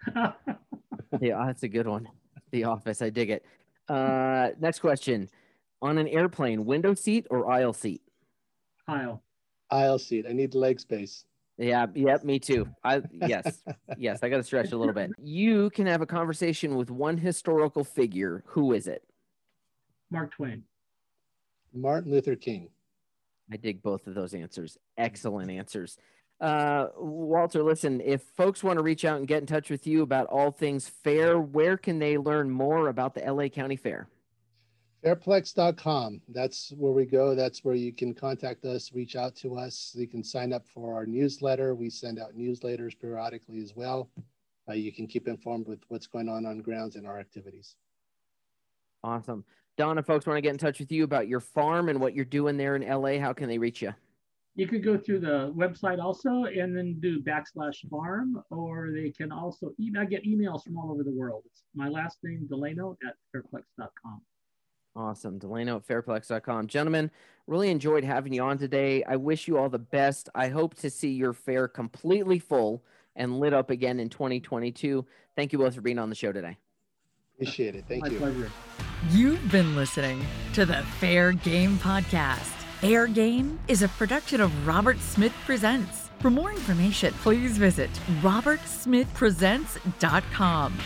yeah, 0.17 1.45
that's 1.47 1.63
a 1.63 1.69
good 1.69 1.87
one. 1.87 2.09
The 2.51 2.65
Office. 2.65 3.03
I 3.03 3.11
dig 3.11 3.31
it. 3.31 3.45
Uh, 3.89 4.51
next 4.61 4.81
question. 4.81 5.29
On 5.83 5.97
an 5.99 6.09
airplane, 6.09 6.65
window 6.65 6.95
seat 6.95 7.27
or 7.31 7.51
aisle 7.51 7.73
seat? 7.73 8.03
Aisle. 8.87 9.23
Aisle 9.71 9.99
seat. 9.99 10.27
I 10.29 10.33
need 10.33 10.55
leg 10.55 10.81
space. 10.81 11.25
Yeah, 11.57 11.87
yep, 11.95 12.25
me 12.25 12.39
too. 12.39 12.67
I 12.83 13.03
yes, 13.13 13.63
yes, 13.99 14.21
I 14.23 14.31
got 14.31 14.39
to 14.39 14.43
stretch 14.43 14.73
a 14.73 14.79
little 14.79 14.95
bit. 14.95 15.11
You 15.19 15.69
can 15.71 15.87
have 15.87 16.01
a 16.01 16.07
conversation 16.07 16.75
with 16.75 16.91
one 16.91 17.19
historical 17.19 17.85
figure. 17.85 18.43
Who 18.47 18.73
is 18.73 18.87
it? 18.87 19.05
Mark 20.11 20.33
Twain. 20.33 20.65
Martin 21.73 22.13
Luther 22.13 22.37
King. 22.37 22.69
I 23.53 23.57
dig 23.57 23.83
both 23.83 24.07
of 24.07 24.15
those 24.15 24.35
answers. 24.35 24.79
Excellent 24.97 25.51
answers. 25.51 25.99
Uh, 26.41 26.87
Walter, 26.97 27.63
listen, 27.63 28.01
if 28.01 28.23
folks 28.23 28.63
want 28.65 28.79
to 28.79 28.83
reach 28.83 29.05
out 29.05 29.19
and 29.19 29.29
get 29.29 29.41
in 29.41 29.47
touch 29.47 29.69
with 29.69 29.87
you 29.87 30.03
about 30.03 30.27
all 30.29 30.51
things 30.51 30.89
fair, 30.89 31.39
where 31.39 31.77
can 31.77 31.99
they 31.99 32.17
learn 32.17 32.51
more 32.51 32.89
about 32.89 33.15
the 33.15 33.21
LA 33.21 33.49
County 33.49 33.77
Fair? 33.77 34.09
Fairplex.com. 35.05 36.21
That's 36.29 36.73
where 36.77 36.93
we 36.93 37.07
go. 37.07 37.35
That's 37.35 37.65
where 37.65 37.75
you 37.75 37.93
can 37.93 38.15
contact 38.15 38.65
us, 38.65 38.93
reach 38.93 39.17
out 39.17 39.35
to 39.37 39.57
us. 39.57 39.95
You 39.97 40.07
can 40.07 40.23
sign 40.23 40.53
up 40.53 40.67
for 40.67 40.95
our 40.95 41.07
newsletter. 41.07 41.75
We 41.75 41.91
send 41.91 42.19
out 42.19 42.37
newsletters 42.37 42.99
periodically 42.99 43.63
as 43.63 43.75
well. 43.75 44.11
Uh, 44.69 44.75
you 44.75 44.93
can 44.93 45.07
keep 45.07 45.27
informed 45.27 45.67
with 45.67 45.81
what's 45.89 46.07
going 46.07 46.29
on 46.29 46.47
on 46.47 46.59
grounds 46.59 46.97
and 46.97 47.07
our 47.07 47.19
activities. 47.19 47.77
Awesome. 49.03 49.45
Don, 49.81 49.97
if 49.97 50.05
folks 50.05 50.27
want 50.27 50.37
to 50.37 50.43
get 50.43 50.51
in 50.51 50.59
touch 50.59 50.79
with 50.79 50.93
you 50.93 51.05
about 51.05 51.27
your 51.27 51.41
farm 51.41 51.89
and 51.89 51.99
what 51.99 52.15
you're 52.15 52.27
doing 52.27 52.59
there 52.59 52.77
in 52.77 52.87
LA, 52.87 53.19
how 53.19 53.33
can 53.33 53.49
they 53.49 53.57
reach 53.57 53.81
you? 53.81 53.95
You 54.55 54.69
could 54.69 54.85
go 54.85 54.99
through 54.99 55.21
the 55.21 55.55
website 55.57 55.99
also 55.99 56.45
and 56.45 56.77
then 56.77 56.99
do 57.01 57.23
backslash 57.23 57.89
farm, 57.89 58.43
or 58.51 58.91
they 58.93 59.09
can 59.09 59.33
also 59.33 59.71
email, 59.81 60.03
I 60.03 60.05
get 60.05 60.23
emails 60.27 60.65
from 60.65 60.77
all 60.77 60.93
over 60.93 61.03
the 61.03 61.11
world. 61.11 61.45
It's 61.47 61.63
my 61.75 61.89
last 61.89 62.19
name, 62.23 62.47
Delano 62.47 62.99
at 63.09 63.15
fairplex.com. 63.35 64.21
Awesome. 64.97 65.39
Delano 65.39 65.77
at 65.77 65.87
fairplex.com. 65.87 66.67
Gentlemen, 66.67 67.11
really 67.47 67.71
enjoyed 67.71 68.05
having 68.05 68.35
you 68.35 68.43
on 68.43 68.59
today. 68.59 69.03
I 69.05 69.17
wish 69.17 69.49
you 69.49 69.57
all 69.57 69.71
the 69.71 69.79
best. 69.79 70.29
I 70.35 70.49
hope 70.49 70.75
to 70.81 70.91
see 70.91 71.13
your 71.13 71.33
fair 71.33 71.69
completely 71.69 72.39
full 72.39 72.85
and 73.17 73.41
lit 73.41 73.55
up 73.55 73.71
again 73.71 73.99
in 73.99 74.11
2022. 74.11 75.07
Thank 75.37 75.55
you 75.55 75.59
both 75.59 75.75
for 75.75 75.81
being 75.81 75.99
on 75.99 76.11
the 76.11 76.17
show 76.17 76.33
today. 76.33 76.59
Appreciate 77.37 77.77
it. 77.77 77.87
Thank 77.89 78.03
My 78.03 78.09
you. 78.11 78.19
pleasure. 78.19 78.51
You've 79.09 79.51
been 79.51 79.75
listening 79.77 80.27
to 80.53 80.67
the 80.67 80.83
Fair 81.01 81.33
Game 81.33 81.79
Podcast. 81.79 82.51
Fair 82.81 83.07
Game 83.07 83.59
is 83.67 83.81
a 83.83 83.89
production 83.89 84.43
of 84.43 84.67
Robert 84.67 85.01
Smith 85.01 85.33
Presents. 85.47 86.11
For 86.21 86.29
more 86.31 86.53
information, 86.53 87.15
please 87.23 87.57
visit 87.57 87.89
robertsmithpresents.com. 88.21 90.79